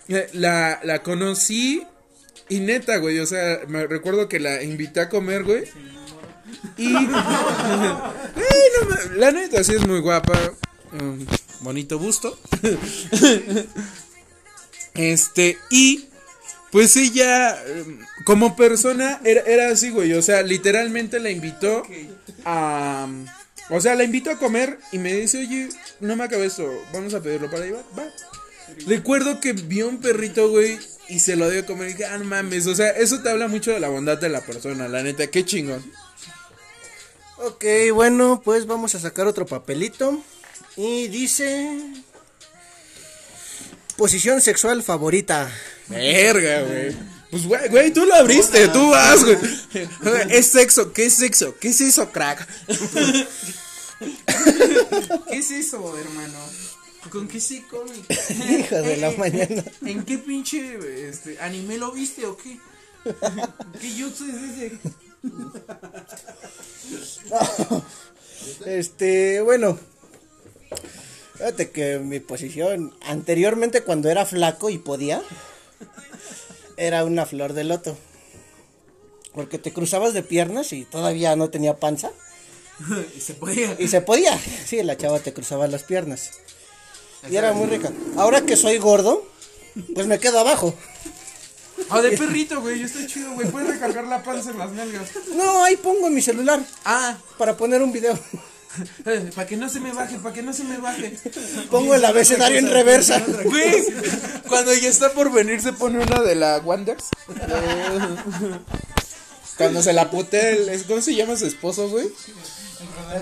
Eh, 0.07 0.29
La, 0.33 0.79
la 0.83 1.01
conocí 1.03 1.83
y 2.49 2.59
neta, 2.59 2.97
güey, 2.97 3.19
o 3.19 3.25
sea, 3.25 3.61
me 3.67 3.87
recuerdo 3.87 4.29
que 4.29 4.39
la 4.39 4.61
invité 4.63 4.99
a 5.01 5.09
comer, 5.09 5.43
güey. 5.43 5.63
Y... 6.77 6.93
Güey, 6.93 7.07
no 8.79 9.15
la 9.17 9.31
neta, 9.31 9.63
sí 9.63 9.73
es 9.73 9.85
muy 9.87 9.99
guapa. 9.99 10.37
um, 10.93 11.25
bonito 11.61 11.97
busto. 11.99 12.37
Este, 14.93 15.57
y 15.69 16.05
pues 16.71 16.95
ella, 16.95 17.61
em, 17.65 17.99
como 18.25 18.55
persona, 18.55 19.19
era, 19.25 19.41
era 19.41 19.69
así, 19.69 19.89
güey. 19.89 20.13
O 20.13 20.21
sea, 20.21 20.41
literalmente 20.41 21.19
la 21.19 21.29
invitó 21.29 21.83
a. 22.45 23.07
O 23.69 23.81
sea, 23.81 23.95
la 23.95 24.03
invitó 24.03 24.31
a 24.31 24.37
comer 24.37 24.79
y 24.91 24.99
me 24.99 25.11
dice, 25.13 25.39
oye, 25.39 25.69
no 25.99 26.15
me 26.15 26.23
acabé 26.23 26.45
esto, 26.45 26.71
vamos 26.93 27.13
a 27.13 27.21
pedirlo 27.21 27.49
para 27.49 27.65
llevar. 27.65 27.83
Va. 27.97 28.05
Recuerdo 28.87 29.39
que 29.39 29.53
vio 29.53 29.87
un 29.87 29.99
perrito, 29.99 30.49
güey, 30.49 30.79
y 31.07 31.19
se 31.19 31.35
lo 31.35 31.49
dio 31.49 31.61
a 31.61 31.65
comer. 31.65 31.89
Y 31.89 31.93
dije, 31.93 32.05
ah, 32.05 32.17
no 32.17 32.25
mames. 32.25 32.67
O 32.67 32.75
sea, 32.75 32.89
eso 32.91 33.21
te 33.21 33.29
habla 33.29 33.47
mucho 33.47 33.71
de 33.71 33.79
la 33.79 33.89
bondad 33.89 34.17
de 34.17 34.29
la 34.29 34.41
persona, 34.41 34.87
la 34.87 35.03
neta, 35.03 35.27
qué 35.27 35.45
chingón. 35.45 35.83
Ok, 37.37 37.65
bueno, 37.93 38.41
pues 38.43 38.65
vamos 38.65 38.95
a 38.95 38.99
sacar 38.99 39.27
otro 39.27 39.45
papelito. 39.45 40.23
Y 40.77 41.07
dice... 41.07 41.79
Posición 43.97 44.41
sexual 44.41 44.83
favorita. 44.83 45.49
Verga, 45.87 46.63
güey. 46.63 46.95
Pues, 47.31 47.47
güey, 47.47 47.69
güey, 47.69 47.91
tú 47.91 48.05
lo 48.05 48.15
abriste, 48.15 48.67
tú 48.69 48.89
vas, 48.89 49.23
güey. 49.23 49.37
Es 50.29 50.47
sexo, 50.47 50.91
¿qué 50.93 51.05
es 51.05 51.13
sexo? 51.13 51.55
¿Qué 51.59 51.69
es 51.69 51.81
eso, 51.81 52.11
crack? 52.11 52.47
¿Qué 55.29 55.37
es 55.37 55.51
eso, 55.51 55.97
hermano? 55.97 56.37
¿Con 57.09 57.27
qué 57.27 57.39
se 57.39 57.63
come? 57.67 57.91
Hijo 58.59 58.75
de 58.75 58.97
la 58.97 59.11
mañana. 59.11 59.63
¿En 59.85 60.03
qué 60.03 60.17
pinche 60.17 61.07
este, 61.07 61.39
anime 61.39 61.77
lo 61.77 61.91
viste 61.91 62.25
o 62.25 62.37
qué? 62.37 62.59
¿Qué 63.81 64.01
jutsu 64.01 64.25
es 64.29 64.35
ese? 64.35 64.79
Este, 68.65 69.41
bueno. 69.41 69.79
Fíjate 71.33 71.71
que 71.71 71.97
mi 71.97 72.19
posición 72.19 72.93
anteriormente 73.01 73.81
cuando 73.81 74.09
era 74.09 74.25
flaco 74.25 74.69
y 74.69 74.77
podía 74.77 75.23
era 76.77 77.05
una 77.05 77.25
flor 77.25 77.53
de 77.53 77.63
loto. 77.63 77.97
Porque 79.33 79.57
te 79.57 79.73
cruzabas 79.73 80.13
de 80.13 80.21
piernas 80.21 80.73
y 80.73 80.85
todavía 80.85 81.35
no 81.35 81.49
tenía 81.49 81.77
panza. 81.77 82.11
Y 83.15 83.19
se 83.19 83.33
podía. 83.33 83.75
Y 83.79 83.87
se 83.87 84.01
podía. 84.01 84.37
Sí, 84.37 84.81
la 84.83 84.97
chava 84.97 85.19
te 85.19 85.33
cruzaba 85.33 85.67
las 85.67 85.83
piernas. 85.83 86.31
Y 87.29 87.35
era 87.35 87.53
muy 87.53 87.67
rica. 87.67 87.91
Ahora 88.17 88.41
que 88.41 88.55
soy 88.55 88.77
gordo, 88.77 89.25
pues 89.93 90.07
me 90.07 90.19
quedo 90.19 90.39
abajo. 90.39 90.73
Ah, 91.89 92.01
de 92.01 92.17
perrito, 92.17 92.61
güey, 92.61 92.79
yo 92.79 92.85
estoy 92.85 93.05
chido, 93.07 93.33
güey. 93.33 93.47
Puedes 93.49 93.67
recargar 93.69 94.05
la 94.05 94.23
panza 94.23 94.51
en 94.51 94.57
las 94.59 94.71
nalgas. 94.71 95.09
No, 95.35 95.63
ahí 95.63 95.75
pongo 95.75 96.09
mi 96.09 96.21
celular 96.21 96.61
Ah, 96.85 97.17
para 97.37 97.57
poner 97.57 97.81
un 97.83 97.91
video. 97.91 98.17
para 99.35 99.47
que 99.47 99.57
no 99.57 99.69
se 99.69 99.79
me 99.79 99.91
baje, 99.91 100.17
para 100.19 100.33
que 100.33 100.41
no 100.41 100.53
se 100.53 100.63
me 100.63 100.77
baje. 100.77 101.17
Pongo 101.69 101.95
el 101.95 102.03
abecedario 102.05 102.59
en 102.59 102.69
reversa. 102.69 103.21
Güey, 103.43 103.85
cuando 104.47 104.73
ya 104.73 104.89
está 104.89 105.11
por 105.11 105.31
venir 105.31 105.61
se 105.61 105.73
pone 105.73 105.99
una 106.03 106.21
de 106.21 106.35
la 106.35 106.59
Wonders. 106.59 107.05
Cuando 109.57 109.81
se 109.81 109.93
la 109.93 110.09
putea 110.11 110.49
el. 110.49 110.83
¿Cómo 110.85 111.01
se 111.01 111.15
llama 111.15 111.35
su 111.37 111.45
esposo, 111.45 111.89
güey? 111.89 112.07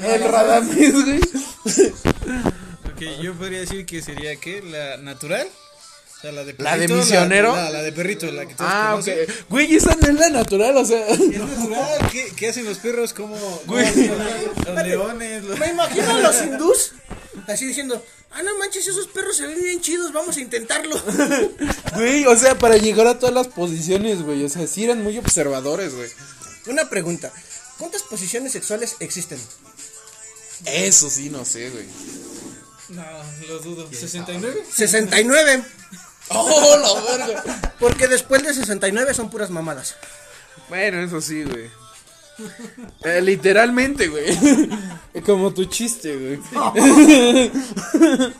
El 0.04 0.24
Radames, 0.24 0.93
güey. 1.06 1.20
Ok, 2.95 3.01
yo 3.21 3.33
podría 3.35 3.59
decir 3.59 3.85
que 3.85 4.01
sería 4.01 4.35
que 4.37 4.61
la 4.61 4.97
natural. 4.97 5.47
O 5.47 6.21
sea, 6.21 6.31
la 6.31 6.43
de 6.45 6.55
¿La 6.57 6.77
de 6.77 6.87
misionero? 6.87 7.53
La, 7.55 7.69
la 7.69 7.81
de 7.81 7.91
perrito, 7.91 8.31
la 8.31 8.45
que 8.45 8.53
todos 8.55 8.69
Ah, 8.71 8.95
ok. 8.97 9.07
Güey, 9.49 9.75
esa 9.75 9.93
no 9.95 10.07
es 10.07 10.13
la 10.19 10.29
natural, 10.29 10.77
o 10.77 10.85
sea. 10.85 11.05
Es 11.07 11.19
natural. 11.19 12.09
¿Qué, 12.11 12.31
qué 12.35 12.49
hacen 12.49 12.65
los 12.65 12.77
perros? 12.77 13.13
como 13.13 13.35
Güey. 13.65 14.07
Los 14.65 14.83
leones. 14.85 15.43
los- 15.43 15.59
Me 15.59 15.67
imagino 15.67 16.09
a 16.15 16.19
los 16.19 16.41
hindús 16.41 16.91
así 17.47 17.65
diciendo, 17.65 18.01
ah, 18.31 18.41
no 18.43 18.57
manches, 18.57 18.87
esos 18.87 19.07
perros 19.07 19.35
se 19.35 19.47
ven 19.47 19.61
bien 19.61 19.81
chidos, 19.81 20.13
vamos 20.13 20.37
a 20.37 20.41
intentarlo. 20.41 21.01
Güey, 21.95 22.25
o 22.25 22.35
sea, 22.37 22.57
para 22.57 22.77
llegar 22.77 23.05
a 23.07 23.19
todas 23.19 23.35
las 23.35 23.47
posiciones, 23.49 24.21
güey. 24.23 24.43
O 24.45 24.49
sea, 24.49 24.65
sí 24.65 24.85
eran 24.85 25.03
muy 25.03 25.17
observadores, 25.17 25.93
güey. 25.93 26.09
Una 26.67 26.89
pregunta, 26.89 27.31
¿cuántas 27.77 28.01
posiciones 28.03 28.51
sexuales 28.53 28.95
existen? 28.99 29.39
Eso 30.65 31.09
sí, 31.09 31.29
no 31.29 31.43
sé, 31.43 31.69
güey. 31.69 31.85
No, 32.93 33.03
lo 33.47 33.59
dudo. 33.59 33.89
¿69? 33.89 34.53
69, 34.71 35.63
¡Oh, 36.29 36.77
la 36.77 37.25
verga! 37.27 37.73
porque 37.79 38.07
después 38.07 38.43
de 38.43 38.53
69 38.53 39.13
son 39.13 39.29
puras 39.29 39.49
mamadas. 39.49 39.95
Bueno, 40.69 41.01
eso 41.01 41.19
sí, 41.21 41.43
güey. 41.43 41.69
Eh, 43.03 43.21
literalmente, 43.21 44.07
güey. 44.07 44.37
Como 45.25 45.53
tu 45.53 45.65
chiste, 45.65 46.15
güey. 46.15 46.39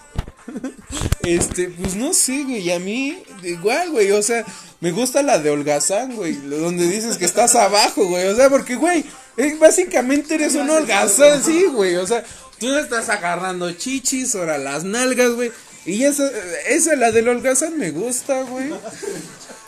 Este, 1.24 1.70
pues 1.70 1.96
no 1.96 2.14
sé, 2.14 2.44
güey. 2.44 2.60
Y 2.68 2.72
a 2.72 2.80
mí, 2.80 3.24
igual, 3.44 3.92
güey. 3.92 4.12
O 4.12 4.22
sea, 4.22 4.44
me 4.82 4.92
gusta 4.92 5.24
la 5.24 5.40
de 5.40 5.50
holgazán, 5.50 6.16
güey. 6.16 6.34
lo- 6.34 6.58
Donde 6.58 6.86
dices 6.88 7.18
que 7.18 7.26
estás 7.26 7.56
abajo, 7.56 8.06
güey. 8.08 8.28
O 8.28 8.36
sea, 8.36 8.50
porque, 8.50 8.76
güey, 8.76 9.06
eh, 9.38 9.56
básicamente 9.60 10.36
eres 10.36 10.56
un 10.56 10.70
holgazán, 10.70 11.42
sí, 11.44 11.64
güey. 11.72 11.96
O 11.96 12.06
sea, 12.06 12.24
tú 12.64 12.70
no 12.70 12.80
estás 12.80 13.10
agarrando 13.10 13.70
chichis, 13.74 14.36
ahora 14.36 14.58
las 14.58 14.86
nalgas, 14.86 15.32
güey. 15.32 15.52
Y 15.86 16.06
esa, 16.06 16.32
esa, 16.70 16.96
la 16.96 17.12
del 17.12 17.28
holgazán 17.28 17.78
me 17.78 17.92
gusta, 17.92 18.44
güey. 18.44 18.70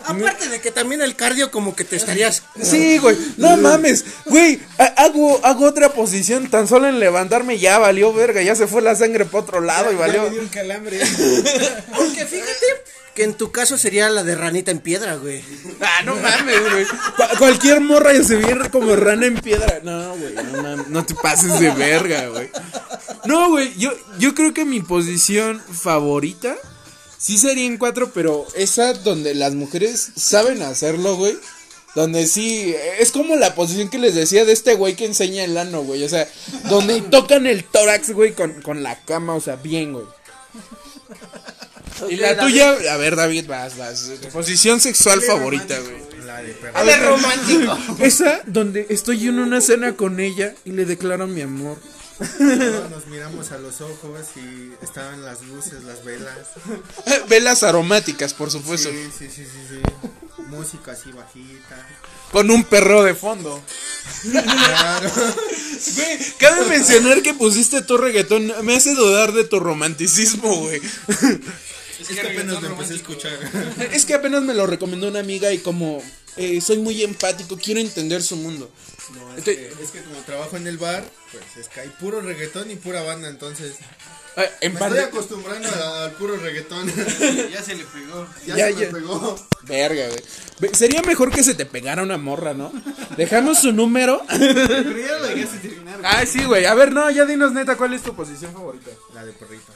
Aparte 0.05 0.47
de 0.47 0.61
que 0.61 0.71
también 0.71 1.01
el 1.01 1.15
cardio 1.15 1.51
como 1.51 1.75
que 1.75 1.83
te 1.83 1.95
estarías... 1.97 2.43
Sí, 2.61 2.99
güey, 2.99 3.17
no 3.37 3.57
mames, 3.57 4.05
güey, 4.25 4.59
ha- 4.77 4.93
hago, 5.03 5.43
hago 5.43 5.65
otra 5.65 5.89
posición, 5.89 6.49
tan 6.49 6.67
solo 6.69 6.87
en 6.87 6.99
levantarme 6.99 7.57
ya 7.59 7.79
valió 7.79 8.13
verga, 8.13 8.41
ya 8.43 8.55
se 8.55 8.67
fue 8.67 8.81
la 8.83 8.95
sangre 8.95 9.25
para 9.25 9.43
otro 9.43 9.59
lado 9.61 9.89
y 9.91 9.95
Ya 9.95 9.99
valió. 9.99 10.23
me 10.23 10.29
dio 10.29 10.41
un 10.41 10.47
calambre. 10.47 10.99
Porque 11.95 12.25
fíjate 12.25 12.65
que 13.15 13.23
en 13.23 13.33
tu 13.33 13.51
caso 13.51 13.77
sería 13.77 14.09
la 14.09 14.23
de 14.23 14.35
ranita 14.35 14.71
en 14.71 14.79
piedra, 14.79 15.15
güey. 15.15 15.41
Ah, 15.81 16.03
no 16.03 16.15
mames, 16.15 16.59
güey. 16.71 16.85
Cu- 16.85 17.37
cualquier 17.39 17.81
morra 17.81 18.13
ya 18.13 18.23
se 18.23 18.35
viene 18.35 18.69
como 18.69 18.95
rana 18.95 19.25
en 19.25 19.39
piedra. 19.39 19.79
No, 19.83 20.15
güey, 20.15 20.33
no 20.33 20.61
mames, 20.61 20.87
no 20.89 21.05
te 21.05 21.15
pases 21.15 21.59
de 21.59 21.71
verga, 21.71 22.27
güey. 22.27 22.49
No, 23.25 23.49
güey, 23.49 23.73
yo, 23.77 23.91
yo 24.19 24.35
creo 24.35 24.53
que 24.53 24.65
mi 24.65 24.81
posición 24.81 25.61
favorita 25.71 26.55
sí 27.17 27.37
sería 27.37 27.65
en 27.65 27.77
cuatro, 27.77 28.11
pero 28.13 28.45
esa 28.55 28.93
donde 28.93 29.33
las 29.33 29.53
mujeres 29.55 30.11
saben 30.15 30.61
hacerlo, 30.61 31.15
güey. 31.15 31.37
Donde 31.95 32.27
sí, 32.27 32.75
es 32.99 33.11
como 33.11 33.37
la 33.37 33.55
posición 33.55 33.89
que 33.89 33.97
les 33.97 34.15
decía 34.15 34.43
de 34.43 34.51
este 34.51 34.75
güey 34.75 34.95
que 34.95 35.05
enseña 35.05 35.45
el 35.45 35.57
ano, 35.57 35.81
güey. 35.83 36.03
O 36.03 36.09
sea, 36.09 36.27
donde 36.69 36.99
tocan 37.01 37.47
el 37.47 37.63
tórax, 37.63 38.11
güey, 38.11 38.33
con, 38.33 38.61
con 38.61 38.83
la 38.83 38.99
cama, 39.05 39.33
o 39.33 39.39
sea, 39.39 39.55
bien, 39.55 39.93
güey. 39.93 40.05
Y 42.09 42.15
la 42.15 42.37
tuya, 42.37 42.75
a 42.91 42.97
ver, 42.97 43.15
David, 43.15 43.47
vas, 43.47 43.77
vas. 43.77 44.11
Tu 44.21 44.27
posición 44.29 44.79
sexual 44.79 45.21
favorita, 45.21 45.77
güey. 45.79 46.25
La 46.25 46.41
de 46.41 46.53
perro. 46.53 46.77
A 46.77 46.83
ver, 46.83 47.03
romántico. 47.03 47.77
Esa 47.99 48.41
donde 48.45 48.87
estoy 48.89 49.27
en 49.27 49.39
una 49.39 49.61
cena 49.61 49.95
con 49.95 50.19
ella 50.19 50.55
y 50.65 50.71
le 50.71 50.85
declaro 50.85 51.27
mi 51.27 51.41
amor. 51.41 51.77
Nos 52.19 53.07
miramos 53.07 53.51
a 53.51 53.57
los 53.57 53.81
ojos 53.81 54.21
y 54.37 54.71
estaban 54.81 55.23
las 55.23 55.41
luces, 55.43 55.83
las 55.83 56.03
velas. 56.05 56.47
Velas 57.29 57.63
aromáticas, 57.63 58.33
por 58.33 58.49
supuesto. 58.49 58.89
Sí, 58.89 59.09
sí, 59.17 59.27
sí, 59.29 59.43
sí, 59.43 59.59
sí. 59.69 60.41
Música 60.43 60.93
así 60.93 61.11
bajita. 61.11 61.87
Con 62.31 62.49
un 62.51 62.63
perro 62.63 63.03
de 63.03 63.15
fondo. 63.15 63.61
Claro. 64.31 65.11
Güey, 65.95 66.17
cabe 66.39 66.65
mencionar 66.67 67.21
que 67.21 67.33
pusiste 67.33 67.81
tu 67.81 67.97
reggaetón. 67.97 68.51
Me 68.63 68.75
hace 68.75 68.95
dudar 68.95 69.33
de 69.33 69.43
tu 69.43 69.59
romanticismo, 69.59 70.55
güey. 70.61 70.81
Es 71.99 72.07
que 72.07 72.19
apenas 72.21 72.61
lo 72.61 72.67
empecé 72.69 72.93
a 72.93 72.95
escuchar. 72.97 73.39
Es 73.91 74.05
que 74.05 74.13
apenas 74.13 74.41
me 74.43 74.53
lo 74.53 74.67
recomendó 74.67 75.07
una 75.07 75.19
amiga 75.19 75.51
y 75.53 75.59
como 75.59 76.01
eh, 76.37 76.59
soy 76.61 76.77
muy 76.79 77.03
empático, 77.03 77.57
quiero 77.57 77.79
entender 77.79 78.21
su 78.23 78.35
mundo. 78.35 78.69
No, 79.13 79.31
es, 79.33 79.39
Estoy- 79.39 79.55
que, 79.55 79.83
es 79.83 79.91
que 79.91 80.01
como 80.01 80.19
trabajo 80.21 80.57
en 80.57 80.67
el 80.67 80.77
bar, 80.77 81.03
pues 81.31 81.43
es 81.57 81.69
que 81.69 81.81
hay 81.81 81.89
puro 81.89 82.21
reggaetón 82.21 82.71
y 82.71 82.75
pura 82.75 83.03
banda, 83.03 83.29
entonces 83.29 83.75
Ah, 84.37 84.43
en 84.59 84.73
me 84.73 84.79
estoy 84.81 84.99
acostumbrando 84.99 85.69
al 85.69 86.11
puro 86.13 86.35
reggaetón. 86.35 86.91
ya 87.53 87.63
se 87.63 87.73
le 87.75 87.85
pegó. 87.85 88.27
ya, 88.45 88.57
Ya, 88.57 88.67
se 88.67 88.73
me 88.73 88.81
ya. 88.81 88.91
pegó. 88.91 89.47
Verga, 89.61 90.07
güey. 90.09 90.73
Sería 90.75 91.01
mejor 91.03 91.31
que 91.31 91.41
se 91.41 91.53
te 91.55 91.65
pegara 91.65 92.03
una 92.03 92.17
morra, 92.17 92.53
¿no? 92.53 92.69
Dejamos 93.15 93.59
su 93.59 93.71
número. 93.71 94.21
Pero 94.27 94.97
ya 94.97 95.19
lo 95.19 95.27
dejaste 95.27 95.57
terminar. 95.69 95.99
güey. 96.01 96.11
Ay, 96.13 96.27
sí, 96.27 96.43
güey. 96.43 96.65
A 96.65 96.73
ver, 96.73 96.91
no, 96.91 97.09
ya 97.11 97.23
dinos 97.23 97.53
neta, 97.53 97.77
¿cuál 97.77 97.93
es 97.93 98.01
tu 98.03 98.13
posición 98.13 98.51
favorita? 98.51 98.91
La 99.13 99.23
de 99.25 99.31
perrito. 99.31 99.71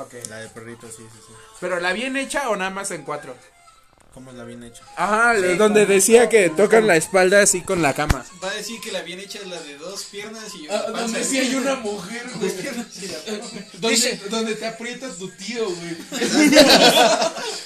Ok. 0.00 0.14
La 0.28 0.36
de 0.36 0.48
perrito, 0.48 0.86
sí, 0.88 1.02
sí, 1.12 1.18
sí. 1.26 1.32
¿Pero 1.60 1.80
la 1.80 1.92
bien 1.92 2.16
hecha 2.16 2.48
o 2.50 2.56
nada 2.56 2.70
más 2.70 2.90
en 2.90 3.02
cuatro? 3.02 3.34
¿Cómo 4.14 4.30
es 4.30 4.36
la 4.38 4.44
bien 4.44 4.62
hecha? 4.62 4.82
Ajá, 4.96 5.34
donde 5.58 5.84
decía 5.84 6.30
que 6.30 6.48
tocan 6.48 6.86
la 6.86 6.96
espalda 6.96 7.42
así 7.42 7.60
con 7.60 7.82
la 7.82 7.92
cama. 7.92 8.24
Va 8.42 8.50
a 8.50 8.54
decir 8.54 8.80
que 8.80 8.90
la 8.90 9.02
bien 9.02 9.20
hecha 9.20 9.40
es 9.40 9.46
la 9.46 9.60
de 9.60 9.76
dos 9.76 10.04
piernas 10.04 10.54
y 10.54 10.66
Ah, 10.68 10.72
una 10.72 10.84
panza. 10.84 11.00
donde 11.02 11.24
sí 11.24 11.38
hay 11.38 11.54
una 11.54 11.74
mujer, 11.74 12.22
güey. 12.36 12.50
Donde, 13.74 14.20
donde 14.30 14.54
te 14.54 14.66
aprieta 14.66 15.10
tu 15.10 15.28
tío, 15.32 15.66
güey. 15.68 15.96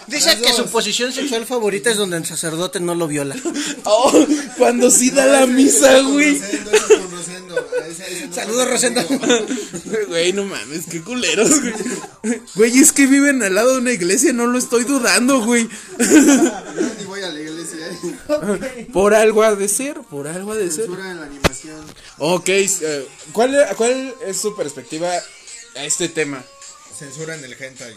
Dice 0.08 0.40
que 0.40 0.52
su 0.52 0.66
posición 0.68 1.12
sexual 1.12 1.46
favorita 1.46 1.88
es 1.90 1.96
donde 1.96 2.16
el 2.16 2.26
sacerdote 2.26 2.80
no 2.80 2.96
lo 2.96 3.06
viola. 3.06 3.36
Oh, 3.84 4.12
cuando 4.58 4.90
sí 4.90 5.10
da 5.10 5.26
la 5.26 5.46
misa, 5.46 6.00
güey. 6.00 6.40
Ese 7.20 8.26
no 8.26 8.34
Saludos, 8.34 8.70
Rosendo. 8.70 9.02
Güey, 10.08 10.32
no 10.32 10.44
mames, 10.44 10.86
qué 10.90 11.00
culeros, 11.02 11.60
güey. 11.60 11.74
Güey, 12.54 12.78
es 12.78 12.92
que 12.92 13.06
viven 13.06 13.42
al 13.42 13.54
lado 13.54 13.72
de 13.72 13.78
una 13.78 13.92
iglesia, 13.92 14.32
no 14.32 14.46
lo 14.46 14.58
estoy 14.58 14.84
dudando, 14.84 15.40
güey. 15.44 15.68
Yo 15.98 16.06
ni 16.98 17.04
voy 17.04 17.22
a 17.22 17.28
la 17.30 17.40
iglesia. 17.40 17.86
eh. 17.88 18.88
Por 18.92 19.14
algo 19.14 19.42
ha 19.42 19.54
de 19.54 19.68
ser, 19.68 20.00
por 20.02 20.26
algo 20.28 20.52
ha 20.52 20.56
de 20.56 20.70
ser. 20.70 20.86
Censura 20.86 21.10
en 21.10 21.20
la 21.20 21.26
animación. 21.26 21.84
Ok, 22.18 22.48
eh, 22.48 23.08
¿cuál, 23.32 23.56
¿cuál 23.76 24.14
es 24.26 24.36
su 24.36 24.54
perspectiva 24.56 25.10
a 25.76 25.84
este 25.84 26.08
tema? 26.08 26.42
Censura 26.96 27.34
en 27.34 27.44
el 27.44 27.52
hentai. 27.54 27.94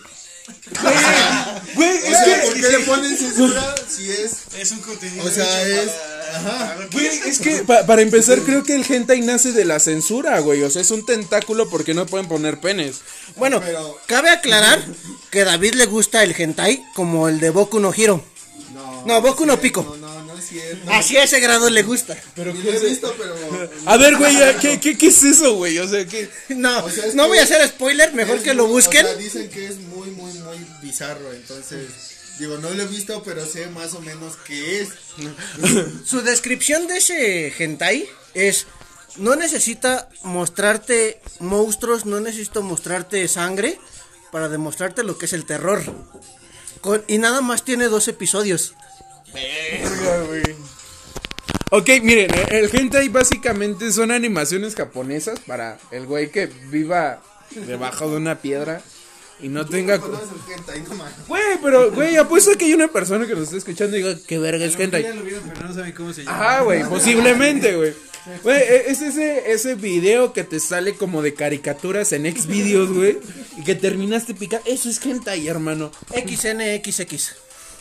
Güey, 1.76 1.90
es 1.90 2.04
sea, 2.04 2.24
que. 2.42 2.48
¿por 2.48 2.54
qué 2.56 2.70
le 2.70 2.80
ponen 2.80 3.18
censura 3.18 3.76
si 3.90 4.10
es. 4.12 4.32
Es 4.58 4.72
un 4.72 4.80
contenido. 4.82 5.26
O 5.26 5.30
sea, 5.30 5.62
es. 5.68 5.92
Ajá. 6.36 6.76
Güey, 6.92 7.08
es 7.26 7.40
que 7.40 7.64
pa- 7.64 7.86
para 7.86 8.02
empezar 8.02 8.40
creo 8.40 8.64
que 8.64 8.76
el 8.76 8.86
hentai 8.92 9.22
nace 9.22 9.52
de 9.52 9.66
la 9.66 9.80
censura, 9.80 10.40
güey. 10.40 10.64
O 10.64 10.70
sea, 10.70 10.82
es 10.82 10.92
un 10.92 11.06
tentáculo 11.06 11.70
porque 11.70 11.94
no 11.94 12.06
pueden 12.06 12.28
poner 12.28 12.60
penes. 12.60 13.02
Bueno, 13.36 13.60
Pero- 13.62 14.00
cabe 14.08 14.30
aclarar 14.30 14.84
que 15.32 15.42
a 15.42 15.46
David 15.46 15.76
le 15.76 15.86
gusta 15.86 16.24
el 16.24 16.34
hentai 16.40 16.84
como 16.96 17.28
el 17.28 17.40
de 17.40 17.50
Boku 17.50 17.80
no 17.80 17.94
Hiro. 17.96 18.24
No, 18.74 19.06
No, 19.06 19.22
Boku 19.22 19.46
no 19.46 19.60
Pico. 19.60 19.84
No, 20.00 20.08
no, 20.08 20.23
es. 20.60 20.78
Así 20.88 21.18
a 21.18 21.24
ese 21.24 21.40
grado 21.40 21.70
le 21.70 21.84
gusta. 21.84 22.18
Pero 22.36 22.54
lo 22.54 22.72
he 22.72 22.80
visto, 22.80 23.14
pero. 23.18 23.70
A 23.86 23.98
ver, 23.98 24.18
güey, 24.18 24.36
¿qué, 24.62 24.80
qué, 24.80 24.98
qué 24.98 25.08
es 25.08 25.24
eso, 25.24 25.56
güey? 25.56 25.78
O 25.80 25.88
sea, 25.88 26.06
¿qué? 26.06 26.30
No, 26.50 26.86
O 26.86 26.90
sea, 26.90 27.06
es 27.06 27.16
no 27.16 27.24
que 27.24 27.30
voy 27.30 27.38
a 27.40 27.44
hacer 27.44 27.68
spoiler, 27.68 28.14
mejor 28.14 28.38
es 28.38 28.44
que 28.44 28.54
lo 28.54 28.68
busquen. 28.68 29.06
O 29.06 29.10
sea, 29.10 29.18
dicen 29.18 29.50
que 29.50 29.68
es 29.68 29.78
muy, 29.80 30.10
muy, 30.12 30.34
muy 30.34 30.58
bizarro. 30.82 31.32
Entonces, 31.34 31.90
digo, 32.40 32.58
no 32.58 32.70
lo 32.72 32.84
he 32.84 32.88
visto, 32.88 33.22
pero 33.24 33.46
sé 33.46 33.68
más 33.68 33.94
o 33.94 34.02
menos 34.02 34.34
qué 34.46 34.82
es. 34.82 34.90
Su 36.06 36.22
descripción 36.22 36.88
de 36.88 36.98
ese 36.98 37.54
hentai 37.58 38.08
es 38.34 38.68
no 39.18 39.36
necesita 39.36 40.10
mostrarte 40.24 41.22
monstruos, 41.40 42.06
no 42.06 42.20
necesita 42.20 42.62
mostrarte 42.62 43.28
sangre 43.28 43.80
para 44.32 44.50
demostrarte 44.50 45.04
lo 45.04 45.18
que 45.18 45.26
es 45.26 45.34
el 45.34 45.46
terror. 45.46 45.84
Con- 46.82 47.04
y 47.08 47.18
nada 47.20 47.42
más 47.42 47.64
tiene 47.64 47.86
dos 47.88 48.08
episodios. 48.08 48.74
Ok, 51.70 51.90
miren, 52.04 52.30
el 52.50 52.70
hentai 52.72 53.10
básicamente 53.10 53.92
son 53.92 54.12
animaciones 54.12 54.76
japonesas 54.76 55.40
para 55.40 55.80
el 55.92 56.06
güey 56.06 56.30
que 56.30 56.46
viva 56.70 57.22
debajo 57.68 58.10
de 58.12 58.18
una 58.18 58.40
piedra 58.40 58.82
y 59.40 59.48
no 59.48 59.66
tenga... 59.66 59.98
No 59.98 60.06
el 60.20 60.54
hentai, 60.54 60.82
no 60.84 60.94
mames. 60.96 61.28
Güey, 61.28 61.58
pero, 61.64 61.92
güey, 61.92 62.16
apuesto 62.18 62.52
que 62.58 62.66
hay 62.66 62.74
una 62.74 62.90
persona 62.90 63.26
que 63.26 63.34
nos 63.34 63.46
está 63.46 63.58
escuchando 63.58 63.98
y 63.98 64.04
diga, 64.04 64.16
¿qué 64.28 64.38
verga 64.38 64.64
es 64.66 64.80
hentai? 64.80 65.16
lo 65.16 65.24
vieron, 65.24 65.50
pero 65.52 65.68
no 65.68 65.74
saben 65.74 65.94
cómo 65.94 66.14
se 66.14 66.24
llama. 66.24 66.36
Ajá, 66.38 66.62
güey, 66.62 66.84
posiblemente, 66.84 67.76
güey. 67.76 67.94
Güey, 68.44 68.62
e- 68.62 68.92
es 68.92 69.02
ese, 69.02 69.52
ese 69.52 69.74
video 69.76 70.32
que 70.32 70.44
te 70.44 70.60
sale 70.60 70.96
como 70.96 71.22
de 71.24 71.34
caricaturas 71.34 72.14
en 72.14 72.24
Xvideos, 72.34 72.92
güey, 72.94 73.18
y 73.58 73.64
que 73.64 73.74
terminaste 73.76 74.34
picar. 74.36 74.62
Eso 74.66 74.90
es 74.90 75.04
hentai, 75.04 75.48
hermano. 75.48 75.92
XNXX. 76.16 77.36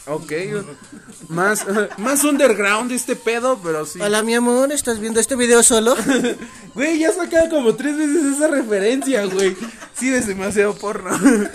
Ok, 0.06 0.32
más, 1.28 1.64
más 1.98 2.24
underground 2.24 2.90
este 2.90 3.14
pedo, 3.14 3.60
pero 3.62 3.86
sí. 3.86 4.00
Hola 4.00 4.22
mi 4.22 4.34
amor, 4.34 4.72
¿estás 4.72 4.98
viendo 4.98 5.20
este 5.20 5.36
video 5.36 5.62
solo? 5.62 5.96
Güey, 6.74 6.98
ya 6.98 7.12
sacado 7.12 7.50
como 7.50 7.74
tres 7.74 7.98
veces 7.98 8.36
esa 8.36 8.48
referencia, 8.48 9.26
güey. 9.26 9.54
Sí, 9.94 10.08
es 10.08 10.26
demasiado 10.26 10.74
porno. 10.74 11.10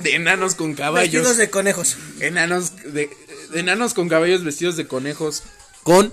De 0.00 0.16
enanos 0.16 0.56
con 0.56 0.74
caballos. 0.74 1.12
Vestidos 1.12 1.36
de 1.36 1.48
conejos. 1.48 1.96
Enanos 2.18 2.74
de, 2.92 3.08
de 3.52 3.60
enanos 3.60 3.94
con 3.94 4.08
caballos 4.08 4.42
vestidos 4.42 4.76
de 4.76 4.88
conejos. 4.88 5.44
Con. 5.84 6.12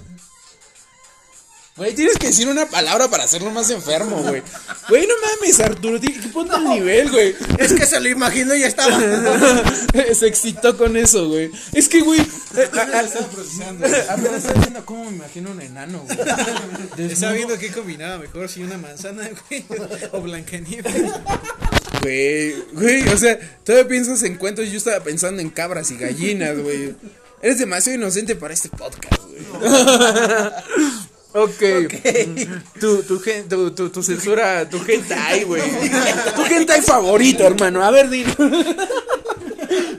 Güey, 1.80 1.96
tienes 1.96 2.18
que 2.18 2.28
decir 2.28 2.48
una 2.50 2.66
palabra 2.66 3.08
para 3.10 3.24
hacerlo 3.24 3.52
más 3.52 3.70
enfermo, 3.70 4.18
güey. 4.22 4.44
Güey, 4.90 5.08
no 5.08 5.14
mames, 5.22 5.60
Arturo, 5.62 5.98
tienes 6.00 6.22
que 6.22 6.28
ponte 6.28 6.54
al 6.54 6.66
nivel, 6.66 7.10
güey. 7.10 7.34
Es 7.58 7.72
que 7.72 7.86
se 7.86 8.00
lo 8.02 8.10
imagino 8.10 8.54
y 8.54 8.60
ya 8.60 8.68
estaba. 8.68 9.00
Se 10.14 10.28
excitó 10.28 10.78
con 10.78 10.98
eso, 10.98 11.30
güey. 11.30 11.50
Es 11.74 11.88
que, 11.88 12.02
güey. 12.02 12.20
eh, 12.20 12.70
a- 12.74 12.98
a- 12.98 13.02
Estaba 13.02 13.28
procesando. 13.30 13.86
Apenas 13.86 14.36
estaba 14.44 14.60
viendo 14.60 14.86
cómo 14.86 15.06
me 15.06 15.16
imagino 15.16 15.52
un 15.52 15.62
enano, 15.62 16.04
güey. 16.06 17.10
Estaba 17.12 17.32
viendo 17.32 17.58
qué 17.58 17.72
combinaba 17.72 18.18
mejor, 18.18 18.50
si 18.50 18.62
una 18.62 18.78
manzana, 18.78 19.30
güey, 19.50 19.66
o 20.12 20.20
Blancanieves. 20.22 20.94
Güey, 22.02 22.56
güey, 22.74 23.08
o 23.08 23.18
sea, 23.18 23.40
todavía 23.64 23.88
piensas 23.88 24.22
en 24.24 24.36
cuentos, 24.36 24.70
yo 24.70 24.78
estaba 24.78 25.00
pensando 25.02 25.42
en 25.42 25.50
cabras 25.50 25.92
y 25.92 25.98
gallinas, 25.98 26.60
güey. 26.60 26.94
Eres 27.42 27.58
demasiado 27.58 27.98
inocente 27.98 28.36
para 28.36 28.54
este 28.54 28.68
podcast, 28.68 29.24
güey. 29.24 29.40
ok. 31.34 31.62
Tu, 32.80 33.04
tu, 33.04 33.20
gen- 33.20 33.48
tu, 33.48 33.72
tu, 33.72 33.90
tu 33.90 34.02
censura, 34.04 34.68
tu 34.70 34.78
hentai, 34.88 35.44
güey. 35.44 35.62
Tu 36.36 36.42
hentai 36.46 36.82
favorito, 36.82 37.44
hermano. 37.46 37.84
A 37.84 37.92
ver, 37.92 38.10
dilo. 38.10 38.34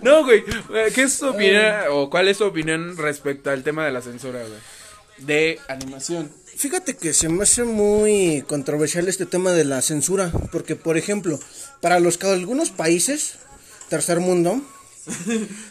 No, 0.02 0.24
güey. 0.24 0.42
¿Qué 0.94 1.02
es 1.02 1.18
tu 1.18 1.28
opinión 1.28 1.62
o 1.90 2.10
cuál 2.10 2.28
es 2.28 2.38
tu 2.38 2.44
opinión 2.44 2.96
respecto 2.96 3.50
al 3.50 3.62
tema 3.62 3.84
de 3.84 3.92
la 3.92 4.02
censura, 4.02 4.40
güey? 4.40 4.58
De 5.18 5.58
animación. 5.68 6.32
Fíjate 6.56 6.96
que 6.96 7.14
se 7.14 7.28
me 7.28 7.42
hace 7.44 7.64
muy 7.64 8.42
controversial 8.46 9.08
este 9.08 9.24
tema 9.26 9.52
de 9.52 9.64
la 9.64 9.80
censura, 9.82 10.30
porque 10.52 10.76
por 10.76 10.96
ejemplo, 10.96 11.38
para 11.80 12.00
los 12.00 12.18
que 12.18 12.26
algunos 12.26 12.70
países, 12.70 13.34
tercer 13.88 14.20
mundo, 14.20 14.60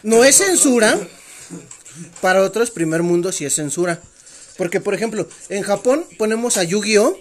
no 0.02 0.24
es 0.24 0.36
censura, 0.36 0.98
para 2.20 2.42
otros 2.42 2.70
primer 2.70 3.02
mundo 3.02 3.30
sí 3.32 3.44
es 3.44 3.54
censura. 3.54 4.00
Porque 4.60 4.78
por 4.78 4.92
ejemplo, 4.92 5.26
en 5.48 5.62
Japón 5.62 6.04
ponemos 6.18 6.58
a 6.58 6.64
Yu-Gi-Oh 6.64 7.18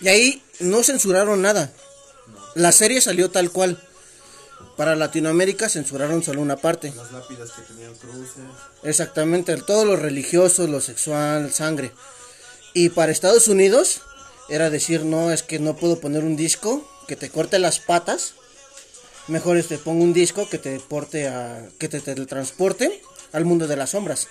y 0.00 0.08
ahí 0.08 0.42
no 0.58 0.82
censuraron 0.82 1.42
nada. 1.42 1.70
La 2.54 2.72
serie 2.72 3.02
salió 3.02 3.30
tal 3.30 3.50
cual. 3.50 3.78
Para 4.78 4.96
Latinoamérica 4.96 5.68
censuraron 5.68 6.22
solo 6.22 6.40
una 6.40 6.56
parte. 6.56 6.94
Las 6.96 7.12
lápidas 7.12 7.50
que 7.50 7.60
tenían 7.60 7.94
cruces. 7.96 8.42
Exactamente, 8.84 9.54
todo 9.58 9.84
lo 9.84 9.96
religioso, 9.96 10.66
lo 10.66 10.80
sexual, 10.80 11.52
sangre. 11.52 11.92
Y 12.72 12.88
para 12.88 13.12
Estados 13.12 13.46
Unidos 13.46 14.00
era 14.48 14.70
decir, 14.70 15.04
no, 15.04 15.30
es 15.30 15.42
que 15.42 15.58
no 15.58 15.76
puedo 15.76 16.00
poner 16.00 16.24
un 16.24 16.36
disco 16.36 16.90
que 17.06 17.16
te 17.16 17.28
corte 17.28 17.58
las 17.58 17.80
patas. 17.80 18.32
Mejor 19.26 19.58
este 19.58 19.76
pongo 19.76 20.04
un 20.04 20.14
disco 20.14 20.48
que 20.48 20.56
te 20.56 20.80
porte 20.80 21.28
a 21.28 21.68
que 21.78 21.90
te 21.90 22.00
teletransporte 22.00 23.02
al 23.32 23.44
mundo 23.44 23.66
de 23.66 23.76
las 23.76 23.90
sombras. 23.90 24.28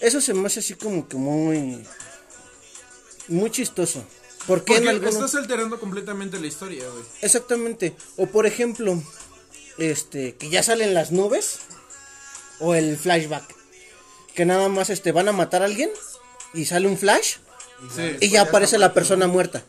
Eso 0.00 0.20
se 0.20 0.34
me 0.34 0.46
hace 0.46 0.60
así 0.60 0.74
como 0.74 1.08
que 1.08 1.16
muy 1.16 1.84
muy 3.28 3.50
chistoso. 3.50 4.04
Porque 4.46 4.74
en 4.74 4.84
Porque 4.84 4.90
algunos- 4.90 5.14
estás 5.14 5.34
alterando 5.36 5.80
completamente 5.80 6.38
la 6.38 6.46
historia, 6.46 6.84
güey. 6.88 7.04
Exactamente. 7.22 7.96
O 8.16 8.26
por 8.26 8.44
ejemplo, 8.46 9.02
este, 9.78 10.34
que 10.36 10.50
ya 10.50 10.62
salen 10.62 10.92
las 10.94 11.12
nubes. 11.12 11.60
O 12.60 12.74
el 12.74 12.96
flashback. 12.98 13.44
Que 14.34 14.44
nada 14.44 14.68
más 14.68 14.90
este, 14.90 15.12
van 15.12 15.28
a 15.28 15.32
matar 15.32 15.62
a 15.62 15.64
alguien. 15.64 15.90
Y 16.52 16.66
sale 16.66 16.86
un 16.88 16.98
flash. 16.98 17.36
Sí. 17.96 18.16
Y 18.20 18.28
ya 18.30 18.42
aparece 18.42 18.78
la 18.78 18.92
persona 18.92 19.26
muerta. 19.26 19.64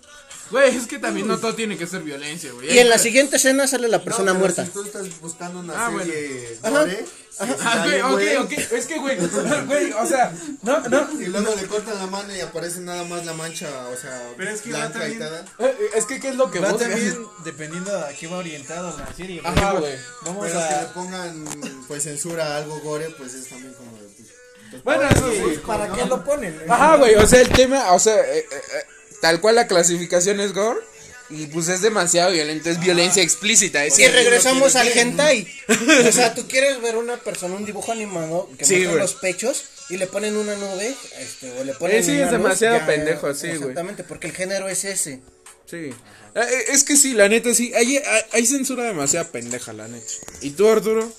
Güey, 0.51 0.75
es 0.77 0.85
que 0.87 0.99
también 0.99 1.27
no 1.27 1.37
todo 1.39 1.55
tiene 1.55 1.77
que 1.77 1.87
ser 1.87 2.01
violencia, 2.03 2.51
güey. 2.53 2.71
Y 2.73 2.79
en 2.79 2.89
la 2.89 2.97
siguiente 2.99 3.37
escena 3.37 3.67
sale 3.67 3.87
la 3.87 4.03
persona 4.03 4.33
No, 4.33 4.39
pero 4.39 4.39
muerta. 4.39 4.65
Si 4.65 4.71
tú 4.71 4.83
estás 4.83 5.19
buscando 5.19 5.59
una 5.59 5.73
Ah, 5.87 5.89
bueno. 5.89 6.11
serie 6.11 6.59
Ajá. 6.61 6.69
gore, 6.79 7.05
Ah, 7.37 7.83
güey, 7.85 8.01
güey, 8.01 8.35
ok, 8.37 8.43
ok. 8.45 8.51
Es 8.71 8.85
que, 8.85 8.97
güey, 8.97 9.17
güey, 9.67 9.91
o 9.91 10.05
sea, 10.05 10.31
no, 10.61 10.79
no. 10.87 11.09
Y 11.21 11.25
luego 11.25 11.53
le 11.55 11.67
cortan 11.67 11.97
la 11.97 12.05
mano 12.07 12.33
y 12.33 12.39
aparece 12.39 12.79
nada 12.79 13.03
más 13.03 13.25
la 13.25 13.33
mancha, 13.33 13.67
o 13.89 13.97
sea, 13.97 14.21
Pero 14.37 14.51
es 14.51 14.61
que 14.61 14.69
blanca 14.69 15.09
y 15.09 15.17
también- 15.17 15.45
tal. 15.57 15.67
eh, 15.67 15.75
Es 15.95 16.05
que, 16.05 16.19
¿qué 16.21 16.29
es 16.29 16.35
lo 16.35 16.49
que 16.49 16.59
Va 16.59 16.71
buscas? 16.71 16.89
también 16.91 17.25
dependiendo 17.43 17.97
a 17.97 18.09
qué 18.09 18.27
va 18.27 18.37
orientado 18.37 18.95
la 18.97 19.13
serie. 19.13 19.41
Por 19.41 19.51
Ajá, 19.51 19.71
güey. 19.73 19.95
Vamos 20.25 20.47
Pero 20.47 20.59
que 20.59 20.65
le 20.69 20.75
a. 20.75 20.93
pongan 20.93 21.45
pues 21.87 22.03
censura 22.03 22.45
a 22.53 22.57
algo 22.57 22.79
gore, 22.79 23.09
pues 23.17 23.33
es 23.33 23.47
también 23.49 23.73
como 23.73 23.91
de, 23.97 24.03
pues, 24.15 24.27
pues, 24.71 24.83
Bueno, 24.83 25.01
para 25.01 25.13
eso 25.15 25.31
eso, 25.31 25.49
sí. 25.49 25.57
¿Para 25.65 25.91
qué 25.91 26.05
lo 26.05 26.23
ponen? 26.23 26.61
Ajá, 26.69 26.95
güey, 26.97 27.15
o 27.15 27.27
sea, 27.27 27.41
el 27.41 27.49
tema, 27.49 27.91
o 27.91 27.99
sea, 27.99 28.15
eh, 28.15 28.39
eh, 28.39 28.45
eh, 28.51 28.85
tal 29.21 29.41
cual 29.41 29.55
la 29.55 29.67
clasificación 29.67 30.39
es 30.39 30.53
gore. 30.53 30.79
Y 31.27 31.47
pues 31.47 31.69
es 31.69 31.81
demasiado 31.81 32.31
violento, 32.31 32.69
es 32.69 32.79
violencia 32.79 33.23
explícita. 33.23 33.83
Es 33.83 33.97
Y 33.97 34.07
regresamos 34.07 34.75
no 34.75 34.79
al 34.79 34.87
hentai. 34.89 35.47
O 36.07 36.11
sea, 36.11 36.35
tú 36.35 36.47
quieres 36.47 36.79
ver 36.81 36.97
una 36.97 37.17
persona, 37.17 37.55
un 37.55 37.65
dibujo 37.65 37.91
animado 37.91 38.47
que 38.59 38.65
Sí, 38.65 38.75
muestra 38.75 38.97
los 38.99 39.15
pechos 39.15 39.63
y 39.89 39.97
le 39.97 40.05
ponen 40.05 40.37
una 40.37 40.55
nube, 40.55 40.93
este, 41.19 41.51
o 41.59 41.63
le 41.63 41.73
ponen 41.73 41.97
Eh, 41.97 42.03
sí, 42.03 42.11
una 42.11 42.25
es 42.25 42.31
luz, 42.31 42.31
demasiado 42.31 42.77
ya, 42.77 42.85
pendejo, 42.85 43.33
sí, 43.33 43.47
güey. 43.47 43.57
Exactamente, 43.59 44.03
porque 44.03 44.27
el 44.27 44.33
género 44.33 44.69
es 44.69 44.85
ese. 44.85 45.21
Sí. 45.65 45.77
Eh, 45.77 45.93
eh, 46.35 46.63
Es 46.69 46.83
que 46.83 46.95
sí, 46.95 47.13
la 47.13 47.27
neta, 47.27 47.55
sí. 47.55 47.73
Hay, 47.73 47.97
hay, 47.97 48.21
hay 48.31 48.45
censura 48.45 48.83
demasiado 48.83 49.31
pendeja, 49.31 49.73
la 49.73 49.87
neta. 49.87 50.05
¿Y 50.41 50.51
tú, 50.51 50.67
Arturo? 50.69 51.11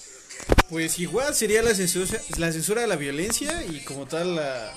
Pues 0.70 1.00
igual 1.00 1.34
sería 1.34 1.62
la 1.62 1.74
censura, 1.74 2.20
la 2.38 2.52
censura 2.52 2.82
de 2.82 2.86
la 2.86 2.96
violencia 2.96 3.64
y 3.68 3.80
como 3.80 4.06
tal 4.06 4.36
la, 4.36 4.76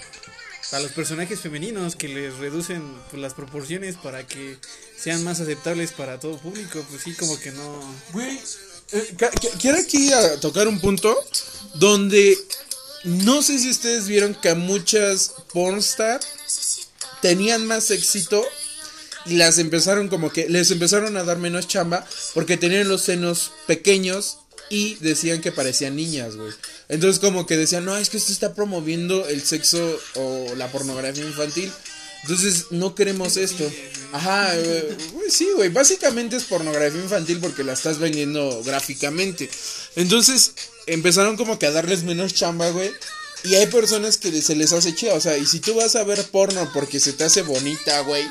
a 0.71 0.79
los 0.79 0.91
personajes 0.91 1.39
femeninos 1.39 1.95
que 1.95 2.07
les 2.07 2.37
reducen 2.37 2.83
pues, 3.09 3.21
las 3.21 3.33
proporciones 3.33 3.95
para 3.95 4.27
que 4.27 4.57
sean 4.97 5.23
más 5.23 5.39
aceptables 5.39 5.91
para 5.91 6.19
todo 6.19 6.37
público. 6.37 6.85
Pues 6.89 7.03
sí, 7.03 7.13
como 7.13 7.39
que 7.39 7.51
no. 7.51 7.95
Güey, 8.13 8.39
eh, 8.91 9.17
quiero 9.59 9.77
aquí 9.77 10.11
a 10.11 10.39
tocar 10.39 10.67
un 10.67 10.79
punto 10.79 11.15
donde 11.75 12.37
no 13.03 13.41
sé 13.41 13.59
si 13.59 13.69
ustedes 13.69 14.07
vieron 14.07 14.35
que 14.35 14.49
a 14.49 14.55
muchas 14.55 15.33
pornstar 15.53 16.19
tenían 17.21 17.65
más 17.65 17.91
éxito 17.91 18.43
y 19.25 19.35
las 19.35 19.57
empezaron 19.59 20.07
como 20.07 20.31
que 20.31 20.49
les 20.49 20.71
empezaron 20.71 21.17
a 21.17 21.23
dar 21.23 21.37
menos 21.37 21.67
chamba 21.67 22.05
porque 22.33 22.57
tenían 22.57 22.89
los 22.89 23.01
senos 23.01 23.51
pequeños 23.67 24.38
y 24.69 24.95
decían 24.95 25.41
que 25.41 25.51
parecían 25.51 25.95
niñas, 25.95 26.35
güey. 26.35 26.51
Entonces 26.87 27.19
como 27.19 27.45
que 27.45 27.57
decían, 27.57 27.85
no, 27.85 27.97
es 27.97 28.09
que 28.09 28.17
esto 28.17 28.31
está 28.31 28.53
promoviendo 28.53 29.27
el 29.27 29.41
sexo 29.41 29.99
o 30.15 30.53
la 30.55 30.71
pornografía 30.71 31.25
infantil. 31.25 31.71
Entonces, 32.23 32.65
no 32.71 32.95
queremos 32.95 33.37
esto. 33.37 33.69
Ajá, 34.11 34.53
güey, 35.13 35.31
sí, 35.31 35.47
güey. 35.55 35.69
Básicamente 35.69 36.35
es 36.35 36.43
pornografía 36.43 37.01
infantil 37.01 37.39
porque 37.39 37.63
la 37.63 37.73
estás 37.73 37.97
vendiendo 37.97 38.61
gráficamente. 38.63 39.49
Entonces, 39.95 40.51
empezaron 40.87 41.37
como 41.37 41.57
que 41.57 41.67
a 41.67 41.71
darles 41.71 42.03
menos 42.03 42.33
chamba, 42.33 42.69
güey. 42.71 42.91
Y 43.45 43.55
hay 43.55 43.67
personas 43.67 44.17
que 44.17 44.41
se 44.41 44.55
les 44.55 44.73
hace 44.73 44.93
chido. 44.93 45.15
O 45.15 45.21
sea, 45.21 45.37
y 45.37 45.45
si 45.45 45.59
tú 45.61 45.75
vas 45.75 45.95
a 45.95 46.03
ver 46.03 46.21
porno 46.25 46.69
porque 46.73 46.99
se 46.99 47.13
te 47.13 47.23
hace 47.23 47.41
bonita, 47.41 48.01
güey. 48.01 48.25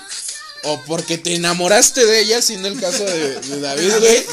O 0.64 0.82
porque 0.84 1.18
te 1.18 1.34
enamoraste 1.34 2.04
de 2.04 2.20
ella, 2.20 2.42
siendo 2.42 2.68
el 2.68 2.80
caso 2.80 3.04
de, 3.04 3.40
de 3.40 3.60
David, 3.60 3.92
güey. 4.00 4.26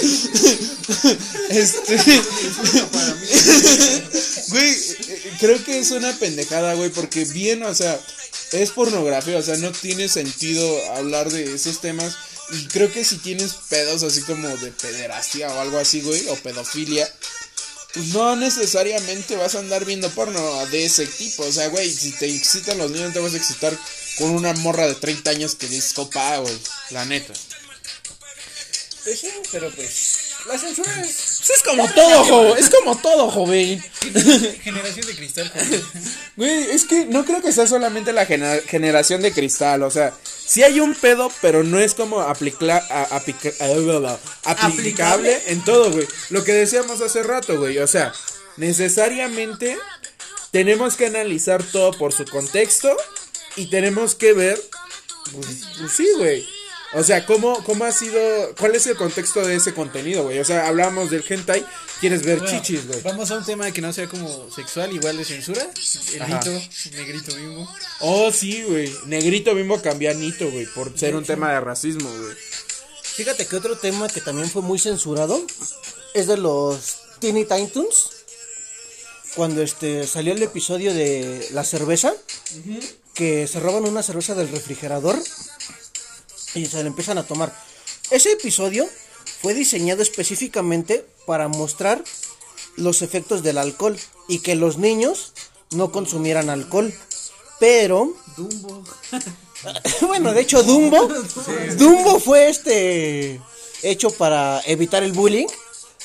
este. 1.50 2.22
Güey, 4.50 4.76
creo 5.40 5.64
que 5.64 5.80
es 5.80 5.92
una 5.92 6.12
pendejada, 6.18 6.74
güey. 6.74 6.90
Porque 6.90 7.26
bien, 7.26 7.64
o 7.64 7.76
sea, 7.76 8.00
es 8.54 8.72
pornografía. 8.72 9.38
O 9.38 9.44
sea, 9.44 9.58
no 9.58 9.72
tiene 9.72 10.10
sentido 10.10 10.94
hablar 10.94 11.32
de 11.32 11.54
esos 11.54 11.80
temas. 11.80 12.16
Y 12.52 12.66
creo 12.68 12.92
que 12.92 13.06
si 13.06 13.18
tienes 13.18 13.54
pedos 13.70 14.04
así 14.04 14.22
como 14.22 14.48
de 14.48 14.72
pederastia 14.72 15.50
o 15.50 15.60
algo 15.60 15.78
así, 15.78 16.02
güey. 16.02 16.28
O 16.30 16.36
pedofilia. 16.38 17.08
Pues 17.94 18.08
no 18.08 18.36
necesariamente 18.36 19.38
vas 19.38 19.56
a 19.56 19.60
andar 19.60 19.86
viendo 19.86 20.10
porno 20.10 20.66
de 20.68 20.86
ese 20.86 21.06
tipo. 21.06 21.44
O 21.44 21.52
sea, 21.52 21.70
güey, 21.70 21.92
si 21.94 22.12
te 22.12 22.26
excitan 22.26 22.78
los 22.78 22.92
niños, 22.92 23.14
te 23.14 23.20
vas 23.20 23.34
a 23.34 23.38
excitar 23.38 23.78
con 24.18 24.32
una 24.32 24.54
morra 24.54 24.88
de 24.88 24.96
30 24.96 25.30
años 25.32 25.56
que 25.56 25.68
dice 25.68 25.94
copa, 25.96 26.38
güey. 26.38 26.58
La 26.92 27.06
neta. 27.06 27.34
Pues 29.04 29.20
sí, 29.20 29.30
pero 29.52 29.70
pues. 29.72 30.20
La 30.48 30.58
censura 30.60 30.92
es. 31.02 31.42
Pues 31.46 31.50
es 31.58 31.64
como 31.64 31.92
todo, 31.92 32.24
joven. 32.24 32.58
Es 32.58 32.70
como 32.70 32.98
todo, 32.98 33.32
joven. 33.32 33.84
Generación 34.64 35.08
de 35.08 35.16
cristal. 35.16 35.50
joven. 35.52 35.84
Güey, 36.36 36.72
es 36.72 36.84
que 36.86 37.06
no 37.06 37.24
creo 37.26 37.42
que 37.42 37.52
sea 37.54 37.66
solamente 37.66 38.12
la 38.14 38.26
genera- 38.26 38.62
generación 38.68 39.22
de 39.22 39.32
cristal. 39.32 39.84
O 39.84 39.90
sea, 39.92 40.14
sí 40.46 40.64
hay 40.64 40.80
un 40.82 40.94
pedo, 40.94 41.32
pero 41.42 41.64
no 41.64 41.80
es 41.80 41.94
como 41.96 42.20
aplicla- 42.22 42.86
a- 42.90 43.16
aplica- 43.16 43.52
bla, 43.60 44.00
bla, 44.00 44.20
aplicable 44.44 45.42
en 45.48 45.64
todo, 45.64 45.92
güey. 45.92 46.08
Lo 46.30 46.44
que 46.44 46.54
decíamos 46.54 47.02
hace 47.02 47.24
rato, 47.24 47.58
güey. 47.58 47.78
O 47.80 47.88
sea, 47.88 48.14
necesariamente 48.58 49.78
tenemos 50.52 50.96
que 50.96 51.08
analizar 51.08 51.64
todo 51.64 51.92
por 51.94 52.14
su 52.14 52.26
contexto 52.26 52.96
y 53.56 53.68
tenemos 53.68 54.16
que 54.16 54.34
ver, 54.34 54.62
pues, 55.32 55.64
pues 55.80 55.92
sí, 55.92 56.08
güey. 56.18 56.46
O 56.94 57.04
sea, 57.04 57.26
¿cómo, 57.26 57.62
¿cómo 57.66 57.84
ha 57.84 57.92
sido, 57.92 58.22
cuál 58.58 58.74
es 58.74 58.88
el 58.88 58.96
contexto 58.96 59.46
de 59.46 59.56
ese 59.56 59.74
contenido, 59.74 60.24
güey? 60.24 60.40
O 60.40 60.46
sea, 60.46 60.66
hablábamos 60.68 61.10
del 61.10 61.26
hentai, 61.28 61.66
quieres 62.00 62.24
ver 62.24 62.40
Bueno, 62.40 62.58
chichis, 62.58 62.88
güey. 62.88 63.02
Vamos 63.02 63.32
a 63.32 63.38
un 63.38 63.44
tema 63.44 63.70
que 63.72 63.82
no 63.82 63.92
sea 63.92 64.08
como 64.08 64.50
sexual, 64.50 64.94
igual 64.94 65.18
de 65.18 65.26
censura. 65.26 65.68
El 66.14 66.22
Ajá. 66.22 66.40
mito, 66.40 66.68
negrito 66.96 67.36
bimbo. 67.36 67.70
Oh, 68.00 68.32
sí, 68.32 68.64
güey. 68.64 68.96
Negrito 69.08 69.54
bimbo 69.54 69.82
cambia 69.82 70.12
a 70.12 70.14
Nito, 70.14 70.50
güey, 70.50 70.68
por 70.68 70.98
ser 70.98 71.18
un 71.18 71.26
tema 71.26 71.52
de 71.52 71.60
racismo, 71.60 72.10
güey. 72.10 72.36
Fíjate 73.02 73.46
que 73.46 73.56
otro 73.58 73.78
tema 73.78 74.08
que 74.08 74.22
también 74.22 74.50
fue 74.50 74.62
muy 74.62 74.80
censurado 74.80 75.42
es 76.14 76.28
de 76.28 76.38
los 76.38 76.98
Teeny 77.20 77.46
Tiny 77.46 77.68
Toons. 77.68 78.12
Cuando 79.36 79.62
este 79.62 80.08
salió 80.08 80.32
el 80.34 80.42
episodio 80.44 80.94
de 80.94 81.46
la 81.52 81.66
cerveza, 81.66 82.14
que 83.16 83.48
se 83.48 83.60
roban 83.60 83.86
una 83.86 84.04
cerveza 84.04 84.36
del 84.36 84.50
refrigerador 84.50 85.18
y 86.54 86.66
se 86.66 86.84
la 86.84 86.88
empiezan 86.88 87.18
a 87.18 87.24
tomar. 87.24 87.52
Ese 88.12 88.34
episodio 88.34 88.88
fue 89.42 89.54
diseñado 89.54 90.02
específicamente 90.04 91.06
para 91.26 91.48
mostrar 91.48 92.04
los 92.76 93.02
efectos 93.02 93.42
del 93.42 93.58
alcohol 93.58 93.98
y 94.28 94.40
que 94.40 94.56
los 94.56 94.78
niños 94.78 95.34
no 95.72 95.92
consumieran 95.92 96.50
alcohol. 96.50 96.94
Pero 97.60 98.14
Dumbo. 98.36 98.84
bueno, 100.02 100.34
de 100.34 100.42
hecho 100.42 100.62
Dumbo, 100.62 101.08
Dumbo 101.78 102.20
fue 102.20 102.50
este 102.50 103.42
hecho 103.82 104.12
para 104.12 104.62
evitar 104.66 105.04
el 105.04 105.14
bullying 105.14 105.48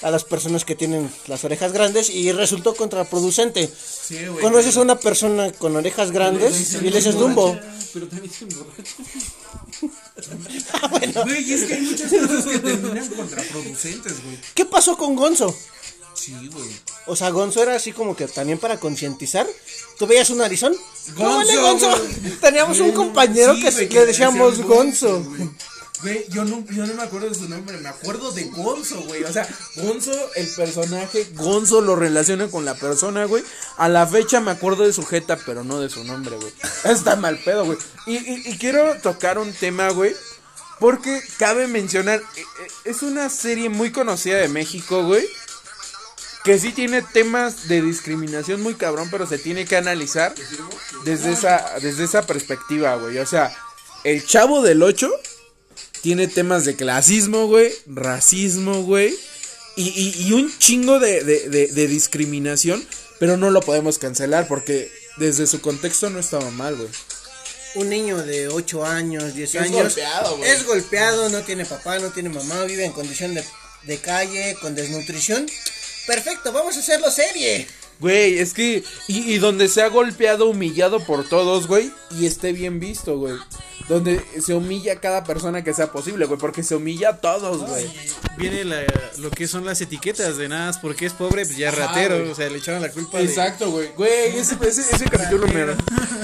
a 0.03 0.11
las 0.11 0.25
personas 0.25 0.65
que 0.65 0.75
tienen 0.75 1.11
las 1.27 1.45
orejas 1.45 1.73
grandes 1.73 2.11
y 2.11 2.33
resultó 2.33 2.75
contraproducente. 2.75 3.71
güey. 4.11 4.41
Conoces 4.41 4.77
a 4.77 4.81
una 4.81 4.99
persona 4.99 5.53
con 5.53 5.77
orejas 5.77 6.11
grandes 6.11 6.75
y 6.75 6.91
le 6.91 6.97
dices 6.97 7.15
Dumbo. 7.17 7.59
Pero 7.93 8.07
también 8.09 8.33
se 8.33 8.45
emborracha. 8.45 8.95
Güey, 11.25 11.53
es 11.53 11.65
que 11.65 11.75
hay 11.75 11.81
muchas 11.83 12.11
cosas 12.13 12.45
que 12.45 12.59
terminan 12.59 13.09
contraproducentes, 13.09 14.23
güey. 14.25 14.39
¿Qué 14.55 14.65
pasó 14.67 14.97
con 14.97 15.17
Gonzo? 15.17 15.55
Sí, 16.15 16.35
güey. 16.53 16.69
O 17.07 17.17
sea, 17.17 17.31
Gonzo 17.31 17.63
era 17.63 17.75
así 17.75 17.93
como 17.93 18.15
que 18.15 18.27
también 18.29 18.59
para 18.59 18.79
concientizar. 18.79 19.47
¿Tú 19.99 20.07
veías 20.07 20.29
un 20.31 20.39
narizón? 20.39 20.75
Gonzo, 21.17 21.37
¡Órale, 21.39 21.57
Gonzo! 21.57 21.89
güey. 21.89 22.37
Teníamos 22.41 22.79
un 22.81 22.93
compañero 22.93 23.55
Sí, 23.55 23.63
que 23.63 23.71
güey, 23.71 23.89
le 23.89 24.07
decíamos 24.07 24.51
decían 24.59 24.69
Gonzo. 24.69 25.23
Güey. 26.03 26.25
Yo 26.29 26.45
no, 26.45 26.65
yo 26.71 26.87
no 26.87 26.95
me 26.95 27.03
acuerdo 27.03 27.29
de 27.29 27.35
su 27.35 27.49
nombre, 27.49 27.77
me 27.79 27.89
acuerdo 27.89 28.33
de 28.33 28.45
Gonzo, 28.45 29.01
güey. 29.03 29.25
O 29.25 29.33
sea, 29.33 29.49
Gonzo, 29.77 30.13
el 30.37 30.47
personaje, 30.49 31.29
Gonzo 31.35 31.81
lo 31.81 31.97
relaciona 31.97 32.49
con 32.49 32.65
la 32.65 32.75
persona, 32.75 33.25
güey. 33.25 33.43
A 33.77 33.89
la 33.89 34.07
fecha 34.07 34.41
me 34.41 34.51
acuerdo 34.51 34.85
de 34.85 34.93
su 34.93 35.05
jeta, 35.05 35.39
pero 35.47 35.65
no 35.65 35.81
de 35.81 35.91
su 35.91 36.05
nombre, 36.05 36.37
güey. 36.37 36.53
Está 36.85 37.17
mal 37.17 37.39
pedo, 37.39 37.65
güey. 37.65 37.79
Y, 38.07 38.17
y- 38.17 38.43
y 38.47 38.59
quiero 38.59 38.95
tocar 39.01 39.39
un 39.39 39.53
tema, 39.53 39.91
güey. 39.91 40.15
Porque 40.79 41.21
cabe 41.39 41.67
mencionar, 41.67 42.21
eh, 42.21 42.41
eh, 42.41 42.45
es 42.85 43.03
una 43.03 43.29
serie 43.29 43.69
muy 43.69 43.93
conocida 43.93 44.39
de 44.39 44.49
México, 44.49 45.05
güey. 45.05 45.27
Que 46.43 46.59
sí 46.59 46.73
tiene 46.73 47.03
temas 47.03 47.69
de 47.69 47.83
discriminación 47.83 48.63
muy 48.63 48.75
cabrón, 48.75 49.09
pero 49.11 49.27
se 49.27 49.37
tiene 49.37 49.67
que 49.67 49.77
analizar 49.77 50.35
desde 51.05 51.33
esa, 51.33 51.75
desde 51.83 52.05
esa 52.05 52.23
perspectiva, 52.23 52.95
güey. 52.97 53.19
O 53.19 53.27
sea, 53.27 53.55
el 54.05 54.25
chavo 54.25 54.63
del 54.63 54.83
8 54.83 55.11
tiene 56.03 56.27
temas 56.29 56.65
de 56.65 56.77
clasismo, 56.77 57.47
güey, 57.47 57.73
racismo, 57.87 58.83
güey, 58.83 59.15
y, 59.77 59.89
y- 59.89 60.27
y 60.29 60.33
un 60.33 60.57
chingo 60.59 60.99
de, 60.99 61.23
de- 61.25 61.49
de- 61.49 61.67
de 61.69 61.87
discriminación, 61.87 62.85
pero 63.19 63.37
no 63.37 63.51
lo 63.51 63.61
podemos 63.61 63.99
cancelar 63.99 64.49
porque 64.49 64.91
desde 65.19 65.47
su 65.47 65.61
contexto 65.61 66.11
no 66.11 66.19
estaba 66.19 66.51
mal, 66.51 66.77
güey. 66.77 66.89
Un 67.77 67.89
niño 67.89 68.19
de 68.19 68.49
8 68.49 68.85
años, 68.85 69.35
10 69.35 69.55
Es 69.55 69.61
años. 69.63 69.83
golpeado, 69.83 70.37
güey. 70.39 70.51
Es 70.51 70.65
golpeado, 70.67 71.29
no 71.29 71.43
tiene 71.43 71.65
papá, 71.65 71.99
no 72.01 72.11
tiene 72.11 72.29
mamá, 72.29 72.65
vive 72.65 72.85
en 72.85 72.93
condición 72.93 73.33
de, 73.35 73.45
de 73.85 73.99
calle, 73.99 74.57
con 74.61 74.75
desnutrición. 74.75 75.47
Perfecto, 76.07 76.51
vamos 76.53 76.77
a 76.77 76.81
hacerlo 76.81 77.11
serie. 77.13 77.69
Güey, 78.01 78.39
es 78.39 78.55
que, 78.55 78.83
y, 79.09 79.33
y 79.33 79.39
donde 79.39 79.69
se 79.69 79.83
ha 79.83 79.89
golpeado, 79.89 80.49
humillado 80.49 81.01
por 81.01 81.29
todos, 81.29 81.67
güey, 81.67 81.93
y 82.19 82.27
esté 82.27 82.53
bien 82.53 82.81
visto, 82.81 83.19
güey. 83.19 83.35
Donde 83.89 84.25
se 84.41 84.55
humilla 84.55 84.95
a 84.95 85.01
cada 85.01 85.25
persona 85.25 85.65
que 85.65 85.75
sea 85.75 85.91
posible, 85.91 86.25
güey, 86.25 86.39
porque 86.39 86.63
se 86.63 86.77
humilla 86.77 87.11
a 87.11 87.17
todos, 87.21 87.69
güey. 87.69 87.91
Viene 88.39 88.65
la, 88.65 88.85
lo 89.19 89.31
que 89.31 89.49
son 89.49 89.67
las 89.67 89.81
etiquetas 89.81 90.37
de 90.39 90.49
nada, 90.49 90.81
porque 90.81 91.07
es 91.07 91.13
pobre, 91.13 91.45
pues 91.45 91.57
ya 91.57 91.73
ratero. 91.73 92.31
O 92.31 92.35
sea, 92.35 92.49
le 92.49 92.59
echaron 92.59 92.81
la 92.81 92.91
culpa 92.91 93.19
de. 93.19 93.25
Exacto, 93.25 93.71
güey. 93.71 93.89
Güey, 93.97 94.39
ese, 94.39 94.57
ese, 94.67 94.83
ese 94.83 95.05
capítulo 95.07 95.47
me... 95.49 95.65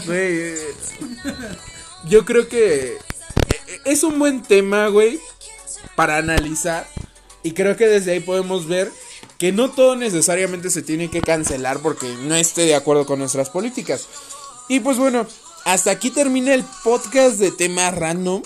Güey, 0.06 0.38
eh, 0.38 0.74
yo 2.08 2.24
creo 2.24 2.48
que 2.48 2.94
eh, 2.94 3.80
es 3.84 4.04
un 4.04 4.18
buen 4.18 4.42
tema, 4.42 4.86
güey, 4.86 5.18
para 5.96 6.18
analizar. 6.18 6.88
Y 7.42 7.52
creo 7.52 7.76
que 7.76 7.86
desde 7.86 8.12
ahí 8.12 8.20
podemos 8.20 8.66
ver 8.68 8.90
que 9.38 9.52
no 9.52 9.70
todo 9.70 9.96
necesariamente 9.96 10.70
se 10.70 10.82
tiene 10.82 11.10
que 11.10 11.20
cancelar 11.20 11.80
porque 11.80 12.06
no 12.22 12.34
esté 12.34 12.62
de 12.62 12.74
acuerdo 12.74 13.06
con 13.06 13.18
nuestras 13.18 13.50
políticas. 13.50 14.08
Y 14.68 14.80
pues 14.80 14.96
bueno, 14.98 15.26
hasta 15.64 15.90
aquí 15.90 16.10
termina 16.10 16.54
el 16.54 16.64
podcast 16.84 17.38
de 17.38 17.50
tema 17.50 17.90
random. 17.90 18.42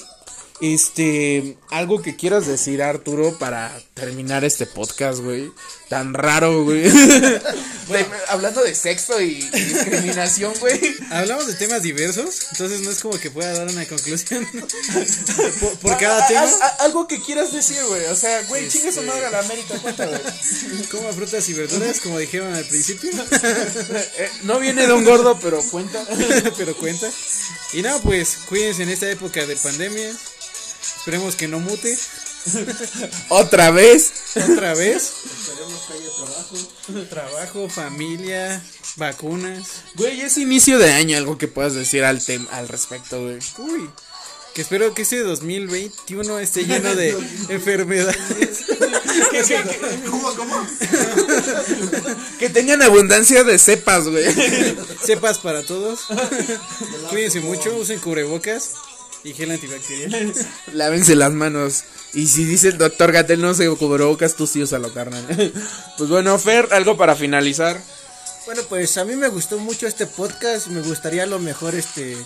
Este, 0.61 1.57
algo 1.71 2.03
que 2.03 2.17
quieras 2.17 2.47
decir, 2.47 2.83
Arturo, 2.83 3.39
para 3.39 3.73
terminar 3.95 4.45
este 4.45 4.67
podcast, 4.67 5.21
güey. 5.21 5.51
Tan 5.89 6.13
raro, 6.13 6.65
güey. 6.65 6.85
De- 7.99 8.07
hablando 8.29 8.63
de 8.63 8.75
sexo 8.75 9.21
y, 9.21 9.49
y 9.53 9.61
discriminación, 9.65 10.53
güey. 10.61 10.79
Hablamos 11.11 11.47
de 11.47 11.55
temas 11.55 11.83
diversos, 11.83 12.47
entonces 12.53 12.81
no 12.81 12.91
es 12.91 12.99
como 13.01 13.19
que 13.19 13.31
pueda 13.31 13.53
dar 13.53 13.67
una 13.69 13.85
conclusión 13.87 14.47
por, 15.61 15.79
por 15.79 15.99
cada 15.99 16.25
A- 16.25 16.29
tema. 16.29 16.41
a- 16.43 16.65
a- 16.67 16.85
algo 16.85 17.07
que 17.07 17.21
quieras 17.21 17.53
decir, 17.53 17.79
güey. 17.89 18.05
O 18.07 18.17
sea, 18.17 18.43
güey, 18.43 18.69
chingue 18.69 18.93
su 18.93 19.03
madre 19.03 19.27
a 19.27 19.31
la 19.31 19.41
América, 19.41 19.79
cuenta, 19.81 20.07
güey. 20.07 20.21
Como 20.91 21.13
frutas 21.13 21.49
y 21.49 21.53
verduras, 21.55 22.01
como 22.01 22.19
dijeron 22.19 22.55
al 22.55 22.65
principio, 22.65 23.11
Eh, 24.21 24.31
no 24.43 24.59
viene 24.61 24.87
de 24.87 24.93
un 24.93 25.05
gordo, 25.05 25.39
pero 25.41 25.63
cuenta. 25.71 26.05
pero 26.57 26.77
cuenta. 26.77 27.09
Y 27.73 27.83
no, 27.83 28.01
pues 28.03 28.39
cuídense 28.49 28.83
en 28.83 28.89
esta 28.91 29.09
época 29.11 29.45
de 29.47 29.57
pandemia. 29.57 30.11
Esperemos 30.99 31.37
que 31.37 31.49
no 31.49 31.59
mute 31.61 31.97
Otra 33.29 33.71
vez. 33.71 34.13
otra 34.37 34.75
vez. 34.75 35.13
Esperemos 35.25 35.81
que 35.87 35.93
haya 35.93 36.11
trabajo. 36.17 37.09
Trabajo, 37.09 37.69
familia, 37.69 38.63
vacunas. 38.97 39.83
Güey, 39.95 40.21
es 40.23 40.37
inicio 40.39 40.79
de 40.79 40.93
año, 40.93 41.17
algo 41.17 41.39
que 41.39 41.49
puedas 41.49 41.75
decir 41.75 42.05
al 42.05 42.25
tema 42.25 42.49
al 42.53 42.69
respecto, 42.69 43.23
güey. 43.23 43.39
Uy, 43.59 43.91
Que 44.55 44.63
espero 44.63 44.95
que 44.95 45.03
este 45.03 45.21
2021 45.23 46.39
esté 46.39 46.65
lleno 46.65 46.95
de 46.95 47.11
enfermedades. 47.49 48.65
¿Cómo, 50.11 50.35
cómo? 50.35 50.67
Que 52.39 52.49
tengan 52.49 52.83
abundancia 52.83 53.45
de 53.45 53.59
cepas, 53.59 54.09
güey. 54.09 54.25
Sepas 55.05 55.39
para 55.39 55.63
todos. 55.63 56.01
Cuídense 57.11 57.41
mucho, 57.41 57.77
usen 57.77 57.99
cubrebocas 58.01 58.71
y 59.25 59.33
gel 59.35 59.51
antibacterial. 59.51 60.33
Lávense 60.73 61.15
las 61.17 61.33
manos. 61.33 61.85
Y 62.15 62.27
si 62.27 62.45
dice 62.45 62.69
el 62.69 62.79
doctor 62.79 63.13
Gatel 63.13 63.41
no 63.41 63.55
se 63.55 63.69
cubrebocas, 63.77 64.35
tú 64.35 64.47
sí 64.47 64.63
úsalo, 64.63 64.93
carnal. 64.93 65.25
Pues 65.99 66.09
bueno, 66.11 66.39
Fer, 66.39 66.69
algo 66.73 66.97
para 66.97 67.15
finalizar. 67.15 67.81
Bueno, 68.47 68.63
pues 68.69 68.97
a 68.97 69.05
mí 69.05 69.15
me 69.17 69.29
gustó 69.29 69.59
mucho 69.59 69.87
este 69.87 70.07
podcast. 70.07 70.69
Me 70.69 70.81
gustaría 70.81 71.25
a 71.25 71.27
lo 71.27 71.39
mejor 71.39 71.75
este. 71.75 72.17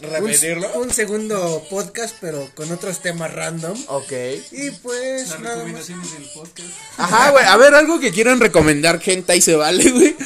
¿Repetirlo? 0.00 0.66
Un, 0.76 0.84
un 0.88 0.90
segundo 0.94 1.62
podcast, 1.68 2.16
pero 2.22 2.50
con 2.54 2.72
otros 2.72 3.00
temas 3.02 3.32
random. 3.34 3.78
Ok. 3.88 4.12
Y 4.52 4.70
pues 4.82 5.28
Las 5.28 5.40
nada 5.40 5.56
más. 5.56 5.64
recomendaciones 5.64 6.12
del 6.14 6.24
podcast. 6.34 6.68
Ajá, 6.96 7.30
güey. 7.32 7.44
A 7.44 7.56
ver, 7.58 7.74
algo 7.74 8.00
que 8.00 8.10
quieran 8.10 8.40
recomendar, 8.40 8.98
gente, 9.00 9.32
ahí 9.32 9.42
se 9.42 9.56
vale, 9.56 9.90
güey. 9.90 10.16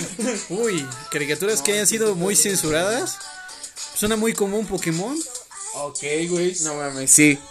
Uy, 0.50 0.86
caricaturas 1.10 1.60
que 1.60 1.72
hayan 1.72 1.88
sido 1.88 2.14
muy 2.14 2.36
censuradas. 2.36 3.18
Suena 3.96 4.14
muy 4.14 4.32
común 4.32 4.64
Pokémon. 4.66 5.18
Ok, 5.76 5.98
güey. 6.28 6.54
No 6.62 6.76
mames, 6.76 7.10
sí. 7.10 7.38